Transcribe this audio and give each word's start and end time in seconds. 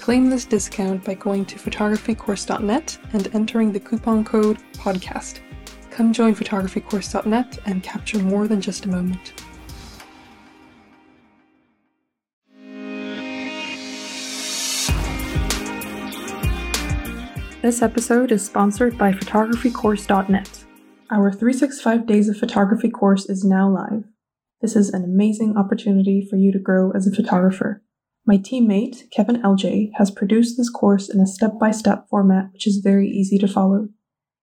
Claim 0.00 0.30
this 0.30 0.46
discount 0.46 1.04
by 1.04 1.12
going 1.12 1.44
to 1.44 1.56
photographycourse.net 1.56 2.98
and 3.12 3.34
entering 3.34 3.70
the 3.70 3.78
coupon 3.78 4.24
code 4.24 4.56
PODCAST. 4.72 5.40
Come 5.90 6.14
join 6.14 6.34
photographycourse.net 6.34 7.58
and 7.66 7.82
capture 7.82 8.18
more 8.18 8.48
than 8.48 8.62
just 8.62 8.86
a 8.86 8.88
moment. 8.88 9.34
This 17.60 17.82
episode 17.82 18.32
is 18.32 18.44
sponsored 18.44 18.96
by 18.96 19.12
photographycourse.net. 19.12 20.64
Our 21.10 21.30
365 21.30 22.06
Days 22.06 22.30
of 22.30 22.38
Photography 22.38 22.88
course 22.88 23.28
is 23.28 23.44
now 23.44 23.68
live. 23.68 24.04
This 24.62 24.76
is 24.76 24.88
an 24.88 25.04
amazing 25.04 25.58
opportunity 25.58 26.26
for 26.28 26.36
you 26.36 26.52
to 26.52 26.58
grow 26.58 26.90
as 26.92 27.06
a 27.06 27.14
photographer. 27.14 27.82
My 28.26 28.36
teammate, 28.36 29.10
Kevin 29.10 29.42
LJ, 29.42 29.90
has 29.94 30.10
produced 30.10 30.56
this 30.56 30.70
course 30.70 31.08
in 31.08 31.20
a 31.20 31.26
step 31.26 31.58
by 31.58 31.70
step 31.70 32.06
format 32.08 32.52
which 32.52 32.66
is 32.66 32.82
very 32.84 33.08
easy 33.08 33.38
to 33.38 33.48
follow. 33.48 33.88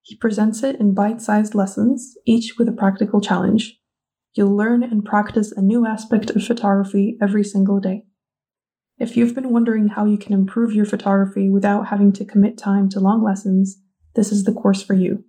He 0.01 0.15
presents 0.15 0.63
it 0.63 0.79
in 0.79 0.93
bite 0.93 1.21
sized 1.21 1.53
lessons, 1.53 2.15
each 2.25 2.57
with 2.57 2.67
a 2.67 2.73
practical 2.73 3.21
challenge. 3.21 3.79
You'll 4.33 4.55
learn 4.55 4.83
and 4.83 5.05
practice 5.05 5.51
a 5.51 5.61
new 5.61 5.85
aspect 5.85 6.29
of 6.31 6.43
photography 6.43 7.17
every 7.21 7.43
single 7.43 7.79
day. 7.79 8.03
If 8.99 9.15
you've 9.15 9.35
been 9.35 9.51
wondering 9.51 9.89
how 9.89 10.05
you 10.05 10.17
can 10.17 10.33
improve 10.33 10.73
your 10.73 10.85
photography 10.85 11.49
without 11.49 11.87
having 11.87 12.11
to 12.13 12.25
commit 12.25 12.57
time 12.57 12.89
to 12.89 12.99
long 12.99 13.23
lessons, 13.23 13.79
this 14.15 14.31
is 14.31 14.45
the 14.45 14.53
course 14.53 14.81
for 14.81 14.95
you. 14.95 15.23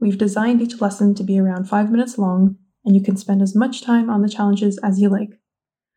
We've 0.00 0.18
designed 0.18 0.62
each 0.62 0.80
lesson 0.80 1.14
to 1.16 1.22
be 1.22 1.38
around 1.38 1.68
5 1.68 1.90
minutes 1.90 2.18
long, 2.18 2.56
and 2.84 2.94
you 2.94 3.02
can 3.02 3.16
spend 3.16 3.42
as 3.42 3.54
much 3.54 3.82
time 3.82 4.08
on 4.08 4.22
the 4.22 4.28
challenges 4.28 4.78
as 4.82 5.00
you 5.00 5.10
like. 5.10 5.30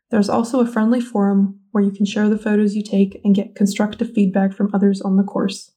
There's 0.09 0.29
also 0.29 0.59
a 0.59 0.67
friendly 0.67 1.01
forum 1.01 1.61
where 1.77 1.85
you 1.85 1.91
can 1.91 2.07
share 2.07 2.27
the 2.27 2.39
photos 2.39 2.75
you 2.75 2.81
take 2.81 3.21
and 3.23 3.35
get 3.35 3.55
constructive 3.55 4.11
feedback 4.11 4.51
from 4.51 4.71
others 4.73 4.99
on 4.99 5.15
the 5.15 5.23
course. 5.23 5.71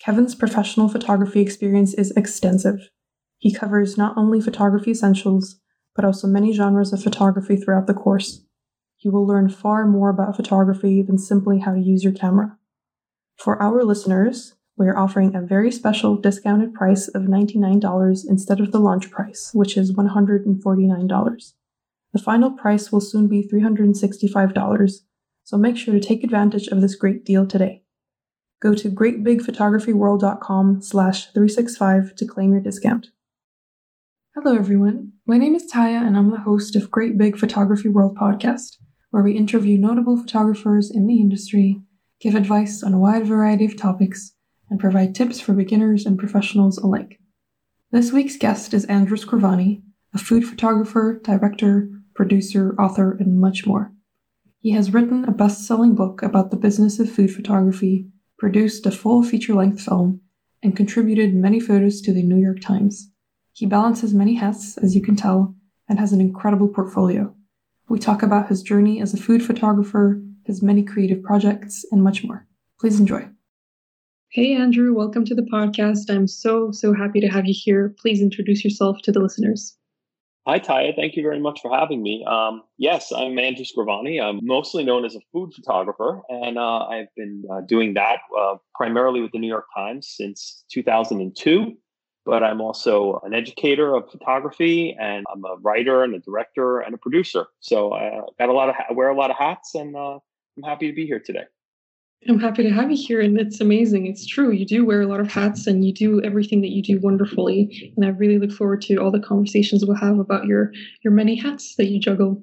Kevin's 0.00 0.34
professional 0.34 0.88
photography 0.88 1.40
experience 1.40 1.92
is 1.92 2.10
extensive. 2.12 2.88
He 3.36 3.52
covers 3.52 3.98
not 3.98 4.16
only 4.16 4.40
photography 4.40 4.92
essentials, 4.92 5.60
but 5.94 6.06
also 6.06 6.26
many 6.26 6.54
genres 6.54 6.94
of 6.94 7.02
photography 7.02 7.56
throughout 7.56 7.86
the 7.86 7.92
course 7.92 8.40
you 9.00 9.10
will 9.10 9.26
learn 9.26 9.48
far 9.48 9.86
more 9.86 10.10
about 10.10 10.36
photography 10.36 11.02
than 11.02 11.18
simply 11.18 11.58
how 11.58 11.72
to 11.72 11.80
use 11.80 12.04
your 12.04 12.12
camera. 12.12 12.56
For 13.36 13.60
our 13.60 13.82
listeners, 13.82 14.54
we 14.76 14.86
are 14.88 14.98
offering 14.98 15.34
a 15.34 15.40
very 15.40 15.70
special 15.70 16.16
discounted 16.16 16.74
price 16.74 17.08
of 17.08 17.22
$99 17.22 18.20
instead 18.28 18.60
of 18.60 18.72
the 18.72 18.78
launch 18.78 19.10
price, 19.10 19.50
which 19.54 19.76
is 19.76 19.92
$149. 19.92 21.52
The 22.12 22.18
final 22.18 22.50
price 22.50 22.92
will 22.92 23.00
soon 23.00 23.28
be 23.28 23.48
$365, 23.48 25.00
so 25.50 25.58
make 25.58 25.76
sure 25.76 25.92
to 25.92 25.98
take 25.98 26.22
advantage 26.22 26.68
of 26.68 26.80
this 26.80 26.94
great 26.94 27.24
deal 27.24 27.44
today. 27.44 27.82
Go 28.62 28.72
to 28.72 28.88
greatbigphotographyworld.com 28.88 30.80
slash 30.80 31.24
365 31.32 32.14
to 32.14 32.24
claim 32.24 32.52
your 32.52 32.60
discount. 32.60 33.08
Hello 34.36 34.54
everyone, 34.54 35.14
my 35.26 35.38
name 35.38 35.56
is 35.56 35.68
Taya 35.68 36.06
and 36.06 36.16
I'm 36.16 36.30
the 36.30 36.38
host 36.38 36.76
of 36.76 36.92
Great 36.92 37.18
Big 37.18 37.36
Photography 37.36 37.88
World 37.88 38.16
podcast 38.16 38.76
where 39.10 39.24
we 39.24 39.36
interview 39.36 39.76
notable 39.76 40.16
photographers 40.16 40.88
in 40.88 41.08
the 41.08 41.18
industry, 41.18 41.82
give 42.20 42.36
advice 42.36 42.84
on 42.84 42.94
a 42.94 43.00
wide 43.00 43.26
variety 43.26 43.64
of 43.64 43.76
topics, 43.76 44.36
and 44.70 44.78
provide 44.78 45.16
tips 45.16 45.40
for 45.40 45.52
beginners 45.52 46.06
and 46.06 46.16
professionals 46.16 46.78
alike. 46.78 47.18
This 47.90 48.12
week's 48.12 48.36
guest 48.36 48.72
is 48.72 48.84
Andrew 48.84 49.16
Scrivani, 49.16 49.82
a 50.14 50.18
food 50.18 50.44
photographer, 50.44 51.20
director, 51.24 51.90
producer, 52.14 52.76
author, 52.78 53.16
and 53.18 53.40
much 53.40 53.66
more. 53.66 53.92
He 54.62 54.72
has 54.72 54.92
written 54.92 55.24
a 55.24 55.32
best 55.32 55.66
selling 55.66 55.94
book 55.94 56.22
about 56.22 56.50
the 56.50 56.56
business 56.58 57.00
of 57.00 57.10
food 57.10 57.32
photography, 57.32 58.10
produced 58.38 58.84
a 58.84 58.90
full 58.90 59.22
feature 59.22 59.54
length 59.54 59.80
film, 59.80 60.20
and 60.62 60.76
contributed 60.76 61.34
many 61.34 61.58
photos 61.58 62.02
to 62.02 62.12
the 62.12 62.22
New 62.22 62.36
York 62.36 62.60
Times. 62.60 63.10
He 63.54 63.64
balances 63.64 64.12
many 64.12 64.34
hats, 64.34 64.76
as 64.76 64.94
you 64.94 65.00
can 65.00 65.16
tell, 65.16 65.54
and 65.88 65.98
has 65.98 66.12
an 66.12 66.20
incredible 66.20 66.68
portfolio. 66.68 67.34
We 67.88 67.98
talk 67.98 68.22
about 68.22 68.50
his 68.50 68.62
journey 68.62 69.00
as 69.00 69.14
a 69.14 69.16
food 69.16 69.42
photographer, 69.42 70.22
his 70.44 70.62
many 70.62 70.82
creative 70.82 71.22
projects, 71.22 71.86
and 71.90 72.04
much 72.04 72.22
more. 72.22 72.46
Please 72.78 73.00
enjoy. 73.00 73.30
Hey, 74.28 74.54
Andrew, 74.54 74.94
welcome 74.94 75.24
to 75.24 75.34
the 75.34 75.48
podcast. 75.50 76.14
I'm 76.14 76.28
so, 76.28 76.70
so 76.70 76.92
happy 76.92 77.20
to 77.20 77.28
have 77.28 77.46
you 77.46 77.54
here. 77.56 77.94
Please 77.98 78.20
introduce 78.20 78.62
yourself 78.62 78.98
to 79.04 79.10
the 79.10 79.20
listeners. 79.20 79.78
Hi, 80.46 80.58
Taya. 80.58 80.96
Thank 80.96 81.16
you 81.16 81.22
very 81.22 81.38
much 81.38 81.60
for 81.60 81.70
having 81.70 82.02
me. 82.02 82.24
Um, 82.26 82.62
yes, 82.78 83.12
I'm 83.12 83.38
Andrew 83.38 83.64
Scrivani. 83.64 84.22
I'm 84.22 84.40
mostly 84.42 84.82
known 84.84 85.04
as 85.04 85.14
a 85.14 85.20
food 85.32 85.52
photographer, 85.54 86.22
and 86.30 86.58
uh, 86.58 86.86
I've 86.86 87.14
been 87.14 87.44
uh, 87.52 87.60
doing 87.60 87.94
that 87.94 88.20
uh, 88.38 88.56
primarily 88.74 89.20
with 89.20 89.32
the 89.32 89.38
New 89.38 89.48
York 89.48 89.66
Times 89.76 90.08
since 90.08 90.64
2002 90.72 91.76
but 92.26 92.42
I'm 92.42 92.60
also 92.60 93.20
an 93.24 93.34
educator 93.34 93.94
of 93.94 94.10
photography 94.10 94.96
and 95.00 95.24
I'm 95.32 95.44
a 95.44 95.56
writer 95.56 96.04
and 96.04 96.14
a 96.14 96.18
director 96.18 96.80
and 96.80 96.94
a 96.94 96.98
producer. 96.98 97.46
So 97.60 97.92
I 97.92 98.20
got 98.38 98.48
a 98.48 98.52
lot 98.52 98.68
of 98.68 98.74
I 98.88 98.92
wear 98.92 99.08
a 99.08 99.16
lot 99.16 99.30
of 99.30 99.36
hats 99.36 99.74
and 99.74 99.96
uh, 99.96 100.18
I'm 100.56 100.62
happy 100.62 100.86
to 100.88 100.92
be 100.92 101.06
here 101.06 101.18
today. 101.18 101.44
I'm 102.28 102.38
happy 102.38 102.62
to 102.62 102.70
have 102.70 102.90
you 102.90 102.96
here, 102.96 103.20
and 103.20 103.40
it's 103.40 103.60
amazing. 103.60 104.06
It's 104.06 104.26
true. 104.26 104.50
You 104.50 104.66
do 104.66 104.84
wear 104.84 105.00
a 105.00 105.06
lot 105.06 105.20
of 105.20 105.32
hats, 105.32 105.66
and 105.66 105.84
you 105.84 105.92
do 105.92 106.22
everything 106.22 106.60
that 106.60 106.70
you 106.70 106.82
do 106.82 107.00
wonderfully. 107.00 107.92
And 107.96 108.04
I 108.04 108.10
really 108.10 108.38
look 108.38 108.52
forward 108.52 108.82
to 108.82 108.96
all 108.96 109.10
the 109.10 109.20
conversations 109.20 109.84
we'll 109.84 109.96
have 109.96 110.18
about 110.18 110.44
your 110.44 110.72
your 111.02 111.12
many 111.12 111.34
hats 111.34 111.76
that 111.76 111.86
you 111.86 111.98
juggle. 111.98 112.42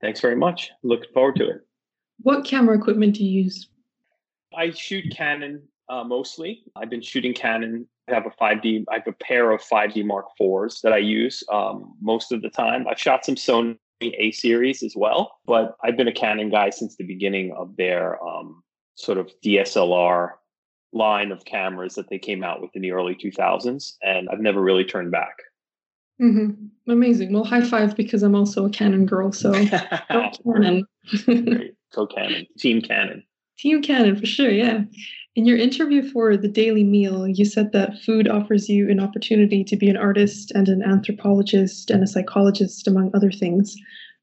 Thanks 0.00 0.20
very 0.20 0.36
much. 0.36 0.70
Looking 0.82 1.12
forward 1.12 1.36
to 1.36 1.48
it. 1.48 1.66
What 2.20 2.44
camera 2.44 2.76
equipment 2.76 3.16
do 3.16 3.24
you 3.24 3.42
use? 3.44 3.68
I 4.56 4.70
shoot 4.70 5.04
Canon 5.14 5.62
uh, 5.88 6.04
mostly. 6.04 6.62
I've 6.76 6.90
been 6.90 7.02
shooting 7.02 7.34
Canon 7.34 7.86
I 8.08 8.14
have 8.14 8.26
a 8.26 8.30
5D, 8.30 8.84
I 8.90 8.94
have 8.94 9.06
a 9.06 9.12
pair 9.12 9.52
of 9.52 9.62
5D 9.62 10.04
Mark 10.04 10.26
IVs 10.40 10.80
that 10.82 10.92
I 10.92 10.98
use 10.98 11.44
um, 11.52 11.94
most 12.00 12.32
of 12.32 12.42
the 12.42 12.50
time. 12.50 12.86
I've 12.88 12.98
shot 12.98 13.24
some 13.24 13.36
Sony 13.36 13.78
A 14.02 14.32
series 14.32 14.82
as 14.82 14.94
well, 14.96 15.38
but 15.46 15.76
I've 15.84 15.96
been 15.96 16.08
a 16.08 16.12
Canon 16.12 16.50
guy 16.50 16.70
since 16.70 16.96
the 16.96 17.04
beginning 17.04 17.52
of 17.56 17.76
their 17.76 18.22
um, 18.24 18.62
sort 18.94 19.18
of 19.18 19.30
DSLR 19.44 20.30
line 20.92 21.32
of 21.32 21.44
cameras 21.44 21.94
that 21.94 22.08
they 22.10 22.18
came 22.18 22.44
out 22.44 22.60
with 22.60 22.70
in 22.74 22.82
the 22.82 22.92
early 22.92 23.14
2000s, 23.14 23.94
and 24.02 24.28
I've 24.30 24.40
never 24.40 24.60
really 24.60 24.84
turned 24.84 25.10
back. 25.10 25.36
Mm-hmm. 26.20 26.90
Amazing. 26.90 27.32
Well, 27.32 27.44
high 27.44 27.64
five 27.64 27.96
because 27.96 28.22
I'm 28.22 28.34
also 28.34 28.66
a 28.66 28.70
Canon 28.70 29.06
girl. 29.06 29.32
So 29.32 29.52
Canon. 30.44 30.84
Great. 31.24 31.74
Go 31.94 32.06
Canon. 32.06 32.46
Team 32.58 32.80
Canon. 32.80 33.24
Team 33.58 33.82
Canon 33.82 34.16
for 34.16 34.26
sure. 34.26 34.50
Yeah. 34.50 34.82
In 35.34 35.46
your 35.46 35.56
interview 35.56 36.08
for 36.10 36.36
the 36.36 36.48
Daily 36.48 36.84
Meal, 36.84 37.26
you 37.26 37.44
said 37.44 37.72
that 37.72 37.98
food 38.04 38.28
offers 38.28 38.68
you 38.68 38.90
an 38.90 39.00
opportunity 39.00 39.64
to 39.64 39.76
be 39.76 39.88
an 39.88 39.96
artist 39.96 40.52
and 40.54 40.68
an 40.68 40.82
anthropologist 40.82 41.90
and 41.90 42.02
a 42.02 42.06
psychologist, 42.06 42.86
among 42.86 43.10
other 43.14 43.32
things. 43.32 43.74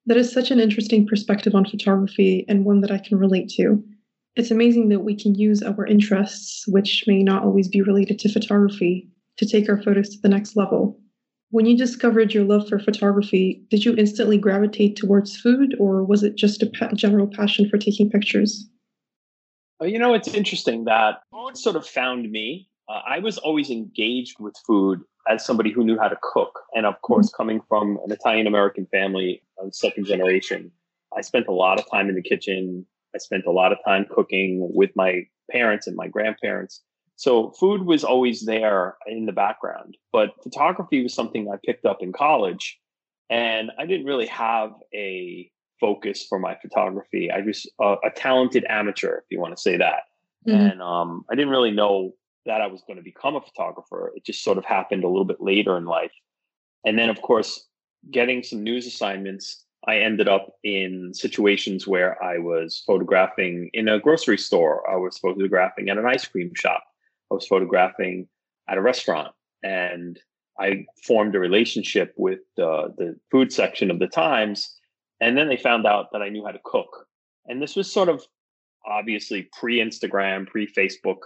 That 0.06 0.18
is 0.18 0.31
such 0.31 0.51
an 0.51 0.60
interesting 0.60 1.07
perspective 1.07 1.56
on 1.56 1.66
photography 1.66 2.45
and 2.48 2.63
one 2.63 2.81
that 2.81 2.92
I 2.92 3.00
can 3.00 3.18
relate 3.18 3.50
to. 3.57 3.83
It's 4.40 4.52
amazing 4.52 4.88
that 4.88 5.02
we 5.02 5.16
can 5.16 5.36
use 5.36 5.62
our 5.62 5.86
interests, 5.86 6.66
which 6.66 7.04
may 7.06 7.24
not 7.24 7.44
always 7.44 7.68
be 7.68 7.82
related 7.82 8.20
to 8.20 8.32
photography, 8.32 9.10
to 9.36 9.46
take 9.46 9.68
our 9.68 9.82
photos 9.84 10.08
to 10.12 10.22
the 10.22 10.30
next 10.30 10.56
level. 10.56 10.98
When 11.50 11.66
you 11.66 11.78
discovered 11.78 12.34
your 12.34 12.46
love 12.46 12.70
for 12.70 12.80
photography, 12.80 13.62
did 13.70 13.84
you 13.84 13.94
instantly 13.98 14.38
gravitate 14.38 14.96
towards 14.96 15.36
food, 15.36 15.76
or 15.78 16.06
was 16.06 16.24
it 16.24 16.38
just 16.38 16.64
a 16.64 16.68
pa- 16.68 16.94
general 16.94 17.28
passion 17.28 17.70
for 17.70 17.78
taking 17.78 18.10
pictures? 18.10 18.66
Well, 19.78 19.90
you 19.90 20.00
know, 20.00 20.14
it's 20.14 20.30
interesting 20.30 20.86
that 20.86 21.20
food 21.34 21.58
sort 21.58 21.76
of 21.76 21.86
found 21.86 22.32
me. 22.32 22.70
Uh, 22.88 23.02
I 23.06 23.20
was 23.20 23.38
always 23.40 23.70
engaged 23.70 24.40
with 24.40 24.56
food 24.66 25.02
as 25.28 25.44
somebody 25.44 25.74
who 25.74 25.84
knew 25.84 26.00
how 26.00 26.08
to 26.08 26.18
cook. 26.24 26.62
And 26.74 26.86
of 26.86 27.02
course, 27.02 27.28
mm-hmm. 27.28 27.36
coming 27.36 27.62
from 27.68 28.00
an 28.06 28.12
Italian 28.14 28.48
American 28.48 28.86
family, 28.86 29.44
uh, 29.62 29.70
second 29.72 30.06
generation, 30.06 30.72
I 31.14 31.20
spent 31.24 31.48
a 31.48 31.52
lot 31.52 31.78
of 31.78 31.92
time 31.92 32.08
in 32.08 32.16
the 32.16 32.22
kitchen. 32.22 32.86
I 33.16 33.18
spent 33.18 33.46
a 33.46 33.52
lot 33.52 33.72
of 33.72 33.80
time 33.86 34.06
cooking 34.10 34.70
with 34.74 34.92
my 34.96 35.24
parents 35.52 35.88
and 35.88 35.96
my 35.96 36.08
grandparents. 36.08 36.82
So 37.16 37.52
food 37.60 37.84
was 37.84 38.04
always 38.04 38.46
there 38.46 38.96
in 39.06 39.26
the 39.26 39.34
background, 39.34 39.98
but 40.14 40.32
photography 40.42 41.04
was 41.04 41.14
something 41.14 41.50
I 41.52 41.58
picked 41.66 41.86
up 41.86 41.98
in 42.02 42.14
college. 42.14 42.80
And 43.30 43.72
I 43.78 43.86
didn't 43.86 44.06
really 44.06 44.28
have 44.28 44.72
a 44.94 45.52
focus 45.80 46.26
for 46.28 46.40
my 46.40 46.58
photography. 46.62 47.30
I 47.32 47.42
was 47.42 47.70
a, 47.80 47.96
a 48.06 48.12
talented 48.16 48.66
amateur, 48.70 49.18
if 49.18 49.26
you 49.30 49.40
want 49.40 49.56
to 49.56 49.62
say 49.62 49.78
that. 49.78 50.04
Mm-hmm. 50.48 50.60
And 50.60 50.82
um, 50.82 51.26
I 51.32 51.36
didn't 51.36 51.52
really 51.52 51.72
know 51.72 52.14
that 52.46 52.62
I 52.62 52.68
was 52.68 52.82
going 52.88 52.98
to 52.98 53.04
become 53.04 53.36
a 53.36 53.42
photographer. 53.42 54.12
It 54.16 54.26
just 54.26 54.44
sort 54.44 54.58
of 54.58 54.66
happened 54.66 55.04
a 55.04 55.08
little 55.08 55.26
bit 55.26 55.42
later 55.42 55.78
in 55.78 55.86
life. 55.86 56.12
And 56.86 56.98
then, 56.98 57.10
of 57.10 57.22
course, 57.22 57.68
getting 58.12 58.44
some 58.44 58.64
news 58.64 58.88
assignments, 58.88 59.66
I 59.88 60.00
ended 60.00 60.28
up 60.28 60.58
in 60.64 61.14
situations 61.14 61.88
where 61.88 62.22
I 62.24 62.38
was 62.38 62.84
photographing 62.86 63.70
in 63.74 63.88
a 63.88 64.00
grocery 64.00 64.38
store, 64.38 64.90
I 64.90 64.98
was 64.98 65.18
photographing 65.18 65.90
at 65.90 65.98
an 65.98 66.06
ice 66.06 66.26
cream 66.26 66.52
shop, 66.56 66.84
I 67.31 67.36
was 67.36 67.48
photographing 67.48 68.28
at 68.68 68.78
a 68.78 68.81
restaurant. 68.81 69.34
And 69.64 70.20
I 70.60 70.86
formed 71.04 71.36
a 71.36 71.40
relationship 71.40 72.14
with 72.18 72.40
uh, 72.58 72.90
the 72.98 73.18
food 73.31 73.54
section 73.54 73.90
of 73.90 74.00
the 74.00 74.08
Times 74.08 74.80
and 75.22 75.38
then 75.38 75.48
they 75.48 75.58
found 75.58 75.86
out 75.86 76.12
that 76.12 76.22
I 76.22 76.30
knew 76.30 76.46
how 76.46 76.52
to 76.52 76.60
cook. 76.64 77.08
And 77.46 77.62
this 77.62 77.76
was 77.76 77.92
sort 77.92 78.10
of 78.10 78.24
obviously 78.86 79.50
pre 79.54 79.80
Instagram, 79.80 80.48
pre 80.48 80.68
Facebook, 80.68 81.18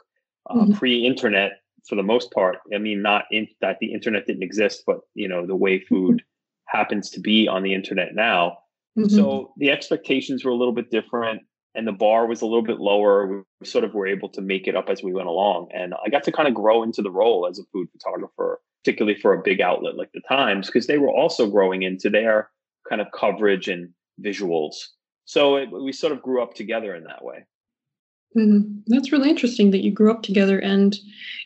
uh, 0.49 0.55
mm-hmm. 0.55 0.73
pre 0.73 1.05
internet 1.05 1.59
for 1.87 1.95
the 1.95 2.03
most 2.03 2.31
part. 2.31 2.57
I 2.73 2.77
mean, 2.77 3.01
not 3.01 3.25
in, 3.31 3.47
that 3.61 3.77
the 3.79 3.93
internet 3.93 4.25
didn't 4.25 4.43
exist, 4.43 4.83
but 4.87 5.01
you 5.13 5.27
know 5.27 5.45
the 5.45 5.55
way 5.55 5.79
mm-hmm. 5.79 5.95
food. 5.95 6.23
Happens 6.67 7.09
to 7.11 7.19
be 7.19 7.47
on 7.47 7.63
the 7.63 7.73
internet 7.73 8.15
now. 8.15 8.57
Mm-hmm. 8.97 9.15
So 9.15 9.53
the 9.57 9.71
expectations 9.71 10.45
were 10.45 10.51
a 10.51 10.55
little 10.55 10.73
bit 10.73 10.91
different, 10.91 11.41
and 11.75 11.87
the 11.87 11.91
bar 11.91 12.27
was 12.27 12.41
a 12.41 12.45
little 12.45 12.63
bit 12.63 12.79
lower. 12.79 13.43
We 13.59 13.65
sort 13.65 13.83
of 13.83 13.93
were 13.93 14.07
able 14.07 14.29
to 14.29 14.41
make 14.41 14.67
it 14.67 14.75
up 14.75 14.89
as 14.89 15.01
we 15.01 15.13
went 15.13 15.27
along, 15.27 15.69
and 15.73 15.93
I 16.05 16.09
got 16.09 16.23
to 16.23 16.31
kind 16.31 16.47
of 16.47 16.53
grow 16.53 16.83
into 16.83 17.01
the 17.01 17.11
role 17.11 17.47
as 17.49 17.59
a 17.59 17.63
food 17.71 17.87
photographer, 17.91 18.61
particularly 18.83 19.19
for 19.19 19.33
a 19.33 19.41
big 19.43 19.61
outlet 19.61 19.95
like 19.95 20.11
the 20.13 20.21
Times, 20.27 20.67
because 20.67 20.87
they 20.87 20.97
were 20.97 21.11
also 21.11 21.49
growing 21.49 21.83
into 21.83 22.09
their 22.09 22.49
kind 22.87 23.01
of 23.01 23.07
coverage 23.17 23.67
and 23.67 23.89
visuals. 24.23 24.75
So 25.25 25.55
it, 25.55 25.69
we 25.71 25.93
sort 25.93 26.13
of 26.13 26.21
grew 26.21 26.43
up 26.43 26.53
together 26.53 26.93
in 26.93 27.05
that 27.05 27.23
way. 27.23 27.45
Mm-hmm. 28.37 28.79
That's 28.87 29.11
really 29.11 29.29
interesting 29.29 29.71
that 29.71 29.83
you 29.83 29.91
grew 29.91 30.11
up 30.11 30.23
together, 30.23 30.59
and 30.59 30.95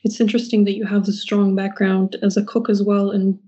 it's 0.04 0.20
interesting 0.20 0.66
that 0.66 0.76
you 0.76 0.86
have 0.86 1.06
this 1.06 1.22
strong 1.22 1.56
background 1.56 2.18
as 2.24 2.38
a 2.38 2.44
cook 2.44 2.70
as 2.70 2.82
well. 2.82 3.12
And 3.12 3.40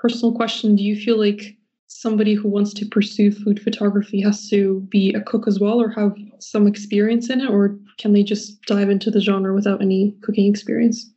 personal 0.00 0.34
question: 0.34 0.76
Do 0.76 0.82
you 0.82 0.96
feel 0.96 1.18
like 1.18 1.56
somebody 1.86 2.34
who 2.34 2.48
wants 2.48 2.72
to 2.72 2.86
pursue 2.86 3.32
food 3.32 3.60
photography 3.60 4.20
has 4.22 4.48
to 4.48 4.80
be 4.90 5.12
a 5.12 5.20
cook 5.20 5.46
as 5.46 5.60
well, 5.60 5.80
or 5.80 5.90
have 5.90 6.16
some 6.38 6.66
experience 6.66 7.28
in 7.28 7.40
it, 7.40 7.50
or 7.50 7.76
can 7.98 8.12
they 8.12 8.22
just 8.22 8.62
dive 8.62 8.90
into 8.90 9.10
the 9.10 9.20
genre 9.20 9.54
without 9.54 9.82
any 9.82 10.14
cooking 10.22 10.48
experience? 10.48 11.10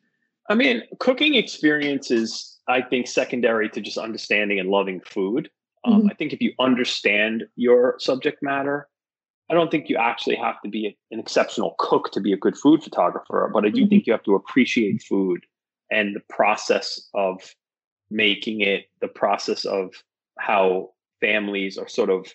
I 0.50 0.56
mean, 0.56 0.84
cooking 1.00 1.36
experience 1.36 2.12
is, 2.12 2.60
I 2.68 2.82
think, 2.82 3.08
secondary 3.08 3.70
to 3.70 3.82
just 3.82 3.98
understanding 3.98 4.60
and 4.60 4.70
loving 4.70 5.00
food. 5.02 5.50
Um, 5.86 6.02
mm-hmm. 6.02 6.10
I 6.10 6.14
think 6.16 6.34
if 6.34 6.42
you 6.42 6.54
understand 6.60 7.44
your 7.56 7.96
subject 8.00 8.40
matter, 8.42 8.90
I 9.50 9.54
don't 9.54 9.70
think 9.70 9.90
you 9.90 9.98
actually 9.98 10.36
have 10.38 10.62
to 10.64 10.70
be 10.70 10.98
an 11.12 11.20
exceptional 11.20 11.76
cook 11.78 12.12
to 12.12 12.22
be 12.22 12.34
a 12.34 12.38
good 12.38 12.58
food 12.58 12.84
photographer, 12.84 13.50
but 13.54 13.66
I 13.66 13.70
do 13.70 13.82
mm-hmm. 13.82 13.90
think 13.90 14.08
you 14.08 14.14
have 14.14 14.24
to 14.24 14.36
appreciate 14.36 15.04
food 15.04 15.46
and 15.92 16.16
the 16.16 16.22
process 16.30 17.10
of 17.14 17.54
making 18.10 18.62
it, 18.62 18.86
the 19.02 19.08
process 19.08 19.66
of 19.66 19.94
how 20.40 20.92
families 21.22 21.78
are 21.78 21.88
sort 21.88 22.10
of 22.10 22.28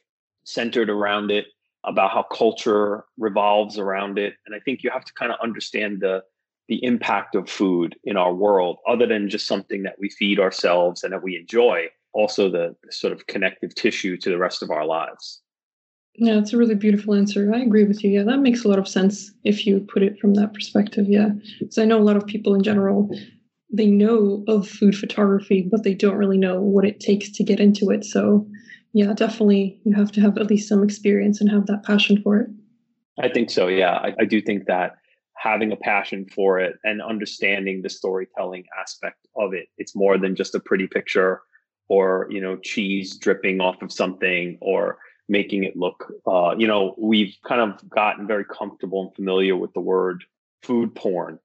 centered 0.45 0.91
around 0.91 1.31
it, 1.31 1.47
about 1.85 2.11
how 2.11 2.23
culture 2.23 3.05
revolves 3.19 3.79
around 3.79 4.19
it. 4.19 4.35
And 4.47 4.55
I 4.55 4.59
think 4.61 4.83
you 4.83 4.91
have 4.91 5.05
to 5.05 5.13
kind 5.15 5.33
of 5.33 5.39
understand 5.43 6.01
the 6.01 6.23
the 6.69 6.85
impact 6.85 7.35
of 7.35 7.49
food 7.49 7.97
in 8.05 8.19
our 8.19 8.35
world, 8.35 8.77
other 8.87 9.07
than 9.07 9.31
just 9.31 9.47
something 9.47 9.85
that 9.85 9.97
we 9.99 10.11
feed 10.11 10.39
ourselves 10.39 11.03
and 11.03 11.15
that 11.15 11.23
we 11.23 11.35
enjoy 11.35 11.87
also 12.13 12.51
the, 12.51 12.77
the 12.85 12.93
sort 12.93 13.13
of 13.13 13.27
connective 13.27 13.75
tissue 13.75 14.17
to 14.19 14.29
the 14.29 14.39
rest 14.39 14.63
of 14.63 14.71
our 14.71 14.85
lives. 14.85 15.41
Yeah, 16.17 16.35
that's 16.35 16.53
a 16.53 16.59
really 16.59 16.75
beautiful 16.75 17.15
answer. 17.15 17.51
I 17.55 17.61
agree 17.61 17.85
with 17.85 18.03
you. 18.03 18.11
Yeah, 18.11 18.25
that 18.25 18.41
makes 18.41 18.65
a 18.65 18.69
lot 18.69 18.79
of 18.79 18.89
sense 18.89 19.33
if 19.45 19.67
you 19.67 19.81
put 19.81 20.03
it 20.03 20.19
from 20.19 20.35
that 20.35 20.53
perspective. 20.53 21.07
Yeah, 21.09 21.31
because 21.59 21.79
I 21.79 21.85
know 21.85 21.99
a 21.99 22.03
lot 22.03 22.17
of 22.17 22.27
people 22.27 22.55
in 22.55 22.63
general, 22.63 23.09
they 23.71 23.87
know 23.87 24.45
of 24.49 24.69
food 24.69 24.97
photography, 24.97 25.67
but 25.71 25.85
they 25.85 25.95
don't 25.95 26.17
really 26.17 26.39
know 26.39 26.61
what 26.61 26.85
it 26.85 27.01
takes 27.01 27.31
to 27.33 27.45
get 27.45 27.61
into 27.61 27.91
it. 27.91 28.05
So, 28.05 28.47
yeah, 28.93 29.13
definitely 29.13 29.81
you 29.85 29.95
have 29.95 30.13
to 30.13 30.21
have 30.21 30.39
at 30.39 30.47
least 30.47 30.69
some 30.69 30.83
experience 30.83 31.41
and 31.41 31.51
have 31.51 31.67
that 31.67 31.85
passion 31.85 32.23
for 32.23 32.39
it. 32.39 32.49
I 33.19 33.29
think 33.29 33.51
so. 33.51 33.69
Yeah, 33.69 33.93
I, 33.93 34.15
I 34.21 34.25
do 34.25 34.41
think 34.41 34.67
that 34.67 34.97
having 35.37 35.71
a 35.71 35.77
passion 35.77 36.27
for 36.35 36.59
it 36.59 36.77
and 36.85 37.03
understanding 37.03 37.83
the 37.83 37.91
storytelling 37.91 38.65
aspect 38.81 39.27
of 39.37 39.53
it, 39.55 39.69
it's 39.77 39.95
more 39.95 40.19
than 40.19 40.35
just 40.35 40.55
a 40.55 40.61
pretty 40.61 40.87
picture 40.87 41.43
or 41.89 42.27
you 42.31 42.41
know 42.41 42.57
cheese 42.57 43.17
dripping 43.17 43.61
off 43.61 43.83
of 43.83 43.93
something 43.93 44.59
or 44.61 44.99
making 45.29 45.65
it 45.65 45.77
look 45.77 46.13
uh, 46.27 46.55
you 46.57 46.67
know 46.67 46.95
we've 46.99 47.37
kind 47.47 47.61
of 47.61 47.89
gotten 47.89 48.27
very 48.27 48.45
comfortable 48.45 49.03
and 49.03 49.15
familiar 49.15 49.57
with 49.57 49.73
the 49.75 49.81
word 49.81 50.25
food 50.63 50.95
porn 50.95 51.39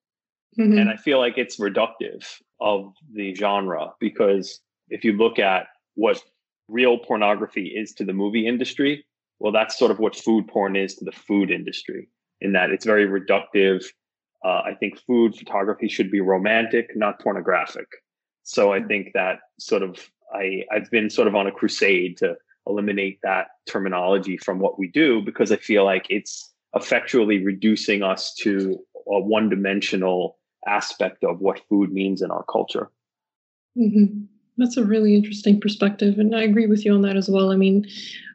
mm-hmm. 0.57 0.77
and 0.77 0.89
i 0.89 0.95
feel 0.95 1.19
like 1.19 1.38
it's 1.38 1.59
reductive 1.59 2.25
of 2.59 2.94
the 3.13 3.33
genre 3.35 3.91
because 4.00 4.59
if 4.89 5.03
you 5.03 5.13
look 5.13 5.39
at 5.39 5.67
what 5.95 6.21
real 6.69 6.97
pornography 6.97 7.67
is 7.67 7.94
to 7.94 8.03
the 8.03 8.13
movie 8.13 8.47
industry 8.47 9.05
well 9.39 9.51
that's 9.51 9.77
sort 9.77 9.91
of 9.91 10.00
what 10.00 10.15
food 10.15 10.48
porn 10.48 10.75
is 10.75 10.95
to 10.95 11.05
the 11.05 11.12
food 11.12 11.51
industry 11.51 12.07
in 12.41 12.51
that 12.53 12.72
it's 12.72 12.86
very 12.86 13.07
reductive. 13.07 13.86
Uh, 14.45 14.62
i 14.65 14.74
think 14.79 15.00
food 15.00 15.36
photography 15.36 15.88
should 15.88 16.12
be 16.12 16.22
romantic 16.22 16.89
not 16.95 17.19
pornographic. 17.19 17.88
So 18.43 18.74
i 18.74 18.81
think 18.81 19.13
that 19.13 19.39
sort 19.60 19.83
of 19.83 20.10
I, 20.33 20.63
I've 20.72 20.89
been 20.89 21.10
sort 21.10 21.27
of 21.27 21.36
on 21.36 21.48
a 21.48 21.51
crusade 21.51 22.17
to 22.17 22.36
eliminate 22.67 23.19
that 23.24 23.48
terminology 23.67 24.38
from 24.38 24.60
what 24.60 24.79
we 24.79 24.88
do 24.88 25.22
because 25.22 25.51
I 25.51 25.57
feel 25.57 25.83
like 25.83 26.05
it's 26.10 26.51
effectually 26.75 27.43
reducing 27.43 28.03
us 28.03 28.33
to 28.36 28.79
a 29.07 29.19
one 29.19 29.50
dimensional 29.50 30.38
aspect 30.67 31.24
of 31.24 31.39
what 31.39 31.62
food 31.70 31.91
means 31.91 32.22
in 32.22 32.32
our 32.32 32.43
culture. 32.43 32.89
Mm-hmm. 33.77 34.25
That's 34.58 34.77
a 34.77 34.86
really 34.86 35.15
interesting 35.15 35.60
perspective. 35.60 36.20
And 36.20 36.36
I 36.36 36.43
agree 36.43 36.67
with 36.67 36.86
you 36.86 36.93
on 36.93 37.01
that 37.01 37.17
as 37.17 37.29
well. 37.29 37.51
I 37.51 37.55
mean, 37.55 37.88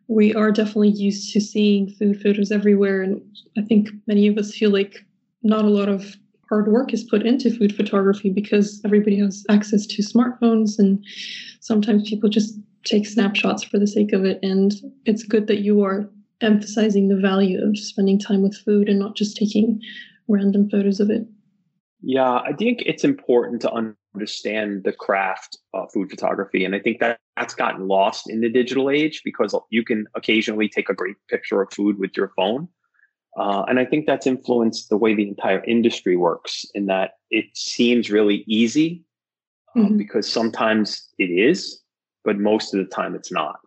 we 0.09 0.35
are 0.35 0.51
definitely 0.51 0.91
used 0.91 1.33
to 1.33 1.41
seeing 1.41 1.91
food 1.91 2.21
photos 2.21 2.51
everywhere. 2.51 3.03
And 3.03 3.23
I 3.57 3.63
think 3.63 3.91
many 4.07 4.27
of 4.27 4.37
us 4.37 4.55
feel 4.55 4.71
like 4.71 5.05
not 5.43 5.65
a 5.65 5.69
lot 5.69 5.89
of 5.89 6.17
hard 6.49 6.69
work 6.69 6.93
is 6.93 7.05
put 7.05 7.27
into 7.27 7.57
food 7.57 7.75
photography 7.77 8.31
because 8.31 8.81
everybody 8.85 9.19
has 9.19 9.45
access 9.49 9.87
to 9.87 10.03
smartphones 10.03 10.79
and 10.79 11.05
sometimes 11.61 12.09
people 12.09 12.29
just 12.29 12.59
take 12.85 13.07
snapshots 13.07 13.63
for 13.63 13.79
the 13.79 13.87
sake 13.87 14.13
of 14.13 14.25
it 14.25 14.39
and 14.43 14.77
it's 15.05 15.23
good 15.23 15.47
that 15.47 15.61
you 15.61 15.83
are 15.83 16.09
emphasizing 16.41 17.09
the 17.09 17.17
value 17.17 17.63
of 17.63 17.77
spending 17.79 18.19
time 18.19 18.43
with 18.43 18.57
food 18.57 18.89
and 18.89 18.99
not 18.99 19.15
just 19.15 19.37
taking 19.37 19.81
random 20.29 20.71
photos 20.71 21.01
of 21.01 21.11
it 21.11 21.27
yeah 22.01 22.37
i 22.39 22.53
think 22.53 22.83
it's 22.87 23.05
important 23.05 23.61
to 23.61 23.73
understand 23.73 24.85
the 24.85 24.93
craft 24.93 25.59
of 25.75 25.91
food 25.93 26.11
photography 26.11 26.65
and 26.65 26.75
i 26.75 26.79
think 26.79 27.01
that 27.01 27.19
that's 27.37 27.55
gotten 27.55 27.87
lost 27.87 28.29
in 28.29 28.41
the 28.41 28.49
digital 28.49 28.91
age 28.91 29.23
because 29.25 29.55
you 29.71 29.85
can 29.85 30.07
occasionally 30.15 30.69
take 30.69 30.89
a 30.89 30.95
great 30.95 31.17
picture 31.29 31.63
of 31.63 31.73
food 31.73 31.99
with 31.99 32.17
your 32.17 32.33
phone 32.37 32.69
uh, 33.39 33.65
and 33.69 33.79
I 33.79 33.85
think 33.85 34.07
that's 34.07 34.27
influenced 34.27 34.89
the 34.89 34.97
way 34.97 35.15
the 35.15 35.29
entire 35.29 35.63
industry 35.65 36.17
works 36.17 36.65
in 36.75 36.87
that 36.87 37.13
it 37.31 37.45
seems 37.55 38.11
really 38.11 38.45
easy 38.49 39.05
um, 39.77 39.85
mm-hmm. 39.85 39.97
because 39.97 40.31
sometimes 40.31 41.09
it 41.19 41.31
is, 41.31 41.81
but 42.25 42.37
most 42.37 42.75
of 42.75 42.81
the 42.81 42.93
time 42.93 43.15
it's 43.15 43.31
not. 43.31 43.61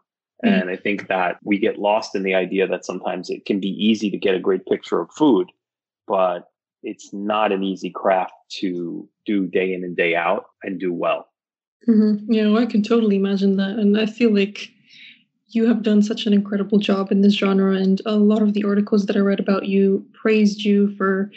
Mm-hmm. 0.44 0.54
And 0.54 0.70
I 0.70 0.76
think 0.76 1.08
that 1.08 1.38
we 1.44 1.58
get 1.58 1.80
lost 1.80 2.16
in 2.16 2.24
the 2.24 2.36
idea 2.36 2.68
that 2.68 2.86
sometimes 2.86 3.30
it 3.30 3.46
can 3.46 3.62
be 3.62 3.70
easy 3.70 4.12
to 4.12 4.18
get 4.18 4.36
a 4.36 4.40
great 4.40 4.66
picture 4.66 5.00
of 5.00 5.10
food, 5.16 5.50
but 6.06 6.51
it's 6.84 7.14
not 7.14 7.52
an 7.52 7.64
easy 7.64 7.90
craft 7.90 8.34
to 8.60 9.08
do 9.26 9.48
day 9.48 9.74
in 9.74 9.84
and 9.84 9.96
day 9.96 10.16
out 10.16 10.46
and 10.64 10.80
do 10.80 10.94
well. 10.94 11.28
Mm-hmm. 11.88 12.32
Yeah, 12.32 12.48
well, 12.48 12.62
I 12.62 12.66
can 12.66 12.84
totally 12.84 13.16
imagine 13.16 13.58
that. 13.58 13.78
And 13.78 14.00
I 14.00 14.06
feel 14.06 14.34
like 14.34 14.70
you 15.48 15.68
have 15.68 15.84
done 15.84 16.02
such 16.02 16.26
an 16.26 16.34
incredible 16.34 16.80
job 16.80 17.12
in 17.12 17.22
this 17.22 17.34
genre. 17.34 17.76
And 17.76 18.02
a 18.06 18.16
lot 18.16 18.42
of 18.42 18.54
the 18.54 18.64
articles 18.64 19.06
that 19.06 19.16
I 19.16 19.20
read 19.20 19.40
about 19.40 19.66
you 19.66 20.06
praised 20.14 20.64
you 20.64 20.96
for 20.96 21.32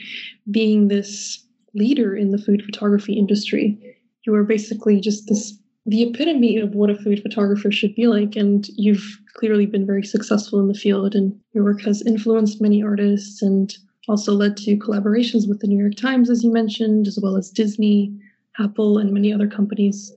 being 0.51 0.89
this 0.89 1.45
leader 1.75 2.15
in 2.15 2.31
the 2.31 2.39
food 2.39 2.63
photography 2.65 3.15
industry. 3.15 3.97
You 4.23 4.35
are 4.35 4.45
basically 4.45 5.01
just 5.01 5.29
this 5.29 5.59
the 5.87 6.03
epitome 6.03 6.57
of 6.57 6.75
what 6.75 6.89
a 6.89 6.97
food 6.97 7.21
photographer 7.21 7.71
should 7.71 7.95
be 7.95 8.07
like. 8.07 8.37
And 8.37 8.67
you've 8.69 9.19
clearly 9.35 9.67
been 9.67 9.85
very 9.85 10.05
successful 10.05 10.59
in 10.61 10.69
the 10.69 10.75
field, 10.75 11.15
and 11.15 11.39
your 11.53 11.65
work 11.65 11.83
has 11.83 12.01
influenced 12.03 12.63
many 12.63 12.83
artists 12.83 13.43
and 13.43 13.75
also 14.09 14.33
led 14.33 14.57
to 14.59 14.77
collaborations 14.77 15.49
with 15.49 15.61
the 15.61 15.67
New 15.67 15.79
York 15.79 15.95
Times, 15.95 16.31
as 16.31 16.45
you 16.45 16.53
mentioned, 16.53 17.07
as 17.07 17.19
well 17.23 17.37
as 17.37 17.51
Disney, 17.51 18.13
Apple, 18.59 18.99
and 18.99 19.13
many 19.13 19.33
other 19.33 19.49
companies. 19.49 20.13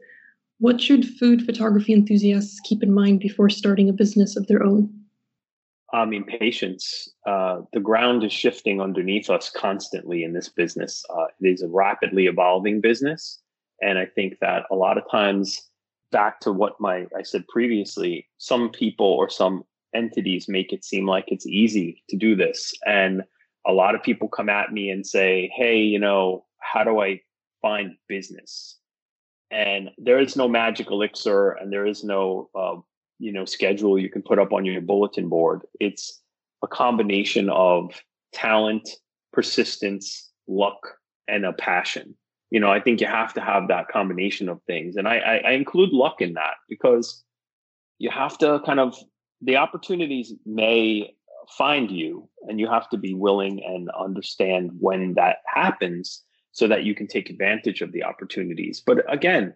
What 0.59 0.81
should 0.81 1.05
food 1.05 1.45
photography 1.45 1.93
enthusiasts 1.93 2.59
keep 2.61 2.83
in 2.83 2.93
mind 2.93 3.19
before 3.19 3.49
starting 3.49 3.89
a 3.89 3.93
business 3.93 4.35
of 4.35 4.47
their 4.47 4.63
own? 4.63 4.93
I 5.93 6.05
mean, 6.05 6.25
patience. 6.25 7.07
Uh, 7.25 7.61
the 7.71 7.79
ground 7.79 8.23
is 8.23 8.33
shifting 8.33 8.81
underneath 8.81 9.29
us 9.29 9.49
constantly 9.49 10.23
in 10.23 10.33
this 10.33 10.49
business. 10.49 11.05
Uh, 11.09 11.27
it 11.39 11.47
is 11.47 11.61
a 11.61 11.69
rapidly 11.69 12.25
evolving 12.25 12.81
business. 12.81 13.39
And 13.81 13.97
I 13.97 14.05
think 14.05 14.39
that 14.41 14.63
a 14.71 14.75
lot 14.75 14.97
of 14.97 15.09
times, 15.09 15.61
back 16.11 16.39
to 16.41 16.51
what 16.51 16.79
my 16.79 17.05
I 17.17 17.21
said 17.23 17.47
previously, 17.47 18.27
some 18.37 18.69
people 18.69 19.05
or 19.05 19.29
some 19.29 19.63
entities 19.93 20.47
make 20.49 20.73
it 20.73 20.83
seem 20.83 21.05
like 21.05 21.25
it's 21.27 21.45
easy 21.45 22.03
to 22.09 22.17
do 22.17 22.35
this. 22.35 22.73
And 22.85 23.23
a 23.67 23.73
lot 23.73 23.95
of 23.95 24.01
people 24.01 24.29
come 24.29 24.49
at 24.49 24.71
me 24.71 24.89
and 24.89 25.05
say, 25.05 25.51
Hey, 25.55 25.79
you 25.79 25.99
know, 25.99 26.45
how 26.59 26.83
do 26.83 27.01
I 27.01 27.21
find 27.61 27.95
business? 28.07 28.77
And 29.51 29.91
there 29.97 30.19
is 30.19 30.35
no 30.35 30.47
magic 30.47 30.89
elixir 30.89 31.51
and 31.51 31.71
there 31.71 31.85
is 31.85 32.03
no, 32.03 32.49
uh, 32.55 32.75
you 33.19 33.31
know, 33.31 33.45
schedule 33.45 33.99
you 33.99 34.09
can 34.09 34.21
put 34.21 34.39
up 34.39 34.53
on 34.53 34.65
your 34.65 34.81
bulletin 34.81 35.29
board. 35.29 35.61
It's 35.79 36.21
a 36.63 36.67
combination 36.67 37.49
of 37.49 38.01
talent, 38.33 38.89
persistence, 39.31 40.29
luck, 40.47 40.79
and 41.27 41.45
a 41.45 41.53
passion. 41.53 42.15
You 42.49 42.59
know, 42.59 42.71
I 42.71 42.79
think 42.79 43.01
you 43.01 43.07
have 43.07 43.33
to 43.33 43.41
have 43.41 43.67
that 43.67 43.89
combination 43.89 44.47
of 44.49 44.61
things. 44.63 44.95
And 44.95 45.07
I, 45.07 45.17
I, 45.17 45.35
I 45.49 45.51
include 45.51 45.91
luck 45.91 46.21
in 46.21 46.33
that 46.33 46.55
because 46.69 47.23
you 47.99 48.09
have 48.09 48.37
to 48.39 48.61
kind 48.65 48.79
of, 48.79 48.95
the 49.41 49.57
opportunities 49.57 50.33
may 50.45 51.13
find 51.49 51.91
you 51.91 52.27
and 52.47 52.59
you 52.59 52.67
have 52.67 52.89
to 52.89 52.97
be 52.97 53.13
willing 53.13 53.63
and 53.63 53.89
understand 53.91 54.71
when 54.79 55.13
that 55.13 55.37
happens 55.45 56.23
so 56.51 56.67
that 56.67 56.83
you 56.83 56.95
can 56.95 57.07
take 57.07 57.29
advantage 57.29 57.81
of 57.81 57.91
the 57.91 58.03
opportunities. 58.03 58.81
But 58.85 59.11
again 59.11 59.53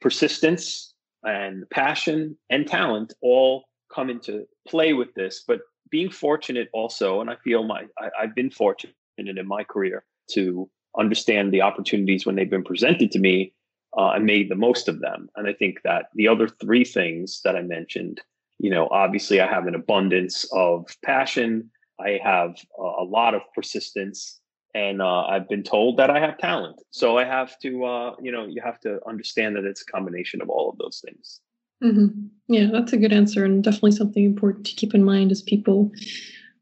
persistence 0.00 0.94
and 1.22 1.68
passion 1.70 2.36
and 2.50 2.66
talent 2.66 3.14
all 3.22 3.64
come 3.94 4.10
into 4.10 4.46
play 4.66 4.92
with 4.92 5.14
this. 5.14 5.44
But 5.46 5.60
being 5.92 6.10
fortunate 6.10 6.68
also 6.72 7.20
and 7.20 7.30
i 7.30 7.36
feel 7.44 7.62
my 7.62 7.84
I, 7.98 8.08
i've 8.20 8.34
been 8.34 8.50
fortunate 8.50 8.96
in 9.18 9.46
my 9.46 9.62
career 9.62 10.04
to 10.30 10.68
understand 10.98 11.52
the 11.52 11.62
opportunities 11.62 12.26
when 12.26 12.34
they've 12.34 12.50
been 12.50 12.64
presented 12.64 13.12
to 13.12 13.18
me 13.20 13.52
uh, 13.96 14.10
and 14.10 14.24
made 14.24 14.50
the 14.50 14.56
most 14.56 14.88
of 14.88 15.00
them. 15.00 15.28
And 15.36 15.46
i 15.46 15.52
think 15.52 15.82
that 15.84 16.06
the 16.14 16.26
other 16.26 16.48
three 16.48 16.84
things 16.84 17.42
that 17.44 17.54
i 17.54 17.62
mentioned 17.62 18.20
you 18.62 18.70
know, 18.70 18.88
obviously 18.90 19.40
I 19.40 19.48
have 19.48 19.66
an 19.66 19.74
abundance 19.74 20.46
of 20.52 20.86
passion. 21.04 21.68
I 22.00 22.20
have 22.22 22.56
a 22.78 23.04
lot 23.04 23.34
of 23.34 23.42
persistence 23.54 24.40
and 24.74 25.02
uh, 25.02 25.24
I've 25.24 25.48
been 25.48 25.64
told 25.64 25.98
that 25.98 26.10
I 26.10 26.20
have 26.20 26.38
talent. 26.38 26.80
So 26.90 27.18
I 27.18 27.24
have 27.24 27.58
to, 27.58 27.84
uh, 27.84 28.16
you 28.22 28.32
know, 28.32 28.46
you 28.46 28.62
have 28.64 28.80
to 28.80 29.00
understand 29.06 29.56
that 29.56 29.64
it's 29.64 29.82
a 29.82 29.86
combination 29.86 30.40
of 30.40 30.48
all 30.48 30.70
of 30.70 30.78
those 30.78 31.02
things. 31.04 31.40
Mm-hmm. 31.82 32.26
Yeah, 32.48 32.68
that's 32.72 32.92
a 32.92 32.96
good 32.96 33.12
answer, 33.12 33.44
and 33.44 33.62
definitely 33.62 33.92
something 33.92 34.24
important 34.24 34.64
to 34.66 34.74
keep 34.74 34.94
in 34.94 35.04
mind 35.04 35.32
as 35.32 35.42
people 35.42 35.90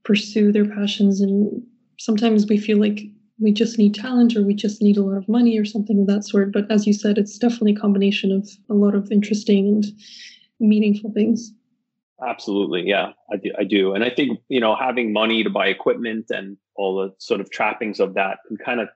pursue 0.03 0.51
their 0.51 0.65
passions. 0.65 1.21
And 1.21 1.63
sometimes 1.99 2.47
we 2.47 2.57
feel 2.57 2.79
like 2.79 3.03
we 3.39 3.53
just 3.53 3.79
need 3.79 3.95
talent 3.95 4.35
or 4.35 4.43
we 4.43 4.55
just 4.55 4.81
need 4.81 4.97
a 4.97 5.03
lot 5.03 5.19
of 5.19 5.29
money 5.29 5.59
or 5.59 5.67
something 5.67 6.01
of 6.01 6.07
that 6.07 6.25
sort. 6.25 6.53
But 6.53 6.71
as 6.71 6.87
you 6.87 6.95
said, 6.95 7.19
it's 7.19 7.39
definitely 7.39 7.75
a 7.75 7.81
combination 7.81 8.33
of 8.33 8.49
a 8.71 8.75
lot 8.75 8.95
of 8.95 9.13
interesting 9.13 9.69
and 9.69 9.85
meaningful 10.59 11.13
things. 11.13 11.53
Absolutely. 12.27 12.83
Yeah, 12.87 13.13
I 13.33 13.37
do, 13.37 13.51
I 13.59 13.65
do. 13.65 13.95
And 13.95 14.05
I 14.05 14.11
think, 14.11 14.41
you 14.49 14.61
know, 14.61 14.77
having 14.77 15.13
money 15.13 15.43
to 15.43 15.51
buy 15.51 15.69
equipment 15.69 16.27
and 16.31 16.57
all 16.77 16.97
the 16.97 17.15
sort 17.19 17.41
of 17.41 17.51
trappings 17.51 17.99
of 18.01 18.15
that 18.15 18.39
can 18.47 18.57
kind 18.59 18.81
of 18.81 18.89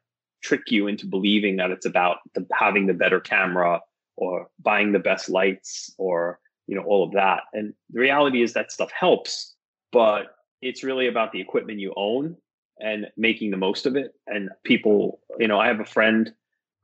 trick 0.43 0.71
you 0.71 0.87
into 0.87 1.07
believing 1.07 1.57
that 1.57 1.71
it's 1.71 1.87
about 1.87 2.19
the, 2.35 2.47
having 2.53 2.87
the 2.87 2.93
better 2.93 3.21
camera 3.21 3.81
or 4.17 4.49
buying 4.63 4.93
the 4.93 4.99
best 4.99 5.29
lights 5.31 5.93
or, 5.97 6.39
you 6.67 6.77
know, 6.77 6.83
all 6.83 7.03
of 7.03 7.13
that. 7.13 7.45
And 7.55 7.73
the 7.91 8.01
reality 8.01 8.43
is 8.43 8.53
that 8.53 8.71
stuff 8.71 8.91
helps, 8.99 9.55
but 9.91 10.37
it's 10.61 10.85
really 10.85 11.09
about 11.09 11.33
the 11.33 11.41
equipment 11.41 11.81
you 11.81 11.95
own 11.97 12.37
and 12.79 13.07
making 13.17 13.51
the 13.51 13.57
most 13.57 13.87
of 13.87 13.97
it. 13.97 14.13
And 14.27 14.51
people, 14.65 15.21
you 15.39 15.49
know, 15.49 15.59
I 15.59 15.67
have 15.69 15.81
a 15.81 15.85
friend 15.85 16.33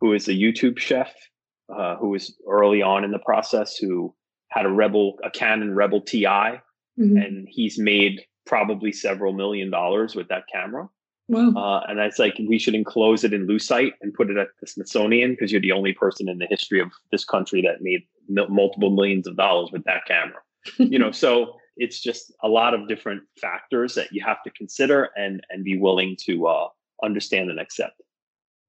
who 0.01 0.15
is 0.15 0.27
a 0.29 0.33
YouTube 0.33 0.79
chef 0.79 1.13
uh, 1.75 1.97
who 1.97 2.09
was 2.09 2.35
early 2.49 2.81
on 2.81 3.05
in 3.05 3.11
the 3.11 3.19
process 3.19 3.77
who 3.77 4.15
had 4.51 4.67
a 4.67 4.71
Rebel, 4.71 5.19
a 5.25 5.31
Canon 5.31 5.75
Rebel 5.75 6.01
TI, 6.01 6.25
mm-hmm. 6.25 7.17
and 7.17 7.49
he's 7.49 7.79
made 7.79 8.23
probably 8.47 8.93
several 8.93 9.33
million 9.33 9.71
dollars 9.71 10.15
with 10.15 10.29
that 10.29 10.45
camera. 10.53 10.89
Wow. 11.29 11.53
Uh, 11.57 11.87
and 11.89 12.01
it's 12.01 12.19
like 12.19 12.41
we 12.49 12.59
should 12.59 12.75
enclose 12.75 13.23
it 13.23 13.33
in 13.33 13.47
lucite 13.47 13.93
and 14.01 14.13
put 14.13 14.31
it 14.31 14.37
at 14.37 14.49
the 14.61 14.67
Smithsonian 14.67 15.31
because 15.31 15.53
you're 15.53 15.61
the 15.61 15.71
only 15.71 15.93
person 15.93 16.29
in 16.29 16.39
the 16.39 16.47
history 16.47 16.81
of 16.81 16.91
this 17.13 17.25
country 17.25 17.63
that 17.63 17.81
made 17.81 18.01
multiple 18.29 18.91
millions 18.91 19.29
of 19.29 19.37
dollars 19.37 19.71
with 19.73 19.85
that 19.85 20.05
camera. 20.07 20.41
you 20.79 20.99
know, 20.99 21.11
so 21.13 21.55
it's 21.77 22.01
just 22.01 22.33
a 22.43 22.49
lot 22.49 22.75
of 22.75 22.89
different 22.89 23.23
factors 23.41 23.95
that 23.95 24.13
you 24.13 24.25
have 24.27 24.43
to 24.43 24.51
consider 24.51 25.11
and 25.17 25.41
and 25.51 25.63
be 25.63 25.79
willing 25.79 26.17
to 26.25 26.49
uh, 26.49 26.67
understand 27.05 27.49
and 27.49 27.61
accept. 27.61 28.03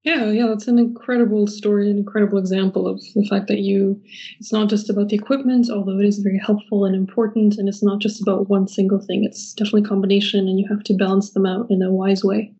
Yeah, 0.03 0.31
yeah, 0.31 0.47
that's 0.47 0.67
an 0.67 0.79
incredible 0.79 1.45
story, 1.45 1.89
an 1.89 1.97
incredible 1.97 2.39
example 2.39 2.87
of 2.87 2.99
the 3.13 3.23
fact 3.27 3.47
that 3.49 3.59
you, 3.59 4.01
it's 4.39 4.51
not 4.51 4.67
just 4.67 4.89
about 4.89 5.09
the 5.09 5.15
equipment, 5.15 5.69
although 5.69 5.99
it 5.99 6.05
is 6.05 6.19
very 6.19 6.39
helpful 6.39 6.85
and 6.85 6.95
important, 6.95 7.57
and 7.57 7.69
it's 7.69 7.83
not 7.83 7.99
just 7.99 8.19
about 8.19 8.49
one 8.49 8.67
single 8.67 8.99
thing. 8.99 9.23
It's 9.23 9.53
definitely 9.53 9.83
a 9.83 9.89
combination, 9.89 10.47
and 10.47 10.59
you 10.59 10.67
have 10.69 10.83
to 10.85 10.95
balance 10.95 11.31
them 11.31 11.45
out 11.45 11.67
in 11.69 11.83
a 11.83 11.91
wise 11.91 12.23
way. 12.23 12.51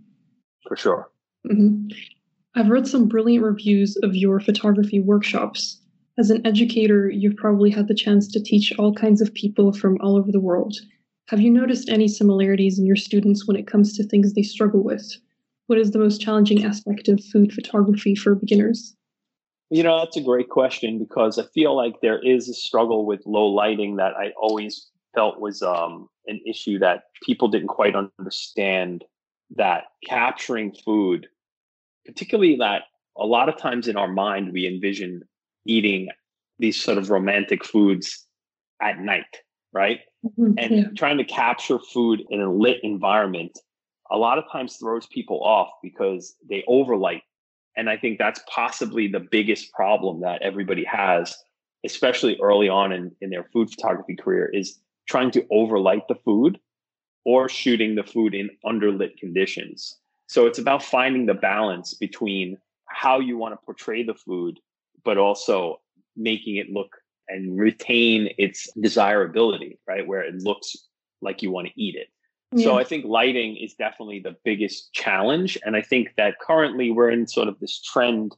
For 0.68 0.78
sure. 0.78 1.10
Mm-hmm. 1.52 1.88
I've 2.54 2.70
read 2.70 2.86
some 2.86 3.08
brilliant 3.08 3.44
reviews 3.44 3.98
of 4.04 4.16
your 4.16 4.40
photography 4.40 5.00
workshops. 5.00 5.82
As 6.20 6.30
an 6.30 6.46
educator, 6.46 7.10
you've 7.10 7.38
probably 7.38 7.72
had 7.72 7.88
the 7.88 7.96
chance 7.96 8.28
to 8.28 8.44
teach 8.44 8.72
all 8.78 8.94
kinds 8.94 9.20
of 9.20 9.34
people 9.34 9.74
from 9.74 9.98
all 10.02 10.16
over 10.16 10.32
the 10.32 10.40
world. 10.40 10.76
Have 11.30 11.42
you 11.42 11.50
noticed 11.50 11.90
any 11.90 12.08
similarities 12.08 12.78
in 12.78 12.86
your 12.86 12.98
students 12.98 13.48
when 13.48 13.58
it 13.58 13.66
comes 13.66 13.94
to 13.94 14.04
things 14.04 14.34
they 14.34 14.44
struggle 14.44 14.84
with? 14.84 15.16
What 15.72 15.80
is 15.80 15.92
the 15.92 16.00
most 16.00 16.20
challenging 16.20 16.66
aspect 16.66 17.08
of 17.08 17.24
food 17.24 17.54
photography 17.54 18.14
for 18.14 18.36
beginners? 18.36 18.94
You 19.70 19.84
know, 19.84 20.00
that's 20.00 20.18
a 20.18 20.22
great 20.22 20.50
question 20.50 21.00
because 21.00 21.40
I 21.40 21.46
feel 21.54 21.78
like 21.78 21.94
there 22.02 22.20
is 22.20 22.50
a 22.50 22.54
struggle 22.54 23.06
with 23.06 23.22
low 23.26 23.46
lighting 23.46 23.96
that 23.96 24.12
I 24.18 24.34
always 24.38 24.90
felt 25.16 25.40
was 25.40 25.62
um, 25.62 26.10
an 26.28 26.42
issue 26.46 26.78
that 26.80 27.04
people 27.24 27.48
didn't 27.48 27.70
quite 27.70 27.96
understand 27.96 29.06
that 29.56 29.86
capturing 30.06 30.74
food, 30.74 31.28
particularly 32.06 32.58
that 32.58 32.82
a 33.18 33.26
lot 33.26 33.48
of 33.48 33.56
times 33.56 33.88
in 33.88 33.96
our 33.96 34.12
mind, 34.12 34.52
we 34.52 34.68
envision 34.68 35.22
eating 35.66 36.10
these 36.60 36.84
sort 36.84 36.98
of 36.98 37.10
romantic 37.10 37.64
foods 37.64 38.28
at 38.82 39.00
night, 39.00 39.38
right? 39.72 40.02
Mm-hmm, 40.26 40.52
and 40.58 40.76
yeah. 40.76 40.84
trying 40.98 41.18
to 41.18 41.24
capture 41.24 41.80
food 41.80 42.24
in 42.30 42.42
a 42.42 42.52
lit 42.52 42.80
environment 42.84 43.58
a 44.12 44.18
lot 44.18 44.38
of 44.38 44.44
times 44.52 44.76
throws 44.76 45.08
people 45.08 45.44
off 45.44 45.70
because 45.82 46.36
they 46.48 46.64
overlight. 46.68 47.24
And 47.78 47.90
I 47.90 47.98
think 47.98 48.18
that's 48.18 48.42
possibly 48.54 49.08
the 49.08 49.20
biggest 49.20 49.72
problem 49.72 50.22
that 50.22 50.42
everybody 50.42 50.84
has, 50.84 51.36
especially 51.86 52.38
early 52.42 52.68
on 52.68 52.92
in, 52.92 53.16
in 53.22 53.30
their 53.30 53.46
food 53.46 53.70
photography 53.70 54.16
career, 54.16 54.50
is 54.54 54.80
trying 55.08 55.32
to 55.32 55.46
overlight 55.50 56.08
the 56.08 56.16
food 56.16 56.60
or 57.24 57.48
shooting 57.48 57.96
the 57.96 58.04
food 58.04 58.34
in 58.34 58.50
underlit 58.66 59.18
conditions. 59.18 59.98
So 60.28 60.46
it's 60.46 60.60
about 60.60 60.84
finding 60.84 61.26
the 61.26 61.34
balance 61.34 61.94
between 61.94 62.58
how 62.88 63.20
you 63.20 63.38
want 63.38 63.54
to 63.54 63.66
portray 63.66 64.04
the 64.04 64.14
food, 64.14 64.60
but 65.06 65.18
also 65.18 65.80
making 66.18 66.58
it 66.58 66.70
look 66.70 66.98
and 67.30 67.58
retain 67.58 68.30
its 68.38 68.70
desirability, 68.74 69.80
right? 69.88 70.06
Where 70.06 70.22
it 70.22 70.36
looks 70.36 70.76
like 71.22 71.42
you 71.42 71.52
want 71.52 71.68
to 71.68 71.82
eat 71.82 71.96
it. 71.96 72.08
Yeah. 72.54 72.66
So 72.66 72.78
I 72.78 72.84
think 72.84 73.06
lighting 73.06 73.56
is 73.56 73.76
definitely 73.76 74.20
the 74.20 74.36
biggest 74.44 74.92
challenge. 74.94 75.58
And 75.66 75.76
I 75.76 75.82
think 75.82 76.10
that 76.18 76.40
currently 76.40 76.92
we're 76.92 77.10
in 77.10 77.26
sort 77.28 77.48
of 77.48 77.60
this 77.60 77.82
trend 77.82 78.36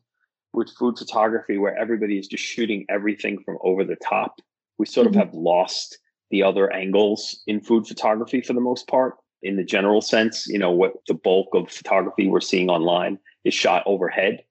with 0.54 0.70
food 0.70 1.00
photography 1.00 1.58
where 1.58 1.76
everybody 1.76 2.20
is 2.20 2.28
just 2.28 2.44
shooting 2.44 2.86
everything 2.90 3.42
from 3.44 3.58
over 3.62 3.84
the 3.84 3.96
top. 3.96 4.40
We 4.78 4.86
sort 4.86 5.08
mm-hmm. 5.08 5.20
of 5.20 5.26
have 5.26 5.34
lost 5.34 5.98
the 6.30 6.44
other 6.44 6.72
angles 6.72 7.42
in 7.48 7.60
food 7.60 7.88
photography 7.88 8.42
for 8.42 8.54
the 8.54 8.62
most 8.62 8.88
part. 8.88 9.16
in 9.44 9.58
the 9.58 9.64
general 9.64 10.02
sense. 10.02 10.48
You 10.48 10.58
know, 10.58 10.72
what 10.72 10.94
the 11.08 11.14
bulk 11.14 11.50
of 11.54 11.70
photography 11.70 12.28
we're 12.28 12.42
seeing 12.42 12.70
online 12.70 13.20
is 13.44 13.54
shot 13.54 13.84
overhead. 13.86 14.44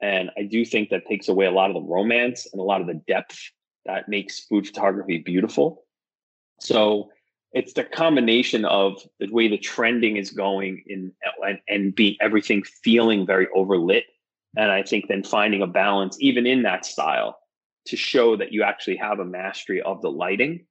And 0.00 0.30
I 0.36 0.42
do 0.42 0.64
think 0.64 0.90
that 0.90 1.06
takes 1.06 1.28
away 1.28 1.46
a 1.46 1.52
lot 1.52 1.70
of 1.70 1.74
the 1.74 1.88
romance 1.88 2.46
and 2.52 2.60
a 2.60 2.64
lot 2.64 2.80
of 2.80 2.88
the 2.88 3.00
depth 3.06 3.38
that 3.86 4.08
makes 4.08 4.40
food 4.40 4.66
photography 4.66 5.18
beautiful. 5.18 5.84
So 6.60 7.10
it's 7.52 7.74
the 7.74 7.84
combination 7.84 8.64
of 8.64 9.02
the 9.20 9.30
way 9.30 9.48
the 9.48 9.58
trending 9.58 10.16
is 10.16 10.30
going 10.30 10.82
in 10.86 11.12
and, 11.42 11.58
and 11.68 11.94
be 11.94 12.18
everything 12.20 12.62
feeling 12.62 13.26
very 13.26 13.46
overlit. 13.56 14.02
And 14.56 14.70
I 14.70 14.82
think 14.82 15.08
then 15.08 15.22
finding 15.22 15.62
a 15.62 15.66
balance 15.66 16.16
even 16.20 16.46
in 16.46 16.62
that 16.62 16.86
style 16.86 17.38
to 17.86 17.96
show 17.96 18.36
that 18.36 18.52
you 18.52 18.62
actually 18.62 18.96
have 18.96 19.18
a 19.18 19.24
mastery 19.24 19.82
of 19.82 20.00
the 20.02 20.10
lighting 20.10 20.64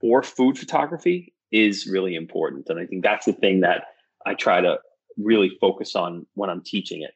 for 0.00 0.22
food 0.22 0.58
photography 0.58 1.34
is 1.50 1.86
really 1.86 2.14
important. 2.14 2.68
And 2.68 2.78
I 2.78 2.86
think 2.86 3.02
that's 3.02 3.26
the 3.26 3.32
thing 3.32 3.60
that 3.60 3.84
I 4.26 4.34
try 4.34 4.60
to 4.60 4.78
really 5.16 5.56
focus 5.60 5.96
on 5.96 6.26
when 6.34 6.50
I'm 6.50 6.62
teaching 6.62 7.02
it. 7.02 7.12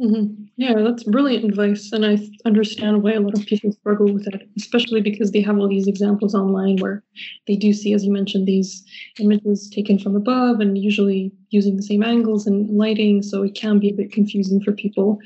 Mm-hmm. 0.00 0.44
Yeah, 0.56 0.74
that's 0.76 1.02
brilliant 1.02 1.44
advice. 1.44 1.90
And 1.92 2.06
I 2.06 2.18
understand 2.44 3.02
why 3.02 3.12
a 3.14 3.20
lot 3.20 3.36
of 3.36 3.44
people 3.46 3.72
struggle 3.72 4.12
with 4.12 4.28
it, 4.32 4.48
especially 4.56 5.00
because 5.00 5.32
they 5.32 5.40
have 5.40 5.58
all 5.58 5.68
these 5.68 5.88
examples 5.88 6.36
online 6.36 6.76
where 6.76 7.02
they 7.48 7.56
do 7.56 7.72
see, 7.72 7.92
as 7.94 8.04
you 8.04 8.12
mentioned, 8.12 8.46
these 8.46 8.84
images 9.18 9.68
taken 9.68 9.98
from 9.98 10.14
above 10.14 10.60
and 10.60 10.78
usually 10.78 11.32
using 11.50 11.76
the 11.76 11.82
same 11.82 12.04
angles 12.04 12.46
and 12.46 12.70
lighting. 12.70 13.22
So 13.22 13.42
it 13.42 13.56
can 13.56 13.80
be 13.80 13.90
a 13.90 13.94
bit 13.94 14.12
confusing 14.12 14.60
for 14.62 14.70
people. 14.70 15.18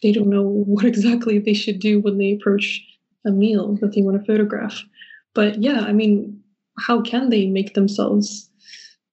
They 0.00 0.12
don't 0.12 0.30
know 0.30 0.42
what 0.66 0.84
exactly 0.84 1.40
they 1.40 1.54
should 1.54 1.80
do 1.80 1.98
when 1.98 2.18
they 2.18 2.32
approach 2.32 2.80
a 3.26 3.32
meal 3.32 3.76
that 3.80 3.94
they 3.94 4.02
want 4.02 4.16
to 4.20 4.24
photograph. 4.24 4.80
But 5.34 5.60
yeah, 5.60 5.80
I 5.80 5.92
mean, 5.92 6.40
how 6.78 7.00
can 7.02 7.30
they 7.30 7.46
make 7.46 7.74
themselves 7.74 8.48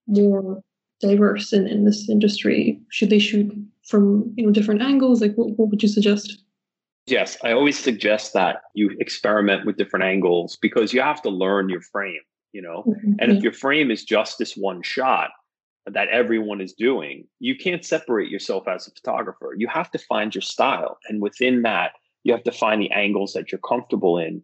more 0.06 0.62
diverse 1.00 1.52
in, 1.52 1.66
in 1.66 1.84
this 1.84 2.08
industry? 2.08 2.80
Should 2.90 3.10
they 3.10 3.18
shoot 3.18 3.52
from 3.88 4.32
you 4.36 4.46
know 4.46 4.52
different 4.52 4.82
angles? 4.82 5.20
Like 5.20 5.34
what, 5.34 5.50
what 5.58 5.68
would 5.70 5.82
you 5.82 5.88
suggest? 5.88 6.42
Yes, 7.06 7.38
I 7.42 7.52
always 7.52 7.78
suggest 7.78 8.34
that 8.34 8.62
you 8.74 8.94
experiment 9.00 9.64
with 9.64 9.78
different 9.78 10.04
angles 10.04 10.58
because 10.60 10.92
you 10.92 11.00
have 11.00 11.22
to 11.22 11.30
learn 11.30 11.70
your 11.70 11.80
frame, 11.80 12.20
you 12.52 12.60
know. 12.60 12.84
Mm-hmm. 12.86 13.12
And 13.18 13.32
if 13.32 13.42
your 13.42 13.52
frame 13.52 13.90
is 13.90 14.04
just 14.04 14.38
this 14.38 14.54
one 14.54 14.82
shot 14.82 15.30
that 15.86 16.08
everyone 16.08 16.60
is 16.60 16.74
doing, 16.74 17.26
you 17.40 17.56
can't 17.56 17.84
separate 17.84 18.30
yourself 18.30 18.68
as 18.68 18.86
a 18.86 18.90
photographer. 18.90 19.54
You 19.56 19.68
have 19.68 19.90
to 19.92 19.98
find 19.98 20.34
your 20.34 20.42
style. 20.42 20.98
And 21.08 21.22
within 21.22 21.62
that, 21.62 21.92
you 22.24 22.32
have 22.34 22.44
to 22.44 22.52
find 22.52 22.82
the 22.82 22.90
angles 22.90 23.32
that 23.32 23.50
you're 23.50 23.60
comfortable 23.66 24.18
in 24.18 24.42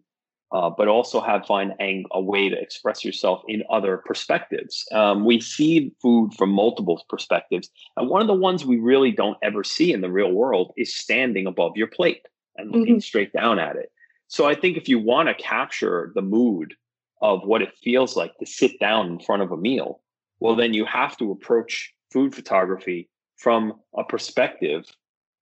uh, 0.55 0.69
but 0.69 0.87
also 0.87 1.19
have 1.19 1.45
find 1.45 1.73
ang- 1.81 2.05
a 2.11 2.21
way 2.21 2.47
to 2.47 2.57
express 2.57 3.03
yourself 3.03 3.43
in 3.45 3.61
other 3.69 3.97
perspectives. 4.05 4.85
Um, 4.93 5.25
we 5.25 5.41
see 5.41 5.91
food 6.01 6.33
from 6.33 6.49
multiple 6.49 7.03
perspectives, 7.09 7.69
and 7.97 8.09
one 8.09 8.21
of 8.21 8.27
the 8.27 8.33
ones 8.33 8.65
we 8.65 8.79
really 8.79 9.11
don't 9.11 9.37
ever 9.43 9.65
see 9.65 9.91
in 9.91 9.99
the 9.99 10.09
real 10.09 10.31
world 10.31 10.71
is 10.77 10.95
standing 10.95 11.45
above 11.45 11.75
your 11.75 11.87
plate 11.87 12.25
and 12.55 12.71
looking 12.71 12.95
mm-hmm. 12.95 12.99
straight 12.99 13.33
down 13.33 13.59
at 13.59 13.75
it. 13.75 13.91
So 14.29 14.47
I 14.47 14.55
think 14.55 14.77
if 14.77 14.87
you 14.87 14.97
want 14.97 15.27
to 15.27 15.43
capture 15.43 16.13
the 16.15 16.21
mood 16.21 16.73
of 17.21 17.41
what 17.43 17.61
it 17.61 17.77
feels 17.83 18.15
like 18.15 18.31
to 18.37 18.45
sit 18.45 18.79
down 18.79 19.07
in 19.07 19.19
front 19.19 19.41
of 19.41 19.51
a 19.51 19.57
meal, 19.57 19.99
well, 20.39 20.55
then 20.55 20.73
you 20.73 20.85
have 20.85 21.17
to 21.17 21.31
approach 21.31 21.93
food 22.13 22.33
photography 22.33 23.09
from 23.35 23.73
a 23.97 24.05
perspective 24.05 24.85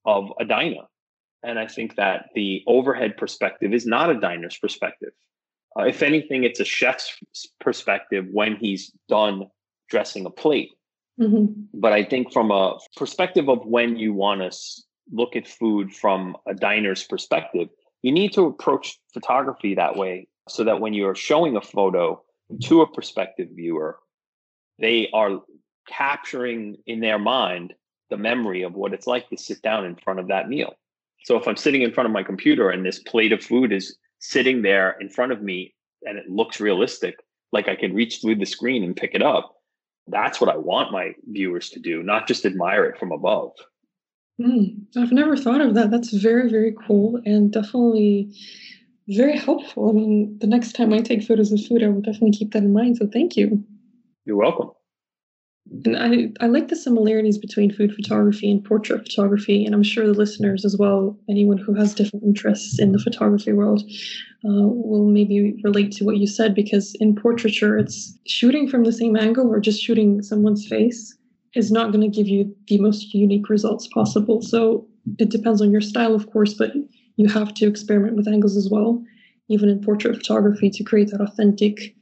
of 0.05 0.31
a 0.39 0.45
diner 0.45 0.87
and 1.43 1.59
I 1.59 1.67
think 1.67 1.95
that 1.95 2.29
the 2.35 2.63
overhead 2.67 3.17
perspective 3.17 3.73
is 3.73 3.85
not 3.85 4.09
a 4.09 4.19
diner's 4.19 4.57
perspective. 4.57 5.11
Uh, 5.77 5.83
if 5.83 6.03
anything, 6.03 6.43
it's 6.43 6.59
a 6.59 6.65
chef's 6.65 7.17
perspective 7.59 8.25
when 8.31 8.55
he's 8.55 8.91
done 9.09 9.47
dressing 9.89 10.25
a 10.25 10.29
plate. 10.29 10.71
Mm-hmm. 11.19 11.63
But 11.73 11.93
I 11.93 12.03
think 12.03 12.31
from 12.31 12.51
a 12.51 12.77
perspective 12.95 13.49
of 13.49 13.65
when 13.65 13.97
you 13.97 14.13
want 14.13 14.41
to 14.41 14.57
look 15.11 15.35
at 15.35 15.47
food 15.47 15.93
from 15.93 16.37
a 16.47 16.53
diner's 16.53 17.03
perspective, 17.03 17.69
you 18.01 18.11
need 18.11 18.33
to 18.33 18.45
approach 18.45 18.99
photography 19.13 19.75
that 19.75 19.95
way 19.95 20.27
so 20.49 20.63
that 20.63 20.79
when 20.79 20.93
you're 20.93 21.15
showing 21.15 21.55
a 21.55 21.61
photo 21.61 22.21
to 22.63 22.81
a 22.81 22.91
prospective 22.91 23.49
viewer, 23.55 23.97
they 24.79 25.09
are 25.13 25.41
capturing 25.87 26.77
in 26.85 26.99
their 26.99 27.19
mind 27.19 27.73
the 28.09 28.17
memory 28.17 28.63
of 28.63 28.73
what 28.73 28.93
it's 28.93 29.07
like 29.07 29.29
to 29.29 29.37
sit 29.37 29.61
down 29.61 29.85
in 29.85 29.95
front 29.95 30.19
of 30.19 30.27
that 30.27 30.49
meal. 30.49 30.75
So 31.23 31.37
if 31.37 31.47
I'm 31.47 31.57
sitting 31.57 31.81
in 31.81 31.93
front 31.93 32.07
of 32.07 32.13
my 32.13 32.23
computer 32.23 32.69
and 32.69 32.85
this 32.85 32.99
plate 32.99 33.31
of 33.31 33.43
food 33.43 33.71
is 33.71 33.97
sitting 34.19 34.61
there 34.61 34.97
in 34.99 35.09
front 35.09 35.31
of 35.31 35.41
me 35.41 35.73
and 36.03 36.17
it 36.17 36.29
looks 36.29 36.59
realistic, 36.59 37.15
like 37.51 37.67
I 37.67 37.75
can 37.75 37.93
reach 37.93 38.21
through 38.21 38.35
the 38.35 38.45
screen 38.45 38.83
and 38.83 38.95
pick 38.95 39.13
it 39.13 39.21
up, 39.21 39.55
that's 40.07 40.41
what 40.41 40.49
I 40.49 40.57
want 40.57 40.91
my 40.91 41.11
viewers 41.27 41.69
to 41.71 41.79
do, 41.79 42.03
not 42.03 42.27
just 42.27 42.45
admire 42.45 42.85
it 42.85 42.99
from 42.99 43.11
above. 43.11 43.51
Mm, 44.41 44.85
I've 44.97 45.11
never 45.11 45.37
thought 45.37 45.61
of 45.61 45.75
that. 45.75 45.91
That's 45.91 46.11
very, 46.11 46.49
very 46.49 46.75
cool 46.87 47.21
and 47.25 47.51
definitely 47.51 48.33
very 49.07 49.37
helpful. 49.37 49.89
I 49.89 49.93
mean, 49.93 50.37
the 50.39 50.47
next 50.47 50.73
time 50.73 50.91
I 50.93 50.99
take 50.99 51.23
photos 51.23 51.51
of 51.51 51.63
food, 51.65 51.83
I 51.83 51.87
will 51.87 52.01
definitely 52.01 52.31
keep 52.31 52.51
that 52.51 52.63
in 52.63 52.73
mind. 52.73 52.97
So 52.97 53.07
thank 53.07 53.37
you. 53.37 53.63
You're 54.25 54.37
welcome. 54.37 54.71
And 55.85 55.97
I, 55.97 56.45
I 56.45 56.47
like 56.47 56.67
the 56.67 56.75
similarities 56.75 57.37
between 57.37 57.71
food 57.71 57.93
photography 57.93 58.51
and 58.51 58.63
portrait 58.63 59.03
photography, 59.03 59.65
and 59.65 59.73
I'm 59.73 59.83
sure 59.83 60.05
the 60.05 60.13
listeners 60.13 60.65
as 60.65 60.77
well, 60.77 61.17
anyone 61.29 61.57
who 61.57 61.73
has 61.73 61.93
different 61.93 62.23
interests 62.23 62.79
in 62.79 62.91
the 62.91 62.99
photography 62.99 63.53
world, 63.53 63.81
uh, 64.45 64.67
will 64.67 65.05
maybe 65.05 65.55
relate 65.63 65.91
to 65.93 66.05
what 66.05 66.17
you 66.17 66.27
said 66.27 66.53
because 66.53 66.95
in 66.99 67.15
portraiture, 67.15 67.77
it's 67.77 68.17
shooting 68.27 68.67
from 68.67 68.83
the 68.83 68.91
same 68.91 69.15
angle 69.15 69.47
or 69.47 69.59
just 69.59 69.81
shooting 69.81 70.21
someone's 70.21 70.67
face 70.67 71.17
is 71.55 71.71
not 71.71 71.91
going 71.91 72.01
to 72.01 72.15
give 72.15 72.27
you 72.27 72.53
the 72.67 72.79
most 72.79 73.13
unique 73.13 73.49
results 73.49 73.87
possible. 73.87 74.41
So 74.41 74.85
it 75.17 75.29
depends 75.29 75.61
on 75.61 75.71
your 75.71 75.81
style, 75.81 76.13
of 76.13 76.29
course, 76.31 76.53
but 76.53 76.73
you 77.15 77.29
have 77.29 77.53
to 77.55 77.67
experiment 77.67 78.15
with 78.15 78.27
angles 78.27 78.57
as 78.57 78.69
well, 78.69 79.01
even 79.49 79.69
in 79.69 79.81
portrait 79.81 80.17
photography, 80.17 80.69
to 80.71 80.83
create 80.83 81.11
that 81.11 81.21
authentic 81.21 81.95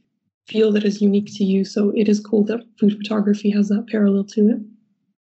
feel 0.52 0.72
that 0.74 0.84
is 0.84 1.02
unique 1.02 1.30
to 1.36 1.44
you. 1.44 1.64
So 1.64 1.92
it 1.96 2.10
is 2.10 2.20
cool 2.20 2.44
that 2.46 2.64
food 2.80 2.98
photography 2.98 3.50
has 3.52 3.70
that 3.70 3.88
parallel 3.88 4.26
to 4.26 4.50
it. 4.50 4.58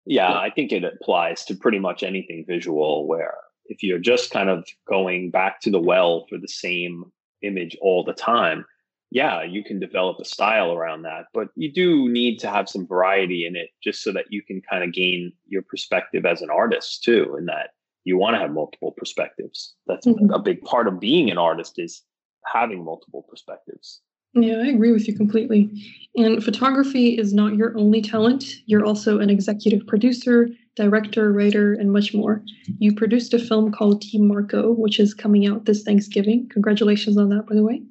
Yeah, 0.07 0.33
I 0.33 0.51
think 0.51 0.73
it 0.73 0.85
applies 0.85 1.45
to 1.47 1.55
pretty 1.55 1.79
much 1.79 2.03
anything 2.03 2.45
visual 2.49 3.07
where 3.07 3.35
if 3.67 3.83
you're 3.83 3.99
just 3.99 4.31
kind 4.31 4.49
of 4.49 4.67
going 4.89 5.31
back 5.31 5.61
to 5.61 5.71
the 5.71 5.81
well 5.81 6.25
for 6.29 6.39
the 6.39 6.49
same 6.49 7.05
image 7.43 7.77
all 7.83 8.05
the 8.05 8.15
time, 8.15 8.65
yeah, 9.11 9.43
you 9.43 9.63
can 9.63 9.79
develop 9.79 10.19
a 10.21 10.25
style 10.25 10.73
around 10.73 11.03
that. 11.03 11.27
But 11.35 11.49
you 11.57 11.73
do 11.73 12.09
need 12.09 12.39
to 12.39 12.51
have 12.51 12.69
some 12.69 12.87
variety 12.87 13.47
in 13.47 13.57
it 13.57 13.71
just 13.83 14.03
so 14.03 14.13
that 14.13 14.27
you 14.31 14.43
can 14.43 14.63
kind 14.71 14.85
of 14.85 14.93
gain 14.93 15.33
your 15.47 15.63
perspective 15.63 16.25
as 16.25 16.43
an 16.43 16.51
artist 16.51 17.03
too, 17.03 17.35
and 17.37 17.49
that 17.49 17.71
you 18.05 18.19
want 18.19 18.35
to 18.35 18.41
have 18.41 18.51
multiple 18.51 18.95
perspectives. 18.97 19.75
That's 19.87 20.07
mm-hmm. 20.07 20.31
a 20.33 20.39
big 20.39 20.63
part 20.63 20.89
of 20.89 21.01
being 21.01 21.31
an 21.31 21.39
artist 21.39 21.75
is 21.79 22.03
having 22.47 22.85
multiple 22.85 23.27
perspectives. 23.29 24.01
Yeah, 24.35 24.57
I 24.57 24.67
agree 24.69 24.93
with 24.93 25.09
you 25.09 25.17
completely. 25.17 25.71
And 26.17 26.43
photography 26.43 27.17
is 27.17 27.33
not 27.33 27.57
your 27.57 27.77
only 27.79 28.03
talent. 28.03 28.45
You're 28.67 28.85
also 28.85 29.21
an 29.21 29.31
executive 29.31 29.87
producer, 29.87 30.49
director, 30.75 31.33
writer, 31.33 31.75
and 31.75 31.93
much 31.93 32.13
more. 32.13 32.43
You 32.79 32.95
produced 32.95 33.35
a 33.35 33.39
film 33.39 33.73
called 33.73 34.03
Team 34.03 34.27
Marco, 34.27 34.73
which 34.73 35.01
is 35.01 35.15
coming 35.15 35.47
out 35.47 35.65
this 35.65 35.83
Thanksgiving. 35.83 36.49
Congratulations 36.53 37.17
on 37.17 37.29
that, 37.31 37.47
by 37.47 37.55
the 37.55 37.65
way. 37.65 37.83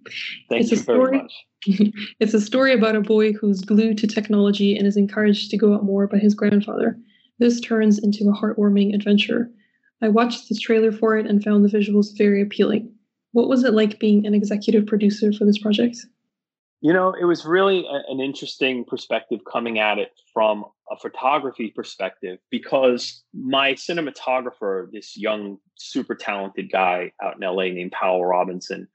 Thank 0.49 0.63
it's 0.63 0.71
you 0.71 0.77
a 0.77 0.81
story, 0.81 1.11
very 1.11 1.23
much. 1.23 1.93
it's 2.19 2.33
a 2.33 2.41
story 2.41 2.73
about 2.73 2.95
a 2.95 3.01
boy 3.01 3.33
who's 3.33 3.61
glued 3.61 3.97
to 3.99 4.07
technology 4.07 4.77
and 4.77 4.87
is 4.87 4.97
encouraged 4.97 5.49
to 5.51 5.57
go 5.57 5.73
out 5.73 5.83
more 5.83 6.07
by 6.07 6.17
his 6.17 6.33
grandfather. 6.33 6.97
This 7.39 7.59
turns 7.59 7.99
into 7.99 8.29
a 8.29 8.33
heartwarming 8.33 8.93
adventure. 8.95 9.49
I 10.01 10.09
watched 10.09 10.49
the 10.49 10.55
trailer 10.55 10.91
for 10.91 11.17
it 11.17 11.25
and 11.25 11.43
found 11.43 11.65
the 11.65 11.77
visuals 11.77 12.17
very 12.17 12.41
appealing. 12.41 12.91
What 13.31 13.49
was 13.49 13.63
it 13.63 13.73
like 13.73 13.99
being 13.99 14.25
an 14.25 14.33
executive 14.33 14.85
producer 14.85 15.31
for 15.31 15.45
this 15.45 15.57
project? 15.57 15.97
You 16.81 16.93
know, 16.93 17.13
it 17.19 17.25
was 17.25 17.45
really 17.45 17.85
a, 17.87 18.11
an 18.11 18.19
interesting 18.19 18.85
perspective 18.85 19.39
coming 19.51 19.79
at 19.79 19.97
it 19.97 20.11
from 20.33 20.65
a 20.91 20.97
photography 20.97 21.71
perspective 21.75 22.39
because 22.49 23.23
my 23.33 23.73
cinematographer, 23.73 24.91
this 24.91 25.17
young, 25.17 25.57
super 25.75 26.15
talented 26.15 26.71
guy 26.71 27.11
out 27.21 27.35
in 27.35 27.41
LA 27.41 27.63
named 27.63 27.91
Powell 27.91 28.25
Robinson, 28.25 28.87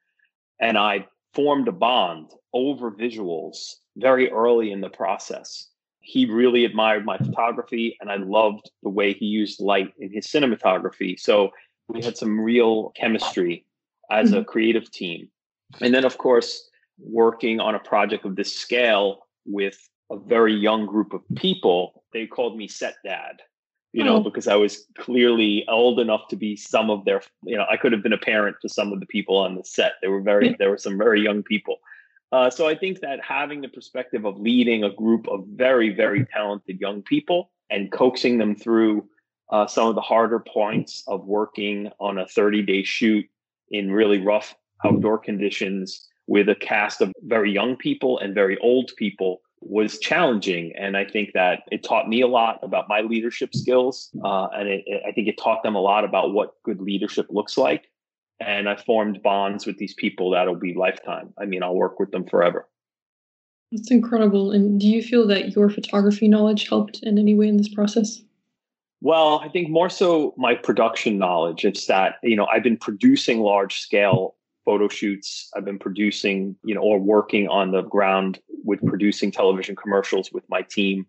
and 0.61 0.79
I 0.79 1.07
formed 1.35 1.69
a 1.69 1.73
bond 1.73 2.31
over 2.53 2.91
visuals 2.91 3.75
very 3.97 4.31
early 4.31 4.71
in 4.71 4.81
the 4.81 4.89
process. 4.89 5.69
He 6.01 6.27
really 6.27 6.65
admired 6.65 7.05
my 7.05 7.19
photography, 7.19 7.97
and 8.01 8.11
I 8.11 8.17
loved 8.17 8.71
the 8.83 8.89
way 8.89 9.13
he 9.13 9.27
used 9.27 9.61
light 9.61 9.93
in 9.99 10.13
his 10.13 10.27
cinematography. 10.27 11.19
So 11.19 11.51
we 11.89 12.03
had 12.03 12.17
some 12.17 12.41
real 12.41 12.91
chemistry 12.91 13.65
as 14.11 14.33
a 14.33 14.37
mm-hmm. 14.37 14.45
creative 14.45 14.91
team. 14.91 15.29
And 15.81 15.95
then, 15.95 16.05
of 16.05 16.19
course, 16.19 16.69
working 17.05 17.61
on 17.61 17.75
a 17.75 17.79
project 17.79 18.25
of 18.25 18.37
this 18.37 18.55
scale 18.55 19.27
with 19.45 19.79
a 20.11 20.19
very 20.19 20.55
young 20.55 20.87
group 20.87 21.13
of 21.13 21.23
people, 21.37 22.05
they 22.13 22.27
called 22.27 22.57
me 22.57 22.69
set 22.69 22.97
dad, 23.05 23.41
you 23.93 24.05
know, 24.05 24.17
oh. 24.17 24.21
because 24.21 24.47
I 24.47 24.57
was 24.57 24.87
clearly 24.99 25.65
old 25.69 26.01
enough 26.01 26.29
to 26.29 26.37
be 26.37 26.57
some 26.57 26.91
of 26.91 27.05
their, 27.05 27.23
you 27.45 27.57
know, 27.57 27.65
I 27.71 27.77
could 27.77 27.93
have 27.93 28.03
been 28.03 28.13
a 28.13 28.19
parent 28.19 28.57
to 28.63 28.69
some 28.69 28.93
of 28.93 29.01
the 29.01 29.07
people 29.07 29.37
on 29.37 29.57
the 29.57 29.65
set. 29.65 29.93
They 30.01 30.09
were 30.09 30.21
very, 30.21 30.55
there 30.59 30.71
were 30.71 30.79
some 30.79 30.99
very 30.99 31.23
young 31.23 31.43
people. 31.43 31.77
Uh, 32.31 32.49
so 32.49 32.67
I 32.67 32.75
think 32.75 33.01
that 33.01 33.21
having 33.23 33.61
the 33.61 33.69
perspective 33.69 34.25
of 34.25 34.41
leading 34.41 34.85
a 34.85 34.93
group 34.93 35.29
of 35.29 35.45
very, 35.55 35.95
very 35.95 36.25
talented 36.27 36.81
young 36.81 37.03
people 37.03 37.51
and 37.69 37.93
coaxing 37.93 38.39
them 38.39 38.55
through 38.55 39.07
uh, 39.51 39.67
some 39.67 39.89
of 39.89 39.95
the 39.95 40.01
harder 40.01 40.41
points 40.41 41.05
of 41.07 41.27
working 41.27 41.91
on 42.01 42.19
a 42.19 42.27
30 42.27 42.63
day 42.63 42.83
shoot 42.83 43.27
in 43.71 43.93
really 43.93 44.19
rough 44.19 44.55
outdoor 44.85 45.19
conditions 45.19 46.09
with 46.27 46.49
a 46.49 46.55
cast 46.55 47.01
of 47.01 47.13
very 47.23 47.53
young 47.53 47.77
people 47.77 48.19
and 48.19 48.35
very 48.35 48.59
old 48.59 48.93
people 48.97 49.41
was 49.61 49.99
challenging. 49.99 50.73
And 50.77 50.97
I 50.97 51.05
think 51.05 51.31
that 51.35 51.63
it 51.71 51.85
taught 51.85 52.09
me 52.09 52.21
a 52.21 52.27
lot 52.27 52.59
about 52.63 52.89
my 52.89 53.01
leadership 53.01 53.55
skills. 53.55 54.11
Uh, 54.25 54.47
and 54.49 54.69
it, 54.69 54.83
it, 54.87 55.03
I 55.07 55.13
think 55.13 55.29
it 55.29 55.39
taught 55.39 55.63
them 55.63 55.75
a 55.75 55.81
lot 55.81 56.05
about 56.05 56.33
what 56.33 56.55
good 56.65 56.81
leadership 56.81 57.27
looks 57.31 57.57
like. 57.57 57.89
And 58.41 58.69
I 58.69 58.77
formed 58.77 59.23
bonds 59.23 59.67
with 59.67 59.79
these 59.79 59.95
people 59.95 60.31
that'll 60.31 60.57
be 60.57 60.75
lifetime. 60.75 61.33
I 61.39 61.45
mean, 61.45 61.63
I'll 61.63 61.77
work 61.77 62.01
with 62.01 62.11
them 62.11 62.25
forever. 62.25 62.69
That's 63.71 63.91
incredible. 63.91 64.51
And 64.51 64.81
do 64.81 64.87
you 64.89 65.03
feel 65.03 65.27
that 65.29 65.55
your 65.55 65.71
photography 65.71 66.29
knowledge 66.29 66.69
helped 66.69 67.01
in 67.03 67.19
any 67.19 67.35
way 67.35 67.49
in 67.49 67.57
this 67.57 67.73
process? 67.73 68.21
Well, 69.01 69.41
I 69.41 69.49
think 69.49 69.69
more 69.69 69.89
so 69.89 70.35
my 70.37 70.55
production 70.55 71.19
knowledge. 71.19 71.65
It's 71.65 71.87
that, 71.87 72.17
you 72.23 72.37
know, 72.37 72.47
I've 72.47 72.63
been 72.63 72.77
producing 72.77 73.41
large 73.41 73.81
scale 73.81 74.35
photo 74.65 74.89
shoots. 74.89 75.51
I've 75.57 75.65
been 75.65 75.79
producing, 75.79 76.57
you 76.65 76.75
know, 76.75 76.83
or 76.83 76.99
working 76.99 77.49
on 77.49 77.73
the 77.73 77.83
ground 77.83 78.41
with 78.65 78.85
producing 78.87 79.31
television 79.31 79.77
commercials 79.77 80.31
with 80.33 80.45
my 80.49 80.63
team 80.63 81.07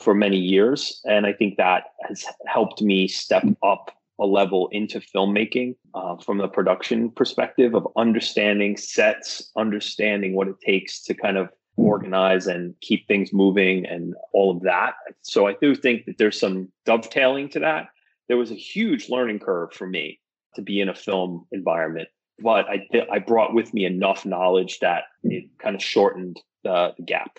for 0.00 0.14
many 0.14 0.38
years. 0.38 1.00
And 1.04 1.26
I 1.26 1.32
think 1.32 1.56
that 1.56 1.84
has 2.08 2.24
helped 2.46 2.82
me 2.82 3.08
step 3.08 3.44
up 3.62 3.90
a 4.20 4.26
level 4.26 4.68
into 4.70 5.00
filmmaking 5.00 5.74
uh, 5.94 6.16
from 6.16 6.38
the 6.38 6.48
production 6.48 7.10
perspective 7.10 7.74
of 7.74 7.88
understanding 7.96 8.76
sets, 8.76 9.50
understanding 9.56 10.34
what 10.34 10.48
it 10.48 10.60
takes 10.64 11.02
to 11.02 11.14
kind 11.14 11.36
of 11.36 11.48
organize 11.76 12.46
and 12.46 12.74
keep 12.80 13.06
things 13.08 13.32
moving 13.32 13.84
and 13.86 14.14
all 14.32 14.56
of 14.56 14.62
that. 14.62 14.94
So 15.22 15.48
I 15.48 15.56
do 15.60 15.74
think 15.74 16.06
that 16.06 16.18
there's 16.18 16.38
some 16.38 16.70
dovetailing 16.86 17.48
to 17.50 17.60
that. 17.60 17.88
There 18.28 18.36
was 18.36 18.52
a 18.52 18.56
huge 18.56 19.08
learning 19.08 19.40
curve 19.40 19.72
for 19.72 19.86
me 19.86 20.20
to 20.54 20.62
be 20.62 20.80
in 20.80 20.88
a 20.88 20.94
film 20.94 21.46
environment 21.50 22.08
but 22.40 22.66
I 22.68 22.86
I 23.10 23.18
brought 23.18 23.54
with 23.54 23.72
me 23.74 23.84
enough 23.84 24.24
knowledge 24.26 24.80
that 24.80 25.04
it 25.22 25.50
kind 25.58 25.74
of 25.74 25.82
shortened 25.82 26.40
the, 26.62 26.94
the 26.96 27.02
gap. 27.02 27.38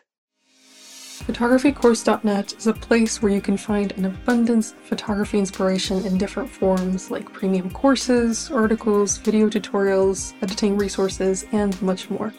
Photographycourse.net 1.24 2.54
is 2.58 2.68
a 2.68 2.74
place 2.74 3.22
where 3.22 3.32
you 3.32 3.42
can 3.42 3.58
find 3.58 3.94
an 3.94 4.06
abundance 4.06 4.74
of 4.74 4.80
photography 4.80 5.40
inspiration 5.40 6.06
in 6.06 6.18
different 6.18 6.50
forms 6.50 7.10
like 7.10 7.32
premium 7.32 7.72
courses, 7.72 8.52
articles, 8.52 9.18
video 9.20 9.50
tutorials, 9.50 10.34
editing 10.44 10.78
resources, 10.78 11.46
and 11.54 11.82
much 11.82 12.10
more. 12.10 12.34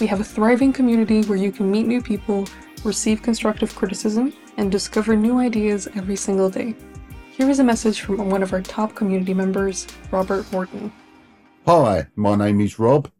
We 0.00 0.08
have 0.08 0.20
a 0.20 0.24
thriving 0.24 0.72
community 0.72 1.22
where 1.22 1.38
you 1.38 1.52
can 1.52 1.70
meet 1.70 1.86
new 1.86 2.02
people, 2.02 2.46
receive 2.84 3.22
constructive 3.22 3.74
criticism, 3.74 4.32
and 4.56 4.70
discover 4.70 5.16
new 5.16 5.38
ideas 5.38 5.88
every 5.94 6.16
single 6.16 6.50
day. 6.50 6.74
Here 7.30 7.48
is 7.48 7.60
a 7.60 7.64
message 7.64 8.00
from 8.00 8.30
one 8.30 8.42
of 8.42 8.52
our 8.52 8.60
top 8.60 8.96
community 8.96 9.32
members, 9.32 9.86
Robert 10.10 10.50
Morton. 10.52 10.92
Hi, 11.70 12.06
my 12.16 12.34
name 12.34 12.62
is 12.62 12.78
Rob. 12.78 13.10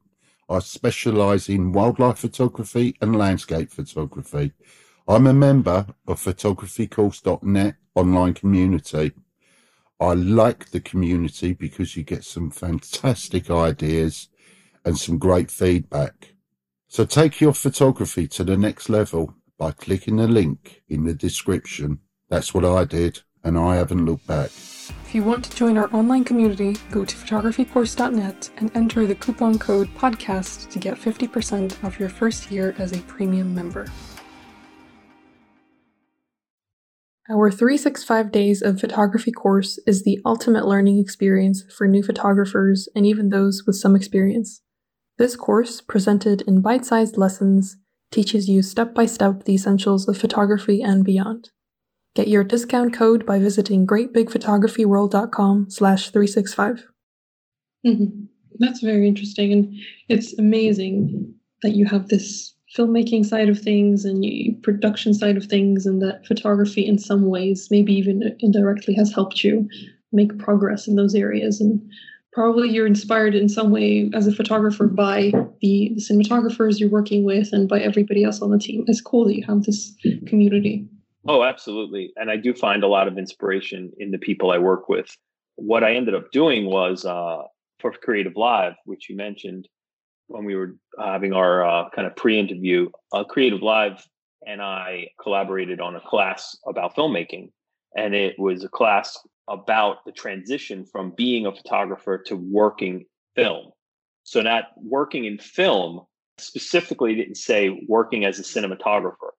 I 0.48 0.60
specialise 0.60 1.50
in 1.50 1.70
wildlife 1.70 2.20
photography 2.20 2.96
and 2.98 3.14
landscape 3.14 3.70
photography. 3.70 4.52
I'm 5.06 5.26
a 5.26 5.34
member 5.34 5.84
of 6.06 6.18
photographycourse.net 6.18 7.74
online 7.94 8.32
community. 8.32 9.12
I 10.00 10.14
like 10.14 10.70
the 10.70 10.80
community 10.80 11.52
because 11.52 11.94
you 11.94 12.04
get 12.04 12.24
some 12.24 12.50
fantastic 12.50 13.50
ideas 13.50 14.28
and 14.82 14.96
some 14.96 15.18
great 15.18 15.50
feedback. 15.50 16.32
So 16.86 17.04
take 17.04 17.42
your 17.42 17.52
photography 17.52 18.26
to 18.28 18.44
the 18.44 18.56
next 18.56 18.88
level 18.88 19.34
by 19.58 19.72
clicking 19.72 20.16
the 20.16 20.26
link 20.26 20.80
in 20.88 21.04
the 21.04 21.12
description. 21.12 21.98
That's 22.30 22.54
what 22.54 22.64
I 22.64 22.86
did, 22.86 23.20
and 23.44 23.58
I 23.58 23.76
haven't 23.76 24.06
looked 24.06 24.26
back. 24.26 24.52
If 25.08 25.14
you 25.14 25.22
want 25.22 25.42
to 25.46 25.56
join 25.56 25.78
our 25.78 25.88
online 25.96 26.22
community, 26.22 26.76
go 26.90 27.02
to 27.02 27.16
photographycourse.net 27.16 28.50
and 28.58 28.70
enter 28.76 29.06
the 29.06 29.14
coupon 29.14 29.58
code 29.58 29.88
PODCAST 29.94 30.68
to 30.68 30.78
get 30.78 30.98
50% 30.98 31.82
off 31.82 31.98
your 31.98 32.10
first 32.10 32.50
year 32.50 32.74
as 32.76 32.92
a 32.92 33.00
premium 33.04 33.54
member. 33.54 33.86
Our 37.30 37.50
365 37.50 38.30
Days 38.30 38.60
of 38.60 38.80
Photography 38.80 39.32
course 39.32 39.78
is 39.86 40.02
the 40.02 40.20
ultimate 40.26 40.66
learning 40.66 40.98
experience 40.98 41.64
for 41.74 41.88
new 41.88 42.02
photographers 42.02 42.86
and 42.94 43.06
even 43.06 43.30
those 43.30 43.62
with 43.66 43.76
some 43.76 43.96
experience. 43.96 44.60
This 45.16 45.36
course, 45.36 45.80
presented 45.80 46.42
in 46.42 46.60
bite 46.60 46.84
sized 46.84 47.16
lessons, 47.16 47.78
teaches 48.10 48.46
you 48.46 48.60
step 48.60 48.92
by 48.92 49.06
step 49.06 49.44
the 49.44 49.54
essentials 49.54 50.06
of 50.06 50.18
photography 50.18 50.82
and 50.82 51.02
beyond. 51.02 51.48
Get 52.18 52.26
your 52.26 52.42
discount 52.42 52.92
code 52.94 53.24
by 53.24 53.38
visiting 53.38 53.86
greatbigphotographyworld.com 53.86 55.70
slash 55.70 56.10
365. 56.10 56.84
Mm-hmm. 57.86 58.24
That's 58.58 58.80
very 58.80 59.06
interesting. 59.06 59.52
And 59.52 59.72
it's 60.08 60.36
amazing 60.36 61.32
that 61.62 61.76
you 61.76 61.86
have 61.86 62.08
this 62.08 62.56
filmmaking 62.76 63.24
side 63.24 63.48
of 63.48 63.60
things 63.60 64.04
and 64.04 64.24
you, 64.24 64.56
production 64.64 65.14
side 65.14 65.36
of 65.36 65.44
things, 65.44 65.86
and 65.86 66.02
that 66.02 66.26
photography, 66.26 66.84
in 66.84 66.98
some 66.98 67.26
ways, 67.26 67.68
maybe 67.70 67.92
even 67.92 68.36
indirectly, 68.40 68.94
has 68.94 69.12
helped 69.12 69.44
you 69.44 69.68
make 70.10 70.36
progress 70.40 70.88
in 70.88 70.96
those 70.96 71.14
areas. 71.14 71.60
And 71.60 71.80
probably 72.32 72.68
you're 72.68 72.84
inspired 72.84 73.36
in 73.36 73.48
some 73.48 73.70
way 73.70 74.10
as 74.12 74.26
a 74.26 74.34
photographer 74.34 74.88
by 74.88 75.30
the, 75.60 75.92
the 75.94 76.02
cinematographers 76.02 76.80
you're 76.80 76.90
working 76.90 77.22
with 77.22 77.52
and 77.52 77.68
by 77.68 77.78
everybody 77.78 78.24
else 78.24 78.42
on 78.42 78.50
the 78.50 78.58
team. 78.58 78.82
It's 78.88 79.00
cool 79.00 79.24
that 79.26 79.36
you 79.36 79.44
have 79.46 79.62
this 79.62 79.94
community. 80.26 80.88
Oh, 81.28 81.44
absolutely. 81.44 82.12
And 82.16 82.30
I 82.30 82.36
do 82.36 82.54
find 82.54 82.82
a 82.82 82.88
lot 82.88 83.06
of 83.06 83.18
inspiration 83.18 83.92
in 83.98 84.10
the 84.10 84.18
people 84.18 84.50
I 84.50 84.56
work 84.56 84.88
with. 84.88 85.14
What 85.56 85.84
I 85.84 85.94
ended 85.94 86.14
up 86.14 86.32
doing 86.32 86.64
was 86.64 87.04
uh, 87.04 87.42
for 87.80 87.92
Creative 87.92 88.34
Live, 88.34 88.72
which 88.86 89.10
you 89.10 89.16
mentioned 89.16 89.68
when 90.28 90.44
we 90.44 90.56
were 90.56 90.76
having 90.98 91.34
our 91.34 91.66
uh, 91.68 91.90
kind 91.90 92.06
of 92.06 92.16
pre 92.16 92.38
interview, 92.38 92.88
uh, 93.12 93.24
Creative 93.24 93.60
Live 93.60 94.06
and 94.46 94.62
I 94.62 95.08
collaborated 95.22 95.80
on 95.80 95.96
a 95.96 96.00
class 96.00 96.56
about 96.66 96.96
filmmaking. 96.96 97.50
And 97.94 98.14
it 98.14 98.38
was 98.38 98.64
a 98.64 98.68
class 98.68 99.18
about 99.48 100.06
the 100.06 100.12
transition 100.12 100.86
from 100.86 101.12
being 101.14 101.44
a 101.44 101.54
photographer 101.54 102.22
to 102.26 102.36
working 102.36 103.04
film. 103.36 103.72
So, 104.24 104.40
not 104.40 104.64
working 104.76 105.26
in 105.26 105.38
film 105.38 106.06
specifically 106.38 107.14
didn't 107.14 107.36
say 107.36 107.84
working 107.86 108.24
as 108.24 108.38
a 108.38 108.42
cinematographer 108.42 109.32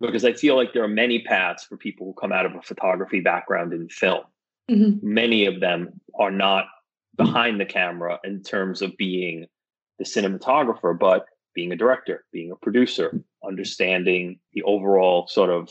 because 0.00 0.24
I 0.24 0.32
feel 0.32 0.56
like 0.56 0.72
there 0.72 0.84
are 0.84 0.88
many 0.88 1.22
paths 1.22 1.64
for 1.64 1.76
people 1.76 2.06
who 2.06 2.20
come 2.20 2.32
out 2.32 2.46
of 2.46 2.54
a 2.54 2.62
photography 2.62 3.20
background 3.20 3.72
in 3.72 3.88
film. 3.88 4.24
Mm-hmm. 4.70 5.14
Many 5.14 5.46
of 5.46 5.60
them 5.60 6.00
are 6.18 6.30
not 6.30 6.66
behind 7.16 7.60
the 7.60 7.64
camera 7.64 8.18
in 8.24 8.42
terms 8.42 8.82
of 8.82 8.96
being 8.96 9.46
the 9.98 10.04
cinematographer, 10.04 10.98
but 10.98 11.26
being 11.54 11.72
a 11.72 11.76
director, 11.76 12.24
being 12.32 12.50
a 12.50 12.56
producer, 12.56 13.22
understanding 13.46 14.38
the 14.52 14.62
overall 14.64 15.26
sort 15.28 15.50
of 15.50 15.70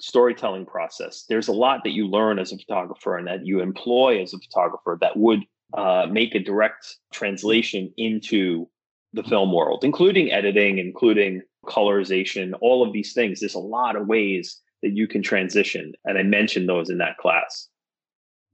storytelling 0.00 0.64
process. 0.64 1.24
There's 1.28 1.48
a 1.48 1.52
lot 1.52 1.84
that 1.84 1.90
you 1.90 2.06
learn 2.06 2.38
as 2.38 2.52
a 2.52 2.58
photographer 2.58 3.16
and 3.16 3.26
that 3.26 3.44
you 3.44 3.60
employ 3.60 4.22
as 4.22 4.32
a 4.32 4.38
photographer 4.38 4.96
that 5.00 5.16
would 5.16 5.40
uh, 5.74 6.06
make 6.10 6.34
a 6.34 6.38
direct 6.38 6.96
translation 7.12 7.92
into 7.96 8.68
the 9.12 9.22
film 9.22 9.52
world, 9.52 9.84
including 9.84 10.30
editing, 10.30 10.78
including 10.78 11.42
colorization, 11.66 12.52
all 12.60 12.86
of 12.86 12.92
these 12.92 13.12
things. 13.12 13.40
There's 13.40 13.54
a 13.54 13.60
lot 13.60 13.96
of 13.96 14.06
ways 14.06 14.60
that 14.82 14.92
you 14.92 15.08
can 15.08 15.22
transition. 15.22 15.92
And 16.04 16.18
I 16.18 16.22
mentioned 16.22 16.68
those 16.68 16.90
in 16.90 16.98
that 16.98 17.18
class. 17.18 17.68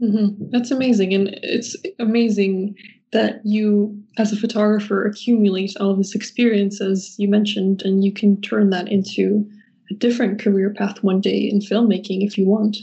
Mm-hmm. 0.03 0.51
That's 0.51 0.71
amazing. 0.71 1.15
And 1.15 1.29
it's 1.43 1.77
amazing 1.99 2.77
that 3.13 3.41
you, 3.45 3.97
as 4.19 4.33
a 4.33 4.37
photographer, 4.37 5.07
accumulate 5.07 5.77
all 5.79 5.95
this 5.95 6.15
experience, 6.15 6.81
as 6.81 7.15
you 7.19 7.29
mentioned, 7.29 7.83
and 7.83 8.05
you 8.05 8.13
can 8.13 8.41
turn 8.41 8.71
that 8.71 8.89
into 8.89 9.49
a 9.91 9.95
different 9.95 10.41
career 10.41 10.75
path 10.75 11.03
one 11.03 11.21
day 11.21 11.39
in 11.39 11.61
filmmaking 11.61 12.27
if 12.27 12.37
you 12.37 12.47
want. 12.47 12.79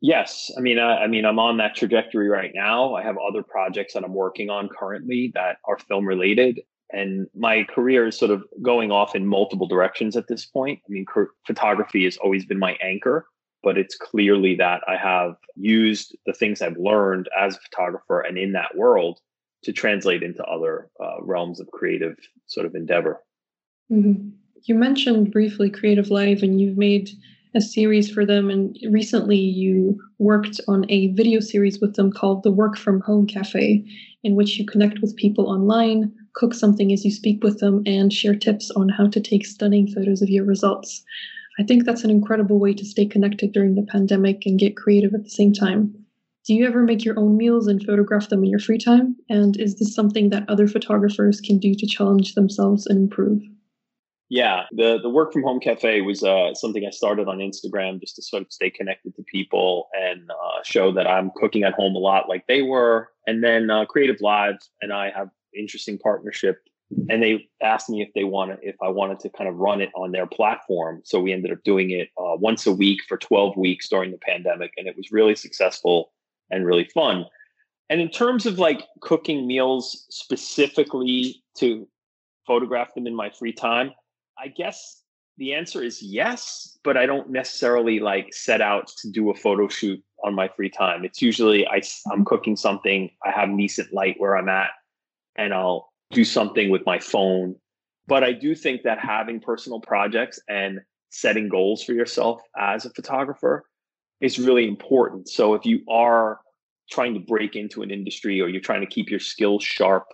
Yes, 0.00 0.52
I 0.56 0.60
mean, 0.60 0.78
I, 0.78 0.98
I, 0.98 1.06
mean, 1.08 1.24
I'm 1.24 1.40
on 1.40 1.56
that 1.56 1.74
trajectory 1.74 2.28
right 2.28 2.52
now. 2.54 2.94
I 2.94 3.02
have 3.02 3.16
other 3.18 3.42
projects 3.42 3.94
that 3.94 4.04
I'm 4.04 4.14
working 4.14 4.48
on 4.48 4.68
currently 4.68 5.32
that 5.34 5.56
are 5.64 5.78
film 5.78 6.06
related, 6.06 6.60
and 6.90 7.26
my 7.34 7.64
career 7.64 8.06
is 8.08 8.18
sort 8.18 8.30
of 8.30 8.44
going 8.62 8.90
off 8.90 9.14
in 9.14 9.26
multiple 9.26 9.66
directions 9.66 10.16
at 10.16 10.28
this 10.28 10.46
point. 10.46 10.80
I 10.88 10.90
mean, 10.90 11.06
photography 11.46 12.04
has 12.04 12.16
always 12.18 12.44
been 12.44 12.58
my 12.58 12.76
anchor, 12.82 13.26
but 13.62 13.76
it's 13.76 13.96
clearly 13.96 14.54
that 14.56 14.80
I 14.88 14.96
have 14.96 15.36
used 15.56 16.16
the 16.26 16.32
things 16.32 16.62
I've 16.62 16.78
learned 16.78 17.28
as 17.38 17.56
a 17.56 17.60
photographer 17.60 18.20
and 18.20 18.38
in 18.38 18.52
that 18.52 18.76
world 18.76 19.20
to 19.64 19.72
translate 19.72 20.22
into 20.22 20.42
other 20.44 20.88
uh, 21.02 21.20
realms 21.20 21.60
of 21.60 21.70
creative 21.72 22.16
sort 22.46 22.64
of 22.64 22.74
endeavor. 22.74 23.20
Mm-hmm. 23.90 24.28
You 24.64 24.74
mentioned 24.74 25.32
briefly 25.32 25.70
Creative 25.70 26.10
Live, 26.10 26.42
and 26.42 26.60
you've 26.60 26.78
made 26.78 27.10
a 27.54 27.60
series 27.60 28.10
for 28.10 28.26
them. 28.26 28.50
And 28.50 28.76
recently 28.90 29.38
you 29.38 30.00
worked 30.18 30.60
on 30.68 30.84
a 30.88 31.08
video 31.12 31.40
series 31.40 31.80
with 31.80 31.96
them 31.96 32.12
called 32.12 32.42
the 32.42 32.52
Work 32.52 32.76
from 32.76 33.00
Home 33.00 33.26
Cafe, 33.26 33.84
in 34.22 34.34
which 34.34 34.58
you 34.58 34.66
connect 34.66 35.00
with 35.00 35.16
people 35.16 35.48
online, 35.48 36.12
cook 36.38 36.54
something 36.54 36.92
as 36.92 37.04
you 37.04 37.10
speak 37.10 37.42
with 37.42 37.58
them 37.58 37.82
and 37.84 38.12
share 38.12 38.34
tips 38.34 38.70
on 38.70 38.88
how 38.88 39.08
to 39.08 39.20
take 39.20 39.44
stunning 39.44 39.88
photos 39.88 40.22
of 40.22 40.30
your 40.30 40.44
results. 40.44 41.04
I 41.58 41.64
think 41.64 41.84
that's 41.84 42.04
an 42.04 42.10
incredible 42.10 42.60
way 42.60 42.72
to 42.74 42.84
stay 42.84 43.04
connected 43.04 43.52
during 43.52 43.74
the 43.74 43.82
pandemic 43.82 44.46
and 44.46 44.58
get 44.58 44.76
creative 44.76 45.12
at 45.14 45.24
the 45.24 45.30
same 45.30 45.52
time. 45.52 45.92
Do 46.46 46.54
you 46.54 46.64
ever 46.66 46.84
make 46.84 47.04
your 47.04 47.18
own 47.18 47.36
meals 47.36 47.66
and 47.66 47.82
photograph 47.82 48.28
them 48.28 48.44
in 48.44 48.50
your 48.50 48.60
free 48.60 48.78
time? 48.78 49.16
And 49.28 49.58
is 49.58 49.74
this 49.74 49.94
something 49.94 50.30
that 50.30 50.48
other 50.48 50.68
photographers 50.68 51.40
can 51.40 51.58
do 51.58 51.74
to 51.74 51.86
challenge 51.86 52.34
themselves 52.34 52.86
and 52.86 52.98
improve? 52.98 53.42
Yeah, 54.30 54.64
the 54.72 54.98
the 55.02 55.08
work 55.08 55.32
from 55.32 55.42
home 55.42 55.58
cafe 55.58 56.02
was 56.02 56.22
uh, 56.22 56.52
something 56.52 56.84
I 56.86 56.90
started 56.90 57.28
on 57.28 57.38
Instagram 57.38 57.98
just 57.98 58.16
to 58.16 58.22
sort 58.22 58.42
of 58.42 58.52
stay 58.52 58.68
connected 58.70 59.14
to 59.16 59.22
people 59.22 59.88
and 59.94 60.30
uh, 60.30 60.62
show 60.64 60.92
that 60.92 61.06
I'm 61.06 61.30
cooking 61.34 61.62
at 61.64 61.72
home 61.72 61.96
a 61.96 61.98
lot 61.98 62.28
like 62.28 62.46
they 62.46 62.60
were. 62.60 63.08
And 63.26 63.42
then 63.42 63.70
uh, 63.70 63.86
Creative 63.86 64.20
Live 64.20 64.56
and 64.82 64.92
I 64.92 65.10
have 65.16 65.28
interesting 65.58 65.98
partnership, 65.98 66.60
and 67.08 67.22
they 67.22 67.48
asked 67.62 67.90
me 67.90 68.02
if 68.02 68.08
they 68.14 68.24
wanted 68.24 68.58
if 68.62 68.76
I 68.82 68.88
wanted 68.88 69.20
to 69.20 69.30
kind 69.30 69.48
of 69.48 69.56
run 69.56 69.80
it 69.80 69.90
on 69.94 70.12
their 70.12 70.26
platform. 70.26 71.02
So 71.04 71.20
we 71.20 71.32
ended 71.32 71.52
up 71.52 71.62
doing 71.64 71.90
it 71.90 72.08
uh, 72.16 72.36
once 72.36 72.66
a 72.66 72.72
week 72.72 73.00
for 73.08 73.16
12 73.16 73.56
weeks 73.56 73.88
during 73.88 74.10
the 74.10 74.18
pandemic, 74.18 74.72
and 74.76 74.86
it 74.86 74.96
was 74.96 75.12
really 75.12 75.34
successful 75.34 76.12
and 76.50 76.64
really 76.64 76.84
fun. 76.84 77.26
And 77.90 78.00
in 78.00 78.10
terms 78.10 78.46
of 78.46 78.58
like 78.58 78.82
cooking 79.00 79.46
meals 79.46 80.06
specifically 80.10 81.42
to 81.56 81.88
photograph 82.46 82.94
them 82.94 83.06
in 83.06 83.14
my 83.14 83.30
free 83.30 83.52
time 83.52 83.92
I 84.38 84.48
guess 84.48 85.02
the 85.36 85.54
answer 85.54 85.82
is 85.82 86.02
yes, 86.02 86.78
but 86.84 86.96
I 86.96 87.06
don't 87.06 87.30
necessarily 87.30 88.00
like 88.00 88.32
set 88.32 88.60
out 88.60 88.88
to 88.98 89.10
do 89.10 89.30
a 89.30 89.34
photo 89.34 89.68
shoot 89.68 90.02
on 90.24 90.34
my 90.34 90.48
free 90.48 90.70
time. 90.70 91.04
It's 91.04 91.22
usually 91.22 91.66
I, 91.66 91.80
I'm 92.10 92.24
cooking 92.24 92.56
something, 92.56 93.10
I 93.24 93.30
have 93.30 93.56
decent 93.56 93.92
light 93.92 94.16
where 94.18 94.36
I'm 94.36 94.48
at, 94.48 94.70
and 95.38 95.54
I'll 95.54 95.88
do 96.10 96.24
something 96.24 96.70
with 96.70 96.82
my 96.84 96.98
phone. 96.98 97.56
But 98.06 98.24
I 98.24 98.32
do 98.32 98.54
think 98.54 98.82
that 98.82 98.98
having 98.98 99.40
personal 99.40 99.80
projects 99.80 100.38
and 100.48 100.80
setting 101.10 101.48
goals 101.48 101.82
for 101.82 101.92
yourself 101.92 102.42
as 102.58 102.84
a 102.84 102.90
photographer 102.90 103.64
is 104.20 104.38
really 104.38 104.68
important. 104.68 105.28
So 105.28 105.54
if 105.54 105.64
you 105.64 105.80
are 105.88 106.40
trying 106.90 107.14
to 107.14 107.20
break 107.20 107.56
into 107.56 107.82
an 107.82 107.90
industry 107.90 108.40
or 108.40 108.48
you're 108.48 108.60
trying 108.60 108.80
to 108.80 108.86
keep 108.86 109.10
your 109.10 109.20
skills 109.20 109.64
sharp 109.64 110.06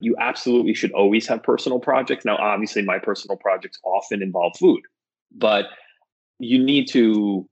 you 0.00 0.14
absolutely 0.20 0.74
should 0.74 0.92
always 0.92 1.26
have 1.26 1.42
personal 1.42 1.78
projects. 1.78 2.24
Now, 2.24 2.36
obviously, 2.36 2.82
my 2.82 2.98
personal 2.98 3.36
projects 3.36 3.78
often 3.84 4.22
involve 4.22 4.56
food, 4.58 4.82
but 5.34 5.66
you 6.38 6.62
need 6.62 6.88
to 6.88 7.48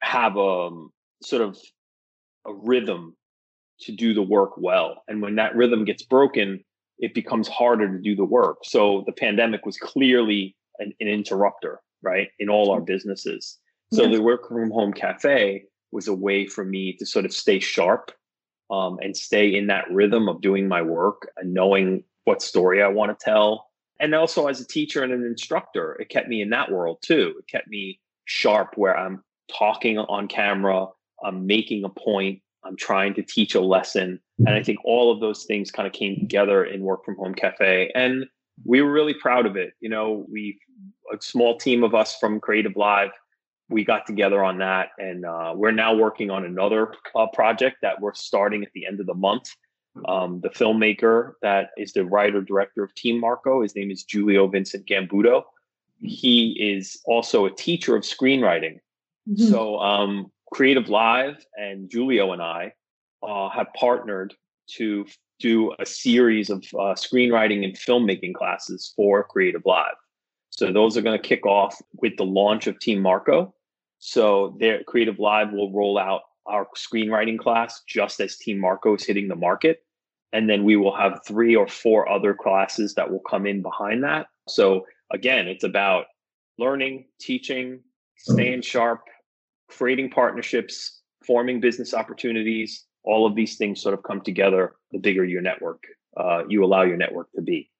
have 0.00 0.36
a 0.36 0.40
um, 0.40 0.90
sort 1.22 1.42
of 1.42 1.58
a 2.46 2.52
rhythm 2.52 3.16
to 3.80 3.92
do 3.92 4.14
the 4.14 4.22
work 4.22 4.52
well. 4.56 5.02
And 5.08 5.20
when 5.20 5.36
that 5.36 5.54
rhythm 5.56 5.84
gets 5.84 6.02
broken, 6.02 6.64
it 6.98 7.14
becomes 7.14 7.48
harder 7.48 7.88
to 7.90 8.02
do 8.02 8.14
the 8.14 8.24
work. 8.24 8.58
So 8.64 9.02
the 9.06 9.12
pandemic 9.12 9.66
was 9.66 9.76
clearly 9.76 10.56
an, 10.78 10.92
an 11.00 11.08
interrupter, 11.08 11.80
right, 12.02 12.28
in 12.38 12.48
all 12.48 12.70
our 12.70 12.80
businesses. 12.80 13.58
So 13.92 14.08
the 14.08 14.22
work 14.22 14.48
from 14.48 14.70
home 14.72 14.92
cafe 14.92 15.64
was 15.92 16.08
a 16.08 16.14
way 16.14 16.46
for 16.46 16.64
me 16.64 16.94
to 16.94 17.06
sort 17.06 17.24
of 17.24 17.32
stay 17.32 17.60
sharp 17.60 18.10
um, 18.70 18.98
and 19.00 19.16
stay 19.16 19.54
in 19.54 19.68
that 19.68 19.90
rhythm 19.90 20.28
of 20.28 20.40
doing 20.40 20.66
my 20.66 20.82
work 20.82 21.30
and 21.36 21.54
knowing 21.54 22.02
what 22.24 22.42
story 22.42 22.82
I 22.82 22.88
want 22.88 23.16
to 23.16 23.24
tell. 23.24 23.68
And 24.00 24.14
also 24.14 24.48
as 24.48 24.60
a 24.60 24.66
teacher 24.66 25.04
and 25.04 25.12
an 25.12 25.24
instructor, 25.24 25.94
it 26.00 26.08
kept 26.08 26.28
me 26.28 26.42
in 26.42 26.50
that 26.50 26.72
world 26.72 26.98
too. 27.02 27.34
It 27.38 27.46
kept 27.46 27.68
me 27.68 28.00
sharp 28.24 28.72
where 28.76 28.96
I'm 28.96 29.22
talking 29.56 29.98
on 29.98 30.26
camera, 30.26 30.88
I'm 31.22 31.46
making 31.46 31.84
a 31.84 31.88
point, 31.88 32.40
I'm 32.64 32.76
trying 32.76 33.14
to 33.14 33.22
teach 33.22 33.54
a 33.54 33.60
lesson. 33.60 34.20
And 34.38 34.50
I 34.50 34.62
think 34.62 34.78
all 34.84 35.12
of 35.12 35.20
those 35.20 35.44
things 35.44 35.70
kind 35.70 35.86
of 35.86 35.92
came 35.92 36.16
together 36.16 36.64
in 36.64 36.82
Work 36.82 37.04
from 37.04 37.16
Home 37.16 37.34
Cafe. 37.34 37.90
And 37.94 38.24
we 38.64 38.82
were 38.82 38.90
really 38.90 39.14
proud 39.14 39.46
of 39.46 39.56
it. 39.56 39.74
You 39.80 39.88
know, 39.88 40.26
we 40.30 40.58
a 41.12 41.20
small 41.20 41.58
team 41.58 41.84
of 41.84 41.94
us 41.94 42.16
from 42.18 42.40
Creative 42.40 42.74
Live 42.76 43.10
we 43.68 43.84
got 43.84 44.06
together 44.06 44.44
on 44.44 44.58
that 44.58 44.90
and 44.98 45.24
uh, 45.24 45.52
we're 45.54 45.70
now 45.70 45.94
working 45.94 46.30
on 46.30 46.44
another 46.44 46.92
uh, 47.14 47.26
project 47.32 47.76
that 47.82 48.00
we're 48.00 48.14
starting 48.14 48.62
at 48.62 48.70
the 48.74 48.86
end 48.86 49.00
of 49.00 49.06
the 49.06 49.14
month 49.14 49.50
um, 50.08 50.40
the 50.42 50.50
filmmaker 50.50 51.34
that 51.40 51.70
is 51.76 51.92
the 51.92 52.04
writer 52.04 52.42
director 52.42 52.82
of 52.82 52.94
team 52.94 53.20
marco 53.20 53.62
his 53.62 53.74
name 53.74 53.90
is 53.90 54.04
julio 54.10 54.46
vincent 54.46 54.86
Gambuto. 54.86 55.44
he 56.00 56.52
is 56.60 57.00
also 57.06 57.46
a 57.46 57.50
teacher 57.50 57.96
of 57.96 58.02
screenwriting 58.02 58.78
mm-hmm. 59.28 59.48
so 59.50 59.78
um, 59.78 60.30
creative 60.54 60.88
live 60.88 61.44
and 61.56 61.90
julio 61.92 62.32
and 62.32 62.42
i 62.42 62.72
uh, 63.22 63.48
have 63.48 63.66
partnered 63.78 64.34
to 64.68 65.06
do 65.40 65.72
a 65.78 65.86
series 65.86 66.48
of 66.48 66.64
uh, 66.74 66.94
screenwriting 66.94 67.64
and 67.64 67.74
filmmaking 67.74 68.34
classes 68.34 68.92
for 68.96 69.24
creative 69.24 69.62
live 69.66 69.96
so 70.56 70.72
those 70.72 70.96
are 70.96 71.02
going 71.02 71.20
to 71.20 71.28
kick 71.28 71.46
off 71.46 71.80
with 72.00 72.16
the 72.16 72.24
launch 72.24 72.68
of 72.68 72.78
Team 72.78 73.00
Marco. 73.00 73.52
So 73.98 74.56
their 74.60 74.84
Creative 74.84 75.18
Live 75.18 75.52
will 75.52 75.72
roll 75.72 75.98
out 75.98 76.22
our 76.46 76.68
screenwriting 76.76 77.38
class 77.38 77.82
just 77.88 78.20
as 78.20 78.36
Team 78.36 78.60
Marco 78.60 78.94
is 78.94 79.04
hitting 79.04 79.28
the 79.28 79.34
market. 79.34 79.82
And 80.32 80.48
then 80.48 80.62
we 80.62 80.76
will 80.76 80.94
have 80.94 81.20
three 81.26 81.56
or 81.56 81.66
four 81.66 82.08
other 82.08 82.34
classes 82.34 82.94
that 82.94 83.10
will 83.10 83.22
come 83.28 83.46
in 83.46 83.62
behind 83.62 84.04
that. 84.04 84.26
So 84.48 84.86
again, 85.12 85.48
it's 85.48 85.64
about 85.64 86.06
learning, 86.58 87.06
teaching, 87.20 87.80
staying 88.16 88.62
sharp, 88.62 89.00
creating 89.68 90.10
partnerships, 90.10 91.00
forming 91.26 91.60
business 91.60 91.94
opportunities. 91.94 92.84
All 93.04 93.26
of 93.26 93.34
these 93.34 93.56
things 93.56 93.82
sort 93.82 93.94
of 93.94 94.02
come 94.02 94.20
together 94.20 94.74
the 94.92 94.98
bigger 94.98 95.24
your 95.24 95.42
network, 95.42 95.82
uh, 96.16 96.42
you 96.48 96.64
allow 96.64 96.82
your 96.82 96.96
network 96.96 97.28
to 97.34 97.42
be. 97.42 97.70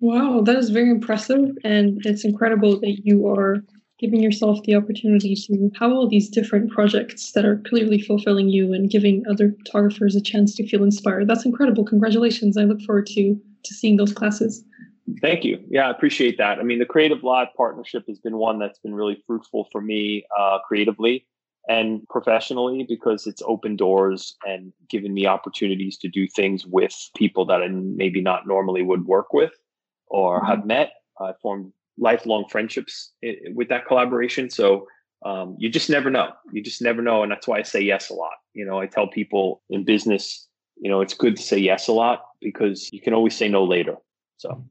Wow, 0.00 0.42
that 0.42 0.56
is 0.56 0.70
very 0.70 0.90
impressive. 0.90 1.50
And 1.64 2.00
it's 2.04 2.24
incredible 2.24 2.80
that 2.80 3.00
you 3.04 3.28
are 3.28 3.58
giving 3.98 4.22
yourself 4.22 4.62
the 4.62 4.76
opportunity 4.76 5.34
to 5.34 5.70
have 5.78 5.90
all 5.90 6.08
these 6.08 6.28
different 6.28 6.70
projects 6.70 7.32
that 7.32 7.44
are 7.44 7.60
clearly 7.68 8.00
fulfilling 8.00 8.48
you 8.48 8.72
and 8.72 8.90
giving 8.90 9.24
other 9.28 9.52
photographers 9.58 10.14
a 10.14 10.20
chance 10.20 10.54
to 10.54 10.66
feel 10.68 10.84
inspired. 10.84 11.26
That's 11.28 11.44
incredible. 11.44 11.84
Congratulations. 11.84 12.56
I 12.56 12.62
look 12.62 12.80
forward 12.82 13.06
to 13.08 13.40
to 13.64 13.74
seeing 13.74 13.96
those 13.96 14.12
classes. 14.12 14.64
Thank 15.20 15.44
you. 15.44 15.64
Yeah, 15.70 15.88
I 15.88 15.90
appreciate 15.90 16.38
that. 16.38 16.58
I 16.58 16.62
mean, 16.62 16.78
the 16.78 16.86
Creative 16.86 17.22
Live 17.22 17.48
partnership 17.56 18.04
has 18.08 18.18
been 18.18 18.36
one 18.36 18.58
that's 18.58 18.78
been 18.78 18.94
really 18.94 19.22
fruitful 19.26 19.68
for 19.70 19.80
me 19.80 20.24
uh, 20.38 20.58
creatively 20.66 21.26
and 21.68 22.06
professionally 22.08 22.84
because 22.88 23.26
it's 23.26 23.42
opened 23.46 23.78
doors 23.78 24.36
and 24.46 24.72
given 24.88 25.14
me 25.14 25.26
opportunities 25.26 25.96
to 25.98 26.08
do 26.08 26.26
things 26.26 26.66
with 26.66 26.94
people 27.16 27.44
that 27.46 27.62
I 27.62 27.68
maybe 27.68 28.20
not 28.20 28.46
normally 28.46 28.82
would 28.82 29.06
work 29.06 29.32
with 29.32 29.52
or 30.06 30.38
mm-hmm. 30.38 30.46
have 30.46 30.66
met. 30.66 30.92
I 31.20 31.32
formed 31.40 31.72
lifelong 31.98 32.46
friendships 32.48 33.12
with 33.54 33.68
that 33.68 33.86
collaboration. 33.86 34.50
So 34.50 34.86
um, 35.24 35.56
you 35.58 35.68
just 35.68 35.90
never 35.90 36.10
know. 36.10 36.30
You 36.52 36.62
just 36.62 36.80
never 36.80 37.02
know, 37.02 37.22
and 37.22 37.32
that's 37.32 37.46
why 37.46 37.58
I 37.58 37.62
say 37.62 37.80
yes 37.80 38.08
a 38.08 38.14
lot. 38.14 38.34
You 38.54 38.64
know, 38.64 38.80
I 38.80 38.86
tell 38.86 39.08
people 39.08 39.62
in 39.68 39.84
business, 39.84 40.46
you 40.80 40.90
know, 40.90 41.00
it's 41.00 41.14
good 41.14 41.36
to 41.36 41.42
say 41.42 41.58
yes 41.58 41.88
a 41.88 41.92
lot 41.92 42.24
because 42.40 42.88
you 42.92 43.00
can 43.00 43.14
always 43.14 43.36
say 43.36 43.48
no 43.48 43.64
later. 43.64 43.96
So. 44.36 44.64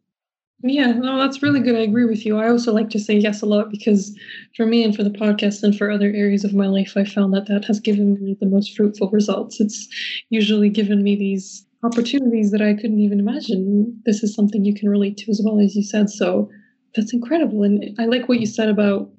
Yeah, 0.63 0.91
no, 0.91 1.19
that's 1.19 1.43
really 1.43 1.59
good. 1.59 1.75
I 1.75 1.79
agree 1.81 2.05
with 2.05 2.25
you. 2.25 2.37
I 2.39 2.49
also 2.49 2.73
like 2.73 2.89
to 2.89 2.99
say 2.99 3.15
yes 3.15 3.43
a 3.43 3.45
lot 3.45 3.69
because 3.69 4.17
for 4.55 4.65
me 4.65 4.83
and 4.83 4.95
for 4.95 5.03
the 5.03 5.11
podcast 5.11 5.61
and 5.61 5.77
for 5.77 5.91
other 5.91 6.07
areas 6.07 6.43
of 6.43 6.53
my 6.55 6.65
life, 6.67 6.93
I 6.95 7.03
found 7.03 7.33
that 7.35 7.45
that 7.47 7.65
has 7.65 7.79
given 7.79 8.15
me 8.23 8.35
the 8.39 8.47
most 8.47 8.75
fruitful 8.75 9.11
results. 9.11 9.59
It's 9.59 9.87
usually 10.31 10.69
given 10.69 11.03
me 11.03 11.15
these 11.15 11.63
opportunities 11.83 12.49
that 12.51 12.61
I 12.61 12.73
couldn't 12.73 12.99
even 12.99 13.19
imagine. 13.19 14.01
This 14.05 14.23
is 14.23 14.33
something 14.33 14.65
you 14.65 14.73
can 14.73 14.89
relate 14.89 15.17
to 15.17 15.31
as 15.31 15.39
well, 15.45 15.59
as 15.59 15.75
you 15.75 15.83
said. 15.83 16.09
So 16.09 16.49
that's 16.95 17.13
incredible. 17.13 17.61
And 17.61 17.95
I 17.99 18.05
like 18.05 18.27
what 18.27 18.39
you 18.39 18.47
said 18.47 18.67
about 18.67 19.11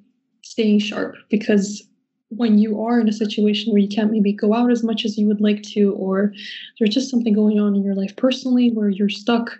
staying 0.43 0.81
sharp 0.81 1.15
because 1.31 1.85
when 2.31 2.59
you 2.59 2.83
are 2.83 3.01
in 3.01 3.09
a 3.09 3.13
situation 3.13 3.73
where 3.73 3.81
you 3.81 3.89
can't 3.89 4.11
maybe 4.11 4.33
go 4.33 4.53
out 4.55 4.71
as 4.71 4.83
much 4.83 5.05
as 5.05 5.17
you 5.17 5.27
would 5.27 5.41
like 5.41 5.63
to, 5.63 5.93
or 5.95 6.33
there's 6.79 6.93
just 6.95 7.11
something 7.11 7.33
going 7.33 7.59
on 7.61 7.75
in 7.77 7.83
your 7.85 7.95
life 7.95 8.15
personally 8.17 8.71
where 8.71 8.89
you're 8.91 9.09
stuck, 9.09 9.59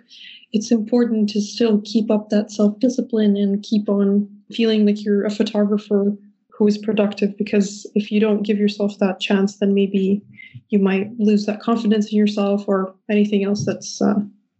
it's 0.51 0.71
important 0.71 1.29
to 1.29 1.41
still 1.41 1.81
keep 1.83 2.09
up 2.09 2.29
that 2.29 2.51
self 2.51 2.79
discipline 2.79 3.37
and 3.37 3.63
keep 3.63 3.87
on 3.89 4.27
feeling 4.51 4.85
like 4.85 5.03
you're 5.03 5.25
a 5.25 5.31
photographer 5.31 6.15
who 6.49 6.67
is 6.67 6.77
productive. 6.77 7.37
Because 7.37 7.89
if 7.95 8.11
you 8.11 8.19
don't 8.19 8.43
give 8.43 8.57
yourself 8.57 8.97
that 8.99 9.19
chance, 9.19 9.57
then 9.57 9.73
maybe 9.73 10.21
you 10.69 10.79
might 10.79 11.11
lose 11.17 11.45
that 11.45 11.61
confidence 11.61 12.11
in 12.11 12.17
yourself 12.17 12.65
or 12.67 12.93
anything 13.09 13.43
else 13.43 13.65
that's 13.65 14.01
uh, 14.01 14.15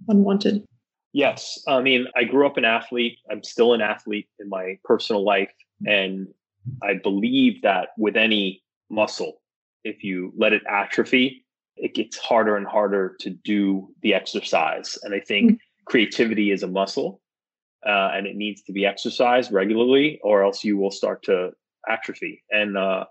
unwanted. 0.08 0.64
Yes. 1.12 1.62
I 1.68 1.82
mean, 1.82 2.06
I 2.16 2.24
grew 2.24 2.46
up 2.46 2.58
an 2.58 2.66
athlete. 2.66 3.18
I'm 3.32 3.44
still 3.44 3.74
an 3.74 3.82
athlete 3.82 4.30
in 4.40 4.48
my 4.48 4.78
personal 4.84 5.26
life. 5.26 5.52
And 5.86 6.28
I 6.84 6.94
believe 7.02 7.62
that 7.64 7.90
with 7.98 8.16
any 8.16 8.62
muscle, 8.90 9.42
if 9.84 10.04
you 10.04 10.32
let 10.38 10.54
it 10.54 10.62
atrophy, 10.70 11.46
it 11.78 11.96
gets 11.96 12.18
harder 12.18 12.58
and 12.58 12.68
harder 12.68 13.16
to 13.22 13.30
do 13.30 13.90
the 14.02 14.14
exercise. 14.14 14.98
And 15.04 15.16
I 15.16 15.20
think 15.20 15.52
mm-hmm. 15.52 15.69
Creativity 15.90 16.52
is 16.52 16.64
a 16.64 16.68
muscle 16.68 17.22
uh, 17.86 18.12
and 18.14 18.28
it 18.28 18.36
needs 18.36 18.62
to 18.64 18.72
be 18.72 18.86
exercised 18.86 19.52
regularly, 19.52 20.20
or 20.24 20.44
else 20.44 20.64
you 20.64 20.78
will 20.78 20.92
start 20.92 21.24
to 21.24 21.52
atrophy. 21.88 22.44
And 22.52 22.78
uh, 22.78 23.06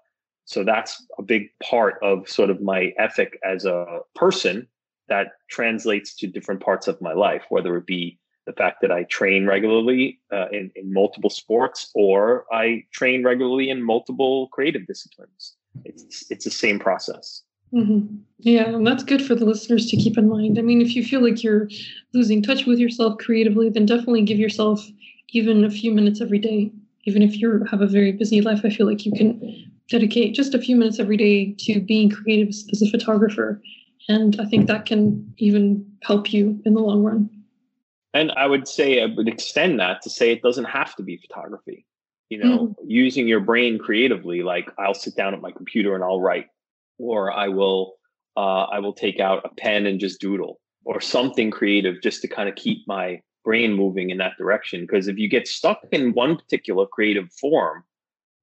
so 0.45 0.65
that's 0.65 1.05
a 1.19 1.23
big 1.23 1.49
part 1.63 1.99
of 2.03 2.29
sort 2.29 2.51
of 2.51 2.63
my 2.63 2.93
ethic 2.99 3.39
as 3.45 3.65
a 3.65 4.01
person 4.15 4.69
that 5.09 5.29
translates 5.51 6.15
to 6.17 6.27
different 6.27 6.61
parts 6.61 6.87
of 6.87 7.01
my 7.01 7.15
life, 7.15 7.45
whether 7.49 7.77
it 7.77 7.87
be 7.87 8.19
the 8.47 8.53
fact 8.53 8.81
that 8.83 8.93
I 8.93 9.05
train 9.05 9.47
regularly 9.47 10.21
uh, 10.33 10.49
in, 10.51 10.71
in 10.75 10.93
multiple 10.93 11.31
sports 11.31 11.91
or 11.95 12.45
I 12.53 12.85
train 12.93 13.25
regularly 13.25 13.69
in 13.71 13.83
multiple 13.83 14.49
creative 14.49 14.87
disciplines. 14.87 15.55
It's 15.85 16.31
it's 16.31 16.45
the 16.45 16.51
same 16.51 16.79
process. 16.79 17.43
Mm-hmm. 17.73 18.17
Yeah, 18.41 18.69
and 18.69 18.87
that's 18.87 19.03
good 19.03 19.21
for 19.21 19.35
the 19.35 19.45
listeners 19.45 19.91
to 19.91 19.97
keep 19.97 20.17
in 20.17 20.29
mind. 20.29 20.59
I 20.59 20.63
mean, 20.63 20.81
if 20.81 20.95
you 20.95 21.05
feel 21.05 21.23
like 21.23 21.43
you're 21.43 21.69
losing 22.15 22.43
touch 22.43 22.67
with 22.67 22.79
yourself 22.79 23.19
creatively, 23.19 23.69
then 23.69 23.87
definitely 23.87 24.23
give 24.23 24.39
yourself 24.39 24.87
even 25.31 25.65
a 25.65 25.71
few 25.71 25.93
minutes 25.93 26.21
every 26.21 26.39
day. 26.39 26.71
Even 27.05 27.23
if 27.23 27.39
you 27.39 27.65
have 27.71 27.81
a 27.81 27.87
very 27.87 28.13
busy 28.13 28.41
life, 28.41 28.61
I 28.65 28.71
feel 28.71 28.87
like 28.87 29.05
you 29.05 29.13
can 29.13 29.73
dedicate 29.89 30.35
just 30.35 30.55
a 30.55 30.59
few 30.59 30.77
minutes 30.77 31.01
every 31.01 31.17
day 31.17 31.53
to 31.59 31.81
being 31.81 32.11
creative 32.11 32.49
as 32.49 32.83
a 32.83 32.91
photographer. 32.91 33.61
And 34.09 34.41
I 34.41 34.45
think 34.45 34.67
that 34.69 34.87
can 34.87 35.35
even 35.39 35.85
help 36.03 36.33
you 36.33 36.61
in 36.65 36.75
the 36.75 36.81
long 36.81 37.03
run. 37.03 37.31
And 38.15 38.33
I 38.33 38.47
would 38.47 38.67
say 38.69 39.03
I 39.03 39.07
would 39.07 39.29
extend 39.29 39.81
that 39.81 40.03
to 40.03 40.11
say 40.11 40.33
it 40.33 40.43
doesn't 40.43 40.65
have 40.65 40.95
to 40.97 41.03
be 41.03 41.17
photography. 41.17 41.85
You 42.31 42.39
know, 42.39 42.59
mm 42.69 42.75
using 42.91 43.29
your 43.29 43.41
brain 43.41 43.79
creatively, 43.79 44.43
like 44.43 44.71
I'll 44.79 44.95
sit 44.95 45.15
down 45.15 45.35
at 45.35 45.43
my 45.43 45.51
computer 45.51 45.95
and 45.95 46.03
I'll 46.03 46.23
write, 46.23 46.47
or 46.99 47.33
I 47.33 47.49
will 47.49 47.95
uh, 48.37 48.65
I 48.65 48.79
will 48.79 48.93
take 48.93 49.19
out 49.19 49.45
a 49.45 49.55
pen 49.55 49.87
and 49.87 49.99
just 49.99 50.21
doodle, 50.21 50.61
or 50.85 51.01
something 51.01 51.51
creative 51.51 52.03
just 52.03 52.23
to 52.23 52.29
kind 52.29 52.49
of 52.49 52.55
keep 52.55 52.87
my 52.87 53.21
brain 53.45 53.73
moving 53.73 54.11
in 54.11 54.19
that 54.19 54.37
direction. 54.39 54.83
Because 54.83 55.09
if 55.09 55.19
you 55.19 55.29
get 55.29 55.49
stuck 55.49 55.81
in 55.91 56.13
one 56.13 56.37
particular 56.37 56.87
creative 56.87 57.33
form, 57.33 57.85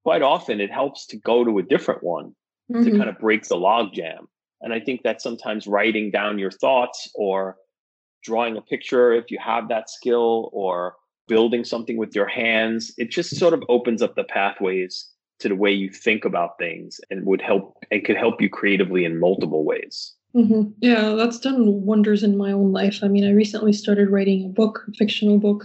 quite 0.03 0.21
often 0.21 0.59
it 0.59 0.71
helps 0.71 1.05
to 1.07 1.17
go 1.17 1.43
to 1.43 1.59
a 1.59 1.63
different 1.63 2.03
one 2.03 2.35
mm-hmm. 2.71 2.83
to 2.83 2.91
kind 2.91 3.09
of 3.09 3.19
break 3.19 3.47
the 3.47 3.55
logjam. 3.55 4.25
And 4.61 4.73
I 4.73 4.79
think 4.79 5.03
that 5.03 5.21
sometimes 5.21 5.67
writing 5.67 6.11
down 6.11 6.39
your 6.39 6.51
thoughts 6.51 7.09
or 7.13 7.57
drawing 8.23 8.57
a 8.57 8.61
picture, 8.61 9.13
if 9.13 9.29
you 9.29 9.37
have 9.39 9.69
that 9.69 9.89
skill, 9.89 10.49
or 10.51 10.95
building 11.27 11.63
something 11.63 11.97
with 11.97 12.15
your 12.15 12.27
hands, 12.27 12.93
it 12.97 13.11
just 13.11 13.35
sort 13.35 13.53
of 13.53 13.63
opens 13.69 14.01
up 14.01 14.15
the 14.15 14.23
pathways 14.23 15.07
to 15.39 15.49
the 15.49 15.55
way 15.55 15.71
you 15.71 15.89
think 15.89 16.25
about 16.25 16.57
things 16.57 16.99
and 17.09 17.25
would 17.25 17.41
help 17.41 17.77
and 17.91 18.03
could 18.05 18.17
help 18.17 18.41
you 18.41 18.49
creatively 18.49 19.05
in 19.05 19.19
multiple 19.19 19.65
ways. 19.65 20.13
Mm-hmm. 20.35 20.71
Yeah, 20.79 21.15
that's 21.15 21.39
done 21.39 21.85
wonders 21.85 22.21
in 22.21 22.35
my 22.35 22.51
own 22.51 22.73
life. 22.73 22.99
I 23.01 23.07
mean, 23.07 23.25
I 23.25 23.31
recently 23.31 23.71
started 23.71 24.09
writing 24.09 24.45
a 24.45 24.49
book, 24.49 24.83
a 24.87 24.91
fictional 24.93 25.37
book, 25.37 25.63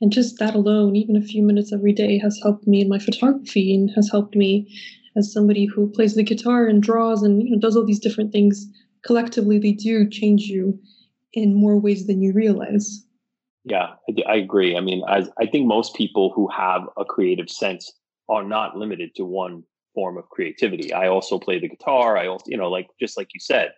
and 0.00 0.12
just 0.12 0.40
that 0.40 0.56
alone, 0.56 0.96
even 0.96 1.16
a 1.16 1.22
few 1.22 1.42
minutes 1.42 1.72
every 1.72 1.92
day, 1.92 2.18
has 2.18 2.40
helped 2.42 2.66
me 2.66 2.80
in 2.80 2.88
my 2.88 2.98
photography 2.98 3.72
and 3.74 3.90
has 3.94 4.10
helped 4.10 4.34
me 4.34 4.68
as 5.16 5.32
somebody 5.32 5.66
who 5.66 5.88
plays 5.90 6.16
the 6.16 6.24
guitar 6.24 6.66
and 6.66 6.82
draws 6.82 7.22
and 7.22 7.42
you 7.42 7.50
know 7.50 7.58
does 7.60 7.76
all 7.76 7.86
these 7.86 8.00
different 8.00 8.32
things. 8.32 8.66
Collectively, 9.04 9.58
they 9.58 9.72
do 9.72 10.08
change 10.08 10.42
you 10.42 10.78
in 11.32 11.54
more 11.54 11.78
ways 11.78 12.08
than 12.08 12.20
you 12.20 12.32
realize. 12.32 13.04
Yeah, 13.64 13.94
I, 14.08 14.32
I 14.32 14.36
agree. 14.36 14.76
I 14.76 14.80
mean, 14.80 15.02
I, 15.06 15.26
I 15.38 15.46
think 15.46 15.66
most 15.66 15.94
people 15.94 16.32
who 16.34 16.48
have 16.48 16.82
a 16.96 17.04
creative 17.04 17.50
sense 17.50 17.92
are 18.28 18.44
not 18.44 18.76
limited 18.76 19.14
to 19.16 19.24
one 19.24 19.64
form 19.94 20.16
of 20.16 20.28
creativity. 20.28 20.92
I 20.92 21.08
also 21.08 21.38
play 21.38 21.58
the 21.58 21.68
guitar. 21.68 22.16
I 22.16 22.26
also, 22.26 22.44
you 22.46 22.56
know, 22.56 22.70
like 22.70 22.88
just 23.00 23.16
like 23.16 23.28
you 23.34 23.40
said 23.40 23.72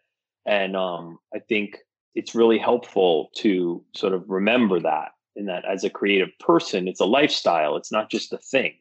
and 0.46 0.76
um, 0.76 1.18
I 1.34 1.38
think 1.38 1.78
it's 2.14 2.34
really 2.34 2.58
helpful 2.58 3.30
to 3.36 3.84
sort 3.94 4.14
of 4.14 4.24
remember 4.28 4.80
that 4.80 5.12
in 5.36 5.46
that 5.46 5.64
as 5.64 5.84
a 5.84 5.90
creative 5.90 6.30
person, 6.40 6.88
it's 6.88 7.00
a 7.00 7.06
lifestyle, 7.06 7.76
it's 7.76 7.92
not 7.92 8.10
just 8.10 8.32
a 8.32 8.38
thing. 8.38 8.74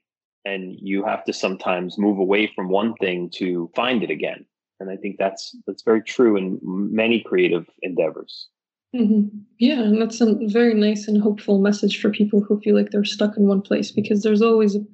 And 0.45 0.75
you 0.81 1.03
have 1.03 1.23
to 1.25 1.33
sometimes 1.33 1.97
move 1.97 2.17
away 2.17 2.51
from 2.55 2.69
one 2.69 2.95
thing 2.95 3.29
to 3.35 3.69
find 3.75 4.03
it 4.03 4.09
again. 4.09 4.45
And 4.79 4.89
I 4.89 4.95
think 4.95 5.17
that's 5.19 5.55
that's 5.67 5.83
very 5.83 6.01
true 6.01 6.37
in 6.37 6.59
many 6.63 7.21
creative 7.21 7.67
endeavors. 7.81 8.47
Mm-hmm. 8.95 9.37
Yeah, 9.59 9.81
and 9.81 10.01
that's 10.01 10.21
a 10.21 10.35
very 10.47 10.73
nice 10.73 11.07
and 11.07 11.21
hopeful 11.21 11.59
message 11.59 12.01
for 12.01 12.09
people 12.09 12.41
who 12.41 12.59
feel 12.61 12.75
like 12.75 12.91
they're 12.91 13.03
stuck 13.03 13.37
in 13.37 13.47
one 13.47 13.61
place 13.61 13.91
because 13.91 14.23
there's 14.23 14.41
always 14.41 14.75
an 14.75 14.87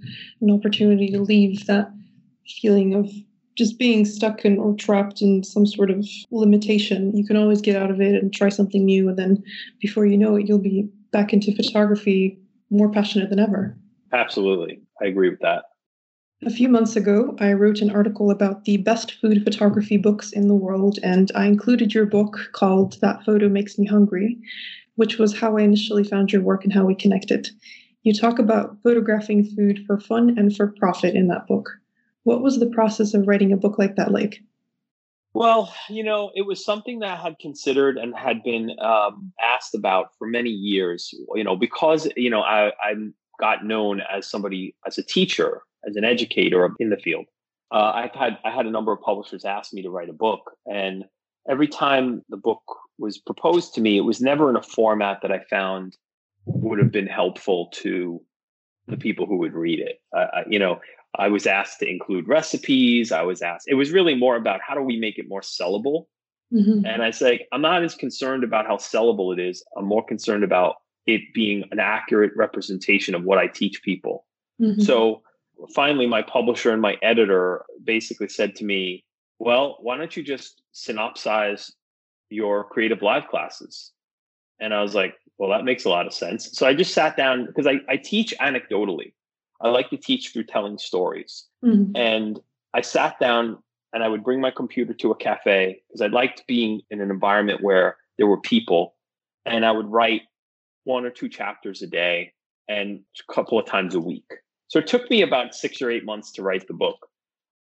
opportunity 0.49 1.09
to 1.09 1.21
leave 1.21 1.65
that 1.67 1.91
feeling 2.47 2.93
of 2.93 3.09
just 3.55 3.79
being 3.79 4.03
stuck 4.03 4.43
in 4.43 4.57
or 4.57 4.75
trapped 4.75 5.21
in 5.21 5.43
some 5.43 5.65
sort 5.65 5.89
of 5.89 6.05
limitation. 6.31 7.15
You 7.15 7.25
can 7.25 7.37
always 7.37 7.61
get 7.61 7.81
out 7.81 7.89
of 7.89 8.01
it 8.01 8.15
and 8.15 8.33
try 8.33 8.49
something 8.49 8.83
new. 8.83 9.07
And 9.07 9.17
then 9.17 9.43
before 9.79 10.05
you 10.05 10.17
know 10.17 10.35
it, 10.35 10.47
you'll 10.47 10.59
be 10.59 10.89
back 11.11 11.31
into 11.31 11.55
photography 11.55 12.37
more 12.69 12.91
passionate 12.91 13.29
than 13.29 13.39
ever. 13.39 13.77
Absolutely. 14.11 14.81
I 15.01 15.05
agree 15.05 15.29
with 15.29 15.39
that. 15.39 15.63
A 16.43 16.49
few 16.49 16.67
months 16.67 16.97
ago, 16.97 17.35
I 17.39 17.53
wrote 17.53 17.81
an 17.81 17.89
article 17.89 18.29
about 18.29 18.65
the 18.65 18.77
best 18.77 19.13
food 19.21 19.43
photography 19.43 19.95
books 19.95 20.33
in 20.33 20.49
the 20.49 20.53
world, 20.53 20.99
and 21.01 21.31
I 21.33 21.45
included 21.45 21.93
your 21.93 22.05
book 22.05 22.49
called 22.51 22.99
That 22.99 23.23
Photo 23.23 23.47
Makes 23.47 23.79
Me 23.79 23.87
Hungry, 23.87 24.37
which 24.95 25.17
was 25.17 25.37
how 25.37 25.57
I 25.57 25.61
initially 25.61 26.03
found 26.03 26.33
your 26.33 26.41
work 26.41 26.65
and 26.65 26.73
how 26.73 26.85
we 26.85 26.93
connected. 26.93 27.49
You 28.03 28.13
talk 28.13 28.37
about 28.37 28.77
photographing 28.83 29.45
food 29.45 29.85
for 29.87 29.97
fun 29.97 30.37
and 30.37 30.53
for 30.55 30.73
profit 30.77 31.15
in 31.15 31.29
that 31.29 31.47
book. 31.47 31.69
What 32.23 32.43
was 32.43 32.59
the 32.59 32.67
process 32.69 33.13
of 33.13 33.27
writing 33.27 33.53
a 33.53 33.57
book 33.57 33.79
like 33.79 33.95
that 33.95 34.11
like? 34.11 34.41
Well, 35.33 35.73
you 35.89 36.03
know, 36.03 36.31
it 36.35 36.45
was 36.45 36.63
something 36.63 36.99
that 36.99 37.17
I 37.17 37.21
had 37.21 37.39
considered 37.39 37.97
and 37.97 38.13
had 38.15 38.43
been 38.43 38.71
um, 38.79 39.31
asked 39.41 39.73
about 39.73 40.09
for 40.17 40.27
many 40.27 40.49
years. 40.49 41.13
You 41.33 41.43
know, 41.43 41.55
because 41.55 42.09
you 42.15 42.29
know 42.29 42.41
I, 42.41 42.71
I 42.81 42.93
got 43.39 43.65
known 43.65 44.01
as 44.01 44.27
somebody 44.27 44.75
as 44.85 44.97
a 44.97 45.03
teacher, 45.03 45.61
as 45.87 45.95
an 45.95 46.03
educator 46.03 46.71
in 46.79 46.89
the 46.89 46.97
field. 46.97 47.25
Uh, 47.71 47.91
I've 47.95 48.13
had 48.13 48.37
I 48.45 48.51
had 48.51 48.65
a 48.65 48.71
number 48.71 48.91
of 48.91 49.01
publishers 49.01 49.45
ask 49.45 49.73
me 49.73 49.81
to 49.81 49.89
write 49.89 50.09
a 50.09 50.13
book, 50.13 50.51
and 50.65 51.05
every 51.49 51.67
time 51.67 52.23
the 52.29 52.37
book 52.37 52.61
was 52.97 53.17
proposed 53.17 53.73
to 53.75 53.81
me, 53.81 53.97
it 53.97 54.01
was 54.01 54.21
never 54.21 54.49
in 54.49 54.55
a 54.55 54.61
format 54.61 55.21
that 55.21 55.31
I 55.31 55.39
found 55.49 55.97
would 56.45 56.79
have 56.79 56.91
been 56.91 57.07
helpful 57.07 57.69
to 57.73 58.21
the 58.87 58.97
people 58.97 59.25
who 59.25 59.37
would 59.37 59.53
read 59.53 59.79
it. 59.79 59.99
Uh, 60.15 60.43
you 60.47 60.59
know, 60.59 60.79
I 61.17 61.27
was 61.27 61.47
asked 61.47 61.79
to 61.79 61.89
include 61.89 62.27
recipes. 62.27 63.11
I 63.11 63.23
was 63.23 63.41
asked, 63.41 63.67
it 63.67 63.75
was 63.75 63.91
really 63.91 64.15
more 64.15 64.35
about 64.35 64.61
how 64.65 64.75
do 64.75 64.81
we 64.81 64.97
make 64.99 65.17
it 65.17 65.27
more 65.27 65.41
sellable? 65.41 66.05
Mm-hmm. 66.53 66.85
And 66.85 67.01
I 67.01 67.11
say, 67.11 67.47
I'm 67.51 67.61
not 67.61 67.83
as 67.83 67.95
concerned 67.95 68.43
about 68.43 68.67
how 68.67 68.77
sellable 68.77 69.33
it 69.33 69.39
is. 69.39 69.63
I'm 69.75 69.85
more 69.85 70.05
concerned 70.05 70.43
about 70.43 70.75
it 71.05 71.21
being 71.33 71.63
an 71.71 71.79
accurate 71.79 72.33
representation 72.35 73.15
of 73.15 73.23
what 73.23 73.37
I 73.37 73.47
teach 73.47 73.83
people. 73.83 74.25
Mm-hmm. 74.61 74.81
So 74.81 75.21
finally, 75.73 76.07
my 76.07 76.21
publisher 76.21 76.71
and 76.71 76.81
my 76.81 76.97
editor 77.01 77.63
basically 77.83 78.29
said 78.29 78.55
to 78.55 78.65
me, 78.65 79.03
Well, 79.39 79.77
why 79.81 79.97
don't 79.97 80.15
you 80.15 80.23
just 80.23 80.61
synopsize 80.73 81.71
your 82.29 82.69
CreativeLive 82.69 83.27
classes? 83.27 83.91
And 84.59 84.73
I 84.73 84.81
was 84.81 84.95
like, 84.95 85.15
Well, 85.37 85.49
that 85.51 85.65
makes 85.65 85.85
a 85.85 85.89
lot 85.89 86.07
of 86.07 86.13
sense. 86.13 86.49
So 86.53 86.65
I 86.65 86.73
just 86.73 86.93
sat 86.93 87.17
down 87.17 87.45
because 87.45 87.67
I, 87.67 87.79
I 87.89 87.97
teach 87.97 88.33
anecdotally. 88.39 89.13
I 89.61 89.69
like 89.69 89.89
to 89.91 89.97
teach 89.97 90.33
through 90.33 90.45
telling 90.45 90.77
stories. 90.77 91.45
Mm-hmm. 91.63 91.95
And 91.95 92.39
I 92.73 92.81
sat 92.81 93.19
down 93.19 93.59
and 93.93 94.03
I 94.03 94.09
would 94.09 94.23
bring 94.23 94.41
my 94.41 94.51
computer 94.51 94.93
to 94.93 95.11
a 95.11 95.15
cafe 95.15 95.81
because 95.87 96.01
I 96.01 96.07
liked 96.07 96.45
being 96.47 96.81
in 96.89 96.99
an 96.99 97.09
environment 97.09 97.63
where 97.63 97.97
there 98.17 98.27
were 98.27 98.39
people. 98.39 98.95
And 99.45 99.65
I 99.65 99.71
would 99.71 99.87
write 99.87 100.23
one 100.85 101.05
or 101.05 101.11
two 101.11 101.29
chapters 101.29 101.81
a 101.81 101.87
day 101.87 102.31
and 102.67 103.01
a 103.29 103.33
couple 103.33 103.59
of 103.59 103.65
times 103.65 103.93
a 103.93 103.99
week. 103.99 104.29
So 104.67 104.79
it 104.79 104.87
took 104.87 105.09
me 105.11 105.21
about 105.21 105.53
six 105.53 105.81
or 105.81 105.91
eight 105.91 106.05
months 106.05 106.31
to 106.33 106.41
write 106.41 106.67
the 106.67 106.73
book. 106.73 107.07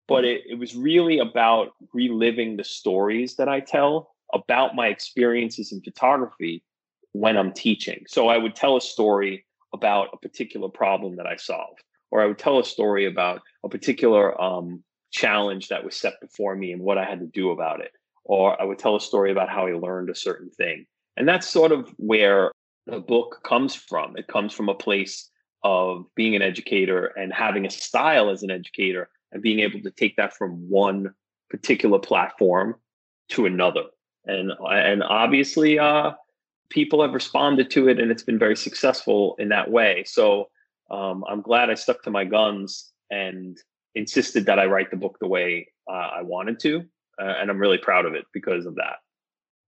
But 0.07 0.25
it, 0.25 0.41
it 0.49 0.57
was 0.57 0.75
really 0.75 1.19
about 1.19 1.69
reliving 1.93 2.57
the 2.57 2.63
stories 2.63 3.35
that 3.35 3.47
I 3.47 3.59
tell 3.59 4.15
about 4.33 4.75
my 4.75 4.87
experiences 4.87 5.71
in 5.71 5.81
photography 5.81 6.63
when 7.11 7.37
I'm 7.37 7.53
teaching. 7.53 8.03
So 8.07 8.27
I 8.27 8.37
would 8.37 8.55
tell 8.55 8.75
a 8.75 8.81
story 8.81 9.45
about 9.73 10.09
a 10.13 10.17
particular 10.17 10.67
problem 10.67 11.15
that 11.17 11.27
I 11.27 11.35
solved, 11.35 11.83
or 12.11 12.21
I 12.21 12.25
would 12.25 12.39
tell 12.39 12.59
a 12.59 12.65
story 12.65 13.05
about 13.05 13.41
a 13.63 13.69
particular 13.69 14.39
um, 14.41 14.83
challenge 15.11 15.67
that 15.67 15.83
was 15.83 15.95
set 15.95 16.13
before 16.21 16.55
me 16.55 16.71
and 16.71 16.81
what 16.81 16.97
I 16.97 17.05
had 17.05 17.19
to 17.19 17.27
do 17.27 17.51
about 17.51 17.81
it, 17.81 17.91
or 18.25 18.59
I 18.59 18.65
would 18.65 18.79
tell 18.79 18.95
a 18.95 19.01
story 19.01 19.31
about 19.31 19.49
how 19.49 19.67
I 19.67 19.73
learned 19.73 20.09
a 20.09 20.15
certain 20.15 20.49
thing. 20.49 20.85
And 21.17 21.27
that's 21.27 21.47
sort 21.47 21.71
of 21.71 21.93
where 21.97 22.51
the 22.89 22.99
book 22.99 23.41
comes 23.43 23.75
from. 23.75 24.17
It 24.17 24.27
comes 24.27 24.53
from 24.53 24.69
a 24.69 24.75
place 24.75 25.29
of 25.63 26.05
being 26.15 26.35
an 26.35 26.41
educator 26.41 27.07
and 27.07 27.33
having 27.33 27.65
a 27.65 27.69
style 27.69 28.29
as 28.29 28.43
an 28.43 28.51
educator 28.51 29.09
and 29.31 29.41
being 29.41 29.59
able 29.59 29.81
to 29.81 29.91
take 29.91 30.15
that 30.15 30.35
from 30.35 30.69
one 30.69 31.13
particular 31.49 31.99
platform 31.99 32.75
to 33.29 33.45
another. 33.45 33.83
And 34.25 34.51
and 34.59 35.03
obviously, 35.03 35.79
uh, 35.79 36.11
people 36.69 37.01
have 37.01 37.13
responded 37.13 37.69
to 37.71 37.87
it 37.89 37.99
and 37.99 38.11
it's 38.11 38.23
been 38.23 38.39
very 38.39 38.55
successful 38.55 39.35
in 39.39 39.49
that 39.49 39.69
way. 39.71 40.03
So 40.05 40.49
um, 40.91 41.23
I'm 41.27 41.41
glad 41.41 41.69
I 41.69 41.75
stuck 41.75 42.03
to 42.03 42.11
my 42.11 42.25
guns 42.25 42.91
and 43.09 43.57
insisted 43.95 44.45
that 44.45 44.59
I 44.59 44.65
write 44.65 44.91
the 44.91 44.97
book 44.97 45.17
the 45.19 45.27
way 45.27 45.67
uh, 45.89 46.09
I 46.17 46.21
wanted 46.21 46.59
to. 46.61 46.83
Uh, 47.21 47.33
and 47.39 47.49
I'm 47.49 47.57
really 47.59 47.77
proud 47.77 48.05
of 48.05 48.13
it 48.13 48.25
because 48.33 48.65
of 48.65 48.75
that. 48.75 48.97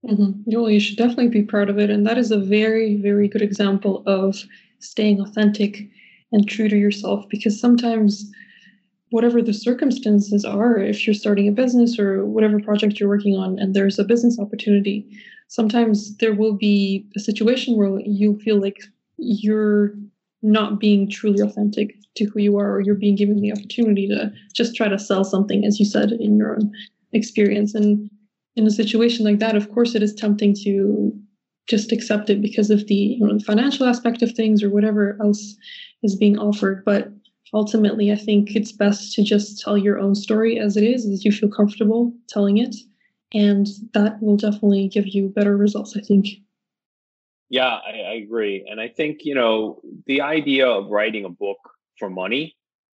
Mm-hmm. 0.06 0.49
You 0.49 0.80
should 0.80 0.97
definitely 0.97 1.28
be 1.28 1.43
proud 1.43 1.70
of 1.70 1.78
it. 1.78 1.89
And 1.89 2.08
that 2.08 2.18
is 2.18 2.32
a 2.32 2.39
very, 2.39 2.95
very 2.97 3.28
good 3.28 3.41
example 3.41 4.04
of 4.08 4.43
staying 4.80 5.22
authentic 5.22 5.89
and 6.32 6.47
true 6.47 6.70
to 6.70 6.78
yourself 6.78 7.26
because 7.30 7.60
sometimes 7.60 8.32
whatever 9.12 9.41
the 9.41 9.54
circumstances 9.54 10.43
are, 10.43 10.78
if 10.80 11.06
you're 11.06 11.14
starting 11.14 11.47
a 11.47 11.52
business 11.52 11.99
or 11.99 12.26
whatever 12.26 12.60
project 12.60 12.99
you're 12.99 13.10
working 13.10 13.38
on 13.38 13.60
and 13.60 13.76
there's 13.76 13.99
a 13.99 14.04
business 14.04 14.39
opportunity, 14.39 15.06
sometimes 15.49 16.18
there 16.18 16.34
will 16.34 16.54
be 16.54 17.06
a 17.16 17.20
situation 17.20 17.78
where 17.78 17.99
you 17.99 18.39
feel 18.39 18.60
like 18.60 18.80
you're 19.18 19.93
not 20.41 20.80
being 20.80 21.10
truly 21.10 21.41
authentic 21.41 21.95
to 22.16 22.26
who 22.26 22.39
you 22.39 22.58
are 22.58 22.72
or 22.72 22.82
you're 22.82 22.95
being 22.95 23.16
given 23.16 23.39
the 23.39 23.52
opportunity 23.52 24.08
to 24.08 24.32
just 24.54 24.76
try 24.76 24.88
to 24.88 24.97
sell 24.97 25.24
something 25.24 25.64
as 25.64 25.80
you 25.80 25.86
said 25.86 26.12
in 26.14 26.38
your 26.38 26.56
own 26.56 26.72
experience 27.14 27.76
and 27.76 28.10
in 28.56 28.68
a 28.68 28.72
situation 28.72 29.26
like 29.26 29.39
that 29.39 29.56
of 29.56 29.72
course 29.72 29.95
it 29.95 30.04
is 30.04 30.14
tempting 30.14 30.54
to 30.64 31.14
just 31.68 31.91
accept 31.91 32.30
it 32.30 32.41
because 32.41 32.70
of 32.70 32.88
the 32.88 32.95
you 32.95 33.26
know 33.26 33.39
financial 33.39 33.86
aspect 33.86 34.22
of 34.22 34.32
things 34.34 34.64
or 34.64 34.70
whatever 34.70 35.18
else 35.22 35.56
is 36.04 36.16
being 36.16 36.38
offered. 36.38 36.84
But 36.84 37.12
ultimately 37.54 38.12
i 38.14 38.16
think 38.16 38.56
it's 38.56 38.72
best 38.72 39.14
to 39.14 39.22
just 39.24 39.60
tell 39.60 39.78
your 39.78 39.99
own 39.99 40.16
story 40.16 40.58
as 40.58 40.78
it 40.78 40.86
is 40.86 41.06
as 41.06 41.26
you 41.26 41.32
feel 41.32 41.49
comfortable 41.49 42.14
telling 42.30 42.58
it. 42.58 42.76
And 43.34 43.68
that 43.93 44.22
will 44.22 44.38
definitely 44.38 44.88
give 44.88 45.08
you 45.08 45.30
better 45.30 45.58
results 45.58 45.95
i 45.97 46.02
think. 46.02 46.28
Yeah 47.49 47.80
I, 47.86 48.12
I 48.12 48.14
agree. 48.24 48.66
And 48.70 48.80
i 48.80 48.88
think 48.88 49.20
you 49.24 49.36
know 49.36 49.82
the 50.06 50.22
idea 50.22 50.68
of 50.68 50.89
writing 50.89 51.26
a 51.26 51.30
book 51.30 51.60
for 51.99 52.10
money 52.10 52.56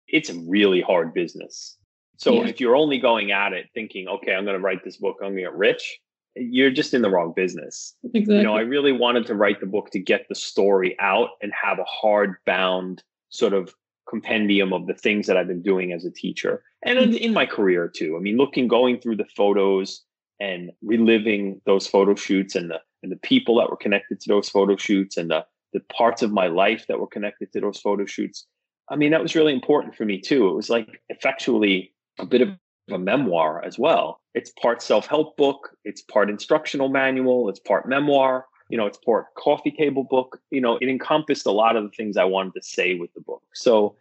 it's 0.08 0.30
a 0.30 0.40
really 0.48 0.82
hard 0.82 1.14
business 1.14 1.78
so 2.18 2.34
yeah. 2.36 2.48
if 2.48 2.60
you're 2.60 2.76
only 2.76 3.00
going 3.00 3.32
at 3.32 3.54
it 3.54 3.68
thinking 3.74 4.08
okay 4.08 4.34
i'm 4.34 4.46
going 4.46 4.58
to 4.58 4.64
write 4.64 4.84
this 4.84 4.98
book 4.98 5.18
i'm 5.22 5.30
going 5.30 5.38
to 5.38 5.42
get 5.44 5.56
rich 5.56 6.00
you're 6.36 6.72
just 6.72 6.94
in 6.94 7.02
the 7.02 7.10
wrong 7.10 7.34
business. 7.36 7.96
Exactly. 8.06 8.38
You 8.38 8.44
know, 8.44 8.56
I 8.56 8.62
really 8.62 8.92
wanted 8.92 9.26
to 9.28 9.36
write 9.36 9.60
the 9.60 9.66
book 9.66 9.92
to 9.92 10.00
get 10.00 10.28
the 10.30 10.36
story 10.36 10.96
out 11.00 11.30
and 11.42 11.52
have 11.54 11.80
a 11.80 11.84
hard 11.84 12.36
bound 12.46 13.04
sort 13.30 13.54
of 13.54 13.74
compendium 14.10 14.74
of 14.74 14.88
the 14.88 14.94
things 14.94 15.28
that 15.28 15.38
I've 15.38 15.48
been 15.48 15.62
doing 15.62 15.92
as 15.92 16.06
a 16.06 16.12
teacher 16.12 16.64
and 16.84 17.00
in, 17.00 17.14
in 17.16 17.34
my 17.34 17.46
career 17.46 17.88
too. 17.94 18.18
I 18.18 18.20
mean, 18.20 18.38
looking, 18.38 18.68
going 18.68 19.00
through 19.00 19.18
the 19.18 19.26
photos 19.36 20.04
and 20.40 20.72
reliving 20.82 21.62
those 21.66 21.88
photo 21.88 22.16
shoots 22.16 22.56
and 22.56 22.70
the 22.70 22.82
and 23.02 23.12
the 23.12 23.18
people 23.18 23.58
that 23.58 23.70
were 23.70 23.78
connected 23.78 24.20
to 24.22 24.30
those 24.30 24.50
photo 24.50 24.76
shoots 24.76 25.18
and 25.18 25.30
the 25.30 25.46
the 25.72 25.82
parts 25.96 26.22
of 26.22 26.32
my 26.32 26.48
life 26.48 26.86
that 26.88 27.00
were 27.00 27.08
connected 27.08 27.52
to 27.54 27.62
those 27.62 27.80
photo 27.80 28.06
shoots. 28.06 28.46
I 28.90 28.96
mean, 28.96 29.12
that 29.12 29.22
was 29.22 29.36
really 29.36 29.54
important 29.54 29.96
for 29.96 30.06
me 30.06 30.20
too. 30.20 30.50
It 30.50 30.56
was 30.56 30.70
like 30.70 31.02
effectually 31.10 31.93
a 32.20 32.26
bit 32.26 32.42
of 32.42 32.50
a 32.92 32.98
memoir 32.98 33.64
as 33.64 33.80
well. 33.80 34.22
It's 34.34 34.52
part 34.52 34.82
self 34.82 35.08
help 35.08 35.38
book, 35.38 35.76
it's 35.86 36.02
part 36.02 36.30
instructional 36.30 36.90
manual, 36.90 37.50
it's 37.50 37.60
part 37.60 37.88
memoir, 37.88 38.46
you 38.70 38.78
know, 38.78 38.86
it's 38.86 38.98
part 38.98 39.34
coffee 39.36 39.72
table 39.72 40.04
book. 40.04 40.40
You 40.50 40.62
know, 40.62 40.78
it 40.78 40.90
encompassed 40.90 41.46
a 41.46 41.52
lot 41.52 41.76
of 41.76 41.84
the 41.84 41.90
things 41.90 42.18
I 42.18 42.24
wanted 42.26 42.54
to 42.56 42.62
say 42.62 42.96
with 42.96 43.14
the 43.14 43.22
book. 43.22 43.44
So 43.54 43.96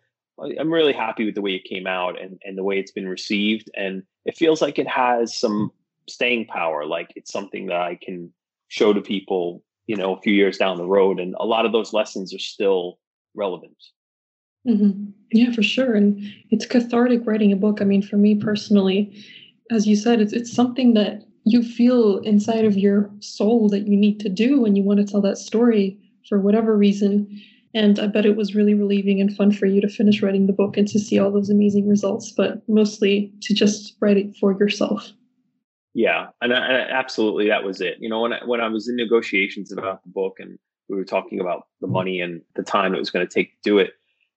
I'm 0.58 0.72
really 0.72 0.92
happy 0.92 1.24
with 1.24 1.34
the 1.34 1.42
way 1.42 1.54
it 1.54 1.64
came 1.64 1.86
out 1.86 2.20
and, 2.20 2.40
and 2.44 2.56
the 2.56 2.64
way 2.64 2.78
it's 2.78 2.90
been 2.90 3.08
received. 3.08 3.70
And 3.76 4.02
it 4.24 4.36
feels 4.36 4.62
like 4.62 4.78
it 4.78 4.88
has 4.88 5.36
some 5.36 5.70
staying 6.08 6.46
power, 6.46 6.84
like 6.86 7.12
it's 7.16 7.32
something 7.32 7.66
that 7.66 7.80
I 7.80 7.98
can 8.00 8.32
show 8.68 8.92
to 8.92 9.00
people, 9.00 9.62
you 9.86 9.96
know, 9.96 10.14
a 10.14 10.20
few 10.20 10.32
years 10.32 10.56
down 10.56 10.78
the 10.78 10.86
road. 10.86 11.20
And 11.20 11.36
a 11.38 11.46
lot 11.46 11.66
of 11.66 11.72
those 11.72 11.92
lessons 11.92 12.34
are 12.34 12.38
still 12.38 12.98
relevant. 13.34 13.76
Mm-hmm. 14.66 15.10
Yeah, 15.32 15.52
for 15.52 15.62
sure. 15.62 15.94
And 15.94 16.20
it's 16.50 16.66
cathartic 16.66 17.26
writing 17.26 17.52
a 17.52 17.56
book. 17.56 17.80
I 17.80 17.84
mean, 17.84 18.02
for 18.02 18.16
me 18.16 18.34
personally, 18.34 19.24
as 19.70 19.86
you 19.86 19.96
said, 19.96 20.20
it's 20.20 20.32
it's 20.32 20.52
something 20.52 20.94
that 20.94 21.24
you 21.44 21.62
feel 21.62 22.18
inside 22.18 22.64
of 22.64 22.76
your 22.76 23.10
soul 23.20 23.68
that 23.70 23.88
you 23.88 23.96
need 23.96 24.20
to 24.20 24.28
do 24.28 24.60
when 24.60 24.76
you 24.76 24.82
want 24.82 25.00
to 25.00 25.06
tell 25.06 25.22
that 25.22 25.38
story 25.38 25.98
for 26.28 26.40
whatever 26.40 26.76
reason. 26.76 27.40
And 27.74 27.98
I 27.98 28.06
bet 28.06 28.26
it 28.26 28.36
was 28.36 28.54
really 28.54 28.74
relieving 28.74 29.20
and 29.20 29.34
fun 29.34 29.50
for 29.50 29.66
you 29.66 29.80
to 29.80 29.88
finish 29.88 30.22
writing 30.22 30.46
the 30.46 30.52
book 30.52 30.76
and 30.76 30.86
to 30.88 30.98
see 30.98 31.18
all 31.18 31.32
those 31.32 31.48
amazing 31.48 31.88
results, 31.88 32.30
but 32.30 32.62
mostly 32.68 33.32
to 33.42 33.54
just 33.54 33.96
write 34.00 34.18
it 34.18 34.36
for 34.36 34.52
yourself. 34.52 35.10
Yeah, 35.94 36.28
and, 36.40 36.54
I, 36.54 36.86
absolutely, 36.90 37.48
that 37.48 37.64
was 37.64 37.80
it. 37.80 37.96
You 37.98 38.08
know, 38.08 38.20
when 38.20 38.34
I, 38.34 38.44
when 38.44 38.60
I 38.60 38.68
was 38.68 38.88
in 38.88 38.96
negotiations 38.96 39.72
about 39.72 40.02
the 40.04 40.10
book 40.10 40.36
and 40.38 40.58
we 40.88 40.96
were 40.96 41.04
talking 41.04 41.40
about 41.40 41.66
the 41.80 41.86
money 41.86 42.20
and 42.20 42.42
the 42.56 42.62
time 42.62 42.94
it 42.94 42.98
was 42.98 43.10
going 43.10 43.26
to 43.26 43.32
take 43.32 43.50
to 43.52 43.58
do 43.62 43.78
it, 43.78 43.92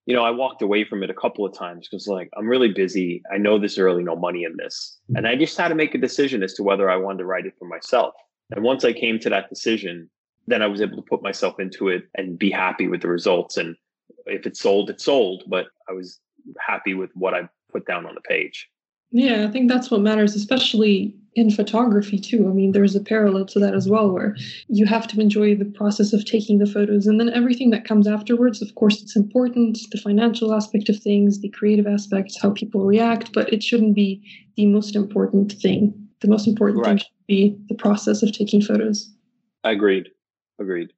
you 0.06 0.16
know, 0.16 0.24
I 0.24 0.32
walked 0.32 0.62
away 0.62 0.86
from 0.86 1.03
it 1.03 1.10
a 1.10 1.16
couple 1.16 1.45
of 1.45 1.58
times 1.58 1.88
because 1.88 2.08
like 2.08 2.30
I'm 2.38 2.47
really 2.47 2.72
busy. 2.72 3.24
I 3.34 3.38
know 3.38 3.58
there's 3.58 3.78
really 3.78 4.03
no 4.03 4.16
money 4.16 4.43
in 4.43 4.56
this. 4.58 4.97
Mm-hmm. 5.10 5.18
And 5.18 5.28
I 5.28 5.36
just 5.36 5.58
had 5.58 5.70
to 5.70 5.76
make 5.76 5.95
a 5.95 5.99
decision 5.99 6.43
as 6.43 6.53
to 6.56 6.64
whether 6.64 6.89
I 6.89 6.97
wanted 6.97 7.20
to 7.20 7.26
write 7.26 7.45
it 7.45 7.56
for 7.58 7.68
myself. 7.68 8.14
And 8.51 8.64
once 8.64 8.86
I 8.86 8.93
came 8.93 9.20
to 9.20 9.30
that 9.30 9.49
decision, 9.49 10.10
then 10.47 10.62
I 10.62 10.68
was 10.68 10.82
able 10.82 10.97
to 10.97 11.10
put 11.10 11.24
myself 11.24 11.60
into 11.60 11.89
it 11.89 12.03
and 12.16 12.38
be 12.38 12.51
happy 12.51 12.88
with 12.88 13.01
the 13.01 13.08
results. 13.08 13.58
And 13.58 13.76
if 14.28 14.45
it 14.45 14.56
sold, 14.56 14.91
it 14.91 15.01
sold, 15.01 15.43
but 15.47 15.68
I 15.89 15.93
was 15.93 16.20
happy 16.60 16.93
with 16.93 17.10
what 17.16 17.34
I 17.34 17.49
put 17.72 17.88
down 17.88 18.06
on 18.06 18.14
the 18.14 18.22
page. 18.22 18.70
Yeah, 19.12 19.45
I 19.47 19.51
think 19.51 19.70
that's 19.70 19.89
what 19.89 20.01
matters, 20.01 20.36
especially 20.36 21.16
in 21.36 21.51
photography 21.51 22.17
too. 22.17 22.47
I 22.47 22.53
mean, 22.53 22.71
there's 22.71 22.95
a 22.95 23.01
parallel 23.01 23.45
to 23.47 23.59
that 23.59 23.75
as 23.75 23.89
well, 23.89 24.11
where 24.11 24.36
you 24.67 24.86
have 24.86 25.05
to 25.07 25.19
enjoy 25.19 25.55
the 25.55 25.65
process 25.65 26.13
of 26.13 26.25
taking 26.25 26.59
the 26.59 26.65
photos, 26.65 27.05
and 27.05 27.19
then 27.19 27.29
everything 27.29 27.69
that 27.71 27.86
comes 27.86 28.07
afterwards. 28.07 28.61
Of 28.61 28.73
course, 28.75 29.01
it's 29.01 29.15
important 29.15 29.79
the 29.91 29.99
financial 29.99 30.53
aspect 30.53 30.89
of 30.89 30.97
things, 30.97 31.41
the 31.41 31.49
creative 31.49 31.88
aspects, 31.88 32.41
how 32.41 32.51
people 32.51 32.86
react, 32.86 33.33
but 33.33 33.51
it 33.51 33.61
shouldn't 33.61 33.95
be 33.95 34.23
the 34.55 34.65
most 34.65 34.95
important 34.95 35.51
thing. 35.51 35.93
The 36.21 36.29
most 36.29 36.47
important 36.47 36.79
right. 36.79 36.88
thing 36.88 36.97
should 36.99 37.27
be 37.27 37.57
the 37.67 37.75
process 37.75 38.23
of 38.23 38.31
taking 38.31 38.61
photos. 38.61 39.11
Agreed. 39.63 40.09
Agreed. 40.59 40.91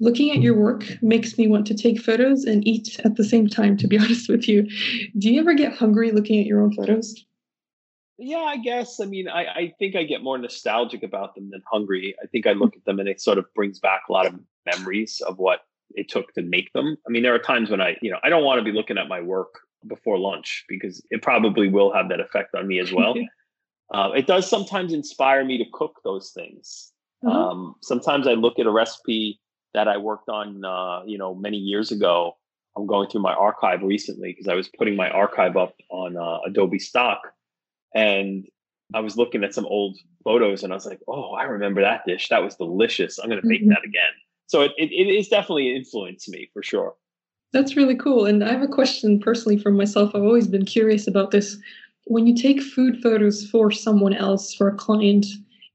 Looking 0.00 0.30
at 0.30 0.42
your 0.42 0.56
work 0.56 0.84
makes 1.02 1.38
me 1.38 1.48
want 1.48 1.66
to 1.68 1.74
take 1.74 2.00
photos 2.00 2.44
and 2.44 2.66
eat 2.66 3.00
at 3.04 3.16
the 3.16 3.24
same 3.24 3.48
time, 3.48 3.76
to 3.78 3.86
be 3.86 3.98
honest 3.98 4.28
with 4.28 4.48
you. 4.48 4.66
Do 5.16 5.32
you 5.32 5.40
ever 5.40 5.54
get 5.54 5.74
hungry 5.74 6.10
looking 6.10 6.40
at 6.40 6.46
your 6.46 6.60
own 6.60 6.72
photos? 6.74 7.14
Yeah, 8.18 8.38
I 8.38 8.56
guess. 8.56 9.00
I 9.00 9.04
mean, 9.04 9.28
I, 9.28 9.44
I 9.46 9.72
think 9.78 9.94
I 9.94 10.02
get 10.02 10.22
more 10.22 10.36
nostalgic 10.36 11.04
about 11.04 11.36
them 11.36 11.50
than 11.50 11.62
hungry. 11.70 12.16
I 12.22 12.26
think 12.26 12.46
I 12.48 12.52
look 12.52 12.74
at 12.76 12.84
them 12.84 12.98
and 12.98 13.08
it 13.08 13.20
sort 13.20 13.38
of 13.38 13.46
brings 13.54 13.78
back 13.78 14.02
a 14.08 14.12
lot 14.12 14.26
of 14.26 14.34
memories 14.66 15.22
of 15.26 15.38
what 15.38 15.60
it 15.90 16.08
took 16.08 16.32
to 16.34 16.42
make 16.42 16.72
them. 16.72 16.96
I 17.06 17.10
mean, 17.10 17.22
there 17.22 17.34
are 17.34 17.38
times 17.38 17.70
when 17.70 17.80
I, 17.80 17.96
you 18.02 18.10
know, 18.10 18.18
I 18.24 18.28
don't 18.28 18.44
want 18.44 18.58
to 18.58 18.64
be 18.64 18.76
looking 18.76 18.98
at 18.98 19.06
my 19.06 19.20
work 19.20 19.60
before 19.86 20.18
lunch 20.18 20.64
because 20.68 21.00
it 21.10 21.22
probably 21.22 21.68
will 21.68 21.92
have 21.94 22.08
that 22.08 22.18
effect 22.18 22.56
on 22.56 22.66
me 22.66 22.80
as 22.80 22.92
well. 22.92 23.14
uh, 23.94 24.10
it 24.16 24.26
does 24.26 24.50
sometimes 24.50 24.92
inspire 24.92 25.44
me 25.44 25.56
to 25.58 25.64
cook 25.72 26.00
those 26.02 26.32
things. 26.34 26.92
Mm-hmm. 27.24 27.36
Um, 27.36 27.74
sometimes 27.82 28.26
I 28.26 28.32
look 28.32 28.58
at 28.58 28.66
a 28.66 28.72
recipe 28.72 29.40
that 29.74 29.86
I 29.86 29.96
worked 29.96 30.28
on, 30.28 30.64
uh, 30.64 31.02
you 31.06 31.18
know, 31.18 31.36
many 31.36 31.56
years 31.56 31.92
ago. 31.92 32.32
I'm 32.76 32.86
going 32.86 33.08
through 33.08 33.22
my 33.22 33.34
archive 33.34 33.82
recently 33.82 34.32
because 34.32 34.48
I 34.48 34.54
was 34.54 34.68
putting 34.68 34.96
my 34.96 35.08
archive 35.08 35.56
up 35.56 35.74
on 35.90 36.16
uh, 36.16 36.38
Adobe 36.46 36.78
Stock 36.78 37.20
and 37.94 38.46
I 38.94 39.00
was 39.00 39.16
looking 39.16 39.44
at 39.44 39.54
some 39.54 39.66
old 39.66 39.98
photos 40.24 40.62
and 40.62 40.72
I 40.72 40.76
was 40.76 40.86
like, 40.86 41.00
oh, 41.08 41.32
I 41.32 41.44
remember 41.44 41.82
that 41.82 42.02
dish. 42.06 42.28
That 42.28 42.42
was 42.42 42.56
delicious. 42.56 43.18
I'm 43.18 43.28
going 43.28 43.40
to 43.40 43.46
make 43.46 43.60
mm-hmm. 43.60 43.70
that 43.70 43.84
again. 43.84 44.12
So 44.46 44.62
it, 44.62 44.72
it, 44.78 44.90
it 44.90 45.08
is 45.08 45.28
definitely 45.28 45.74
influenced 45.74 46.28
me 46.28 46.48
for 46.52 46.62
sure. 46.62 46.94
That's 47.52 47.76
really 47.76 47.96
cool. 47.96 48.26
And 48.26 48.42
I 48.44 48.50
have 48.52 48.62
a 48.62 48.68
question 48.68 49.20
personally 49.20 49.58
for 49.58 49.70
myself. 49.70 50.12
I've 50.14 50.22
always 50.22 50.48
been 50.48 50.64
curious 50.64 51.06
about 51.06 51.30
this. 51.30 51.56
When 52.06 52.26
you 52.26 52.34
take 52.34 52.62
food 52.62 53.02
photos 53.02 53.46
for 53.50 53.70
someone 53.70 54.14
else, 54.14 54.54
for 54.54 54.68
a 54.68 54.74
client, 54.74 55.26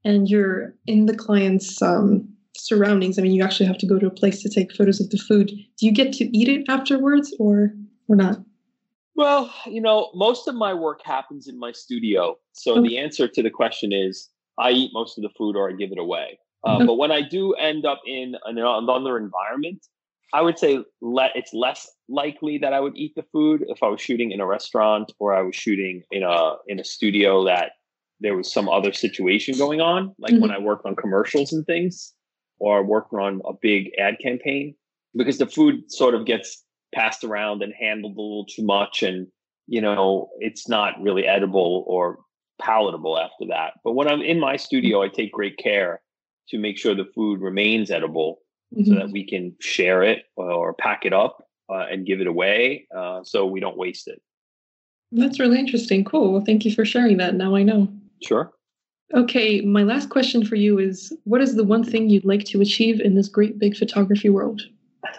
and 0.04 0.28
you're 0.28 0.74
in 0.86 1.06
the 1.06 1.16
client's 1.16 1.80
um, 1.82 2.28
surroundings, 2.56 3.18
I 3.18 3.22
mean, 3.22 3.32
you 3.32 3.42
actually 3.42 3.66
have 3.66 3.78
to 3.78 3.86
go 3.86 3.98
to 3.98 4.06
a 4.06 4.10
place 4.10 4.42
to 4.42 4.48
take 4.48 4.74
photos 4.74 5.00
of 5.00 5.10
the 5.10 5.18
food. 5.18 5.48
Do 5.48 5.86
you 5.86 5.92
get 5.92 6.12
to 6.14 6.36
eat 6.36 6.48
it 6.48 6.64
afterwards 6.68 7.34
or, 7.38 7.70
or 8.08 8.16
not? 8.16 8.38
Well, 9.16 9.52
you 9.66 9.80
know, 9.80 10.10
most 10.14 10.48
of 10.48 10.54
my 10.54 10.74
work 10.74 11.00
happens 11.04 11.46
in 11.46 11.58
my 11.58 11.72
studio. 11.72 12.36
So 12.52 12.78
okay. 12.78 12.88
the 12.88 12.98
answer 12.98 13.28
to 13.28 13.42
the 13.42 13.50
question 13.50 13.92
is 13.92 14.28
I 14.58 14.70
eat 14.70 14.90
most 14.92 15.18
of 15.18 15.22
the 15.22 15.30
food 15.36 15.56
or 15.56 15.70
I 15.70 15.72
give 15.72 15.92
it 15.92 15.98
away. 15.98 16.38
Uh, 16.66 16.76
okay. 16.76 16.86
But 16.86 16.94
when 16.94 17.12
I 17.12 17.22
do 17.22 17.52
end 17.54 17.84
up 17.86 18.00
in 18.06 18.34
another 18.44 19.16
environment, 19.18 19.86
I 20.32 20.42
would 20.42 20.58
say 20.58 20.80
le- 21.00 21.30
it's 21.36 21.54
less 21.54 21.88
likely 22.08 22.58
that 22.58 22.72
I 22.72 22.80
would 22.80 22.96
eat 22.96 23.12
the 23.14 23.24
food 23.30 23.64
if 23.68 23.82
I 23.82 23.88
was 23.88 24.00
shooting 24.00 24.32
in 24.32 24.40
a 24.40 24.46
restaurant 24.46 25.12
or 25.20 25.32
I 25.32 25.42
was 25.42 25.54
shooting 25.54 26.02
in 26.10 26.24
a 26.24 26.54
in 26.66 26.80
a 26.80 26.84
studio 26.84 27.44
that 27.44 27.72
there 28.20 28.36
was 28.36 28.52
some 28.52 28.68
other 28.68 28.92
situation 28.92 29.56
going 29.56 29.80
on, 29.80 30.12
like 30.18 30.32
mm-hmm. 30.32 30.42
when 30.42 30.50
I 30.50 30.58
worked 30.58 30.86
on 30.86 30.96
commercials 30.96 31.52
and 31.52 31.64
things, 31.66 32.12
or 32.58 32.78
I 32.78 32.80
worked 32.80 33.12
on 33.12 33.42
a 33.46 33.52
big 33.60 33.90
ad 33.98 34.16
campaign, 34.20 34.74
because 35.14 35.38
the 35.38 35.46
food 35.46 35.92
sort 35.92 36.14
of 36.14 36.26
gets 36.26 36.63
passed 36.94 37.24
around 37.24 37.62
and 37.62 37.72
handled 37.78 38.16
a 38.16 38.20
little 38.20 38.46
too 38.46 38.64
much 38.64 39.02
and 39.02 39.26
you 39.66 39.80
know 39.80 40.28
it's 40.38 40.68
not 40.68 41.00
really 41.00 41.26
edible 41.26 41.84
or 41.86 42.18
palatable 42.60 43.18
after 43.18 43.46
that. 43.48 43.72
But 43.82 43.92
when 43.92 44.08
i'm 44.08 44.22
in 44.22 44.40
my 44.40 44.56
studio 44.56 45.02
i 45.02 45.08
take 45.08 45.32
great 45.32 45.58
care 45.58 46.00
to 46.48 46.58
make 46.58 46.78
sure 46.78 46.94
the 46.94 47.10
food 47.14 47.40
remains 47.40 47.90
edible 47.90 48.38
mm-hmm. 48.74 48.84
so 48.84 48.98
that 48.98 49.10
we 49.10 49.26
can 49.26 49.54
share 49.60 50.02
it 50.02 50.24
or 50.36 50.74
pack 50.74 51.04
it 51.04 51.12
up 51.12 51.38
uh, 51.70 51.86
and 51.90 52.06
give 52.06 52.20
it 52.20 52.26
away 52.26 52.86
uh, 52.96 53.20
so 53.24 53.46
we 53.46 53.60
don't 53.60 53.76
waste 53.76 54.06
it. 54.08 54.20
That's 55.12 55.40
really 55.40 55.58
interesting. 55.58 56.04
Cool. 56.04 56.32
Well 56.32 56.44
thank 56.44 56.64
you 56.64 56.74
for 56.74 56.84
sharing 56.84 57.16
that. 57.18 57.34
Now 57.34 57.54
i 57.54 57.62
know. 57.62 57.88
Sure. 58.22 58.52
Okay. 59.14 59.60
My 59.60 59.82
last 59.82 60.10
question 60.10 60.44
for 60.44 60.56
you 60.56 60.78
is 60.78 61.12
what 61.24 61.40
is 61.40 61.56
the 61.56 61.64
one 61.64 61.84
thing 61.84 62.08
you'd 62.08 62.24
like 62.24 62.44
to 62.46 62.60
achieve 62.60 63.00
in 63.00 63.14
this 63.14 63.28
great 63.28 63.58
big 63.58 63.76
photography 63.76 64.30
world 64.30 64.62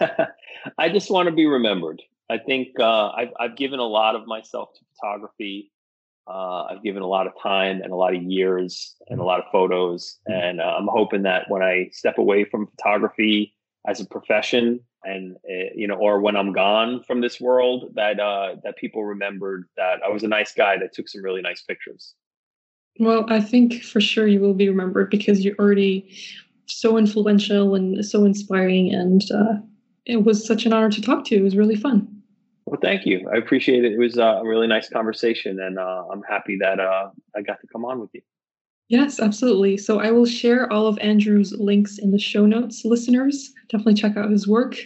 I 0.78 0.88
just 0.88 1.10
want 1.10 1.28
to 1.28 1.34
be 1.34 1.46
remembered. 1.46 2.02
I 2.28 2.38
think 2.38 2.78
uh, 2.80 3.10
I've, 3.10 3.30
I've 3.38 3.56
given 3.56 3.78
a 3.78 3.86
lot 3.86 4.16
of 4.16 4.26
myself 4.26 4.70
to 4.74 4.80
photography. 4.94 5.72
Uh, 6.28 6.64
I've 6.64 6.82
given 6.82 7.02
a 7.02 7.06
lot 7.06 7.28
of 7.28 7.34
time 7.40 7.82
and 7.82 7.92
a 7.92 7.96
lot 7.96 8.14
of 8.14 8.22
years 8.22 8.96
and 9.08 9.20
a 9.20 9.24
lot 9.24 9.38
of 9.38 9.44
photos. 9.52 10.18
Mm-hmm. 10.28 10.40
And 10.40 10.60
uh, 10.60 10.74
I'm 10.76 10.88
hoping 10.88 11.22
that 11.22 11.48
when 11.48 11.62
I 11.62 11.90
step 11.92 12.18
away 12.18 12.44
from 12.44 12.66
photography 12.66 13.54
as 13.86 14.00
a 14.00 14.06
profession 14.06 14.80
and, 15.04 15.36
uh, 15.48 15.70
you 15.74 15.86
know, 15.86 15.94
or 15.94 16.20
when 16.20 16.36
I'm 16.36 16.52
gone 16.52 17.04
from 17.04 17.20
this 17.20 17.40
world, 17.40 17.92
that, 17.94 18.18
uh, 18.18 18.56
that 18.64 18.76
people 18.76 19.04
remembered 19.04 19.68
that 19.76 20.00
I 20.04 20.08
was 20.08 20.24
a 20.24 20.28
nice 20.28 20.52
guy 20.52 20.76
that 20.78 20.92
took 20.92 21.08
some 21.08 21.22
really 21.22 21.42
nice 21.42 21.62
pictures. 21.62 22.14
Well, 22.98 23.26
I 23.28 23.40
think 23.40 23.84
for 23.84 24.00
sure 24.00 24.26
you 24.26 24.40
will 24.40 24.54
be 24.54 24.68
remembered 24.68 25.10
because 25.10 25.44
you're 25.44 25.54
already 25.60 26.10
so 26.66 26.98
influential 26.98 27.76
and 27.76 28.04
so 28.04 28.24
inspiring. 28.24 28.92
And 28.92 29.22
uh, 29.30 29.54
it 30.06 30.24
was 30.24 30.46
such 30.46 30.66
an 30.66 30.72
honor 30.72 30.90
to 30.90 31.02
talk 31.02 31.24
to 31.26 31.34
you. 31.34 31.40
It 31.40 31.44
was 31.44 31.56
really 31.56 31.76
fun. 31.76 32.08
Well, 32.64 32.80
thank 32.80 33.06
you. 33.06 33.28
I 33.32 33.36
appreciate 33.36 33.84
it. 33.84 33.92
It 33.92 33.98
was 33.98 34.18
uh, 34.18 34.40
a 34.42 34.46
really 34.46 34.66
nice 34.66 34.88
conversation, 34.88 35.60
and 35.60 35.78
uh, 35.78 36.04
I'm 36.10 36.22
happy 36.22 36.58
that 36.60 36.80
uh, 36.80 37.10
I 37.36 37.42
got 37.42 37.60
to 37.60 37.66
come 37.68 37.84
on 37.84 38.00
with 38.00 38.10
you. 38.12 38.22
Yes, 38.88 39.20
absolutely. 39.20 39.76
So 39.76 40.00
I 40.00 40.10
will 40.12 40.26
share 40.26 40.72
all 40.72 40.86
of 40.86 40.98
Andrew's 40.98 41.52
links 41.52 41.98
in 41.98 42.12
the 42.12 42.18
show 42.18 42.46
notes, 42.46 42.84
listeners. 42.84 43.52
Definitely 43.68 43.94
check 43.94 44.16
out 44.16 44.30
his 44.30 44.46
work. 44.46 44.76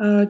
Uh, 0.00 0.26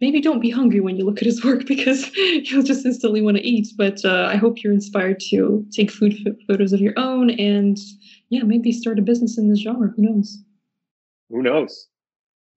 maybe 0.00 0.20
don't 0.20 0.40
be 0.40 0.50
hungry 0.50 0.80
when 0.80 0.96
you 0.96 1.04
look 1.04 1.18
at 1.18 1.26
his 1.26 1.42
work 1.42 1.66
because 1.66 2.14
you'll 2.16 2.62
just 2.62 2.84
instantly 2.84 3.22
want 3.22 3.38
to 3.38 3.42
eat. 3.42 3.68
But 3.76 4.04
uh, 4.04 4.28
I 4.30 4.36
hope 4.36 4.62
you're 4.62 4.74
inspired 4.74 5.20
to 5.30 5.64
take 5.72 5.90
food 5.90 6.14
photos 6.46 6.72
of 6.74 6.80
your 6.80 6.94
own 6.98 7.30
and, 7.30 7.78
yeah, 8.28 8.42
maybe 8.42 8.72
start 8.72 8.98
a 8.98 9.02
business 9.02 9.38
in 9.38 9.48
this 9.48 9.60
genre. 9.60 9.92
Who 9.96 10.02
knows? 10.02 10.38
Who 11.30 11.42
knows? 11.42 11.89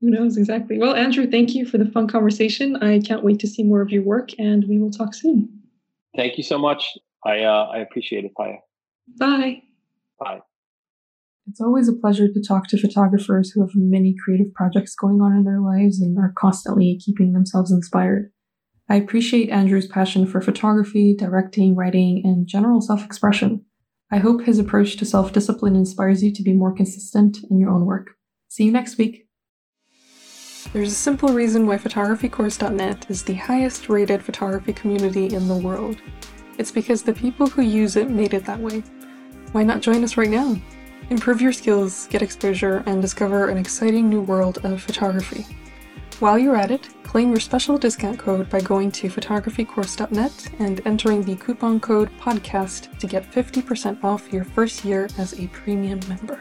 Who 0.04 0.10
knows 0.10 0.36
exactly? 0.36 0.78
Well, 0.78 0.96
Andrew, 0.96 1.26
thank 1.26 1.56
you 1.56 1.66
for 1.66 1.78
the 1.78 1.86
fun 1.86 2.10
conversation. 2.10 2.76
I 2.76 3.00
can't 3.00 3.24
wait 3.24 3.40
to 3.40 3.48
see 3.48 3.64
more 3.64 3.82
of 3.82 3.90
your 3.90 4.04
work, 4.04 4.32
and 4.38 4.66
we 4.68 4.78
will 4.78 4.92
talk 4.92 5.14
soon. 5.14 5.48
Thank 6.14 6.38
you 6.38 6.44
so 6.44 6.58
much. 6.58 6.98
I 7.26 7.44
uh, 7.44 7.70
I 7.74 7.78
appreciate 7.78 8.26
it, 8.26 8.34
Paya. 8.38 8.58
Bye. 9.18 9.62
Bye. 10.20 10.42
It's 11.48 11.62
always 11.62 11.88
a 11.88 11.94
pleasure 11.94 12.28
to 12.28 12.44
talk 12.44 12.68
to 12.68 12.78
photographers 12.78 13.52
who 13.52 13.62
have 13.62 13.70
many 13.76 14.14
creative 14.26 14.54
projects 14.54 14.94
going 14.94 15.22
on 15.22 15.38
in 15.38 15.46
their 15.46 15.62
lives 15.62 16.02
and 16.02 16.18
are 16.18 16.34
constantly 16.38 17.00
keeping 17.02 17.32
themselves 17.32 17.72
inspired. 17.72 18.30
I 18.90 18.96
appreciate 18.96 19.50
Andrew's 19.52 19.88
passion 19.88 20.28
for 20.28 20.42
photography, 20.42 21.16
directing, 21.18 21.78
writing, 21.78 22.22
and 22.26 22.46
general 22.46 22.82
self 22.82 23.06
expression. 23.06 23.64
I 24.12 24.18
hope 24.18 24.42
his 24.44 24.60
approach 24.60 24.98
to 24.98 25.06
self 25.06 25.32
discipline 25.32 25.78
inspires 25.78 26.22
you 26.22 26.34
to 26.34 26.44
be 26.44 26.52
more 26.52 26.76
consistent 26.76 27.38
in 27.50 27.58
your 27.58 27.70
own 27.70 27.86
work. 27.86 28.10
See 28.50 28.66
you 28.66 28.72
next 28.74 28.98
week. 28.98 29.23
There's 30.74 30.92
a 30.92 30.96
simple 30.96 31.30
reason 31.30 31.68
why 31.68 31.78
photographycourse.net 31.78 33.06
is 33.08 33.22
the 33.22 33.36
highest 33.36 33.90
rated 33.90 34.24
photography 34.24 34.74
community 34.74 35.28
in 35.36 35.48
the 35.48 35.56
world. 35.56 35.98
It's 36.58 36.72
because 36.72 37.04
the 37.04 37.14
people 37.14 37.46
who 37.46 37.62
use 37.62 37.96
it 37.96 38.10
made 38.10 38.34
it 38.34 38.44
that 38.46 38.60
way. 38.60 38.80
Why 39.52 39.62
not 39.62 39.84
join 39.84 40.04
us 40.04 40.18
right 40.18 40.32
now? 40.32 40.56
Improve 41.12 41.42
your 41.42 41.54
skills, 41.54 42.08
get 42.08 42.24
exposure, 42.24 42.82
and 42.88 43.04
discover 43.04 43.50
an 43.50 43.60
exciting 43.60 44.10
new 44.10 44.22
world 44.22 44.66
of 44.66 44.82
photography. 44.82 45.46
While 46.20 46.40
you're 46.40 46.58
at 46.58 46.72
it, 46.72 46.90
claim 47.04 47.30
your 47.30 47.40
special 47.40 47.78
discount 47.78 48.18
code 48.18 48.50
by 48.50 48.60
going 48.60 48.92
to 48.94 49.10
photographycourse.net 49.10 50.50
and 50.58 50.82
entering 50.88 51.22
the 51.22 51.36
coupon 51.36 51.82
code 51.82 52.10
PODCAST 52.18 52.98
to 52.98 53.06
get 53.06 53.32
50% 53.32 54.04
off 54.04 54.34
your 54.34 54.44
first 54.44 54.84
year 54.84 55.08
as 55.20 55.40
a 55.40 55.46
premium 55.50 56.00
member. 56.10 56.40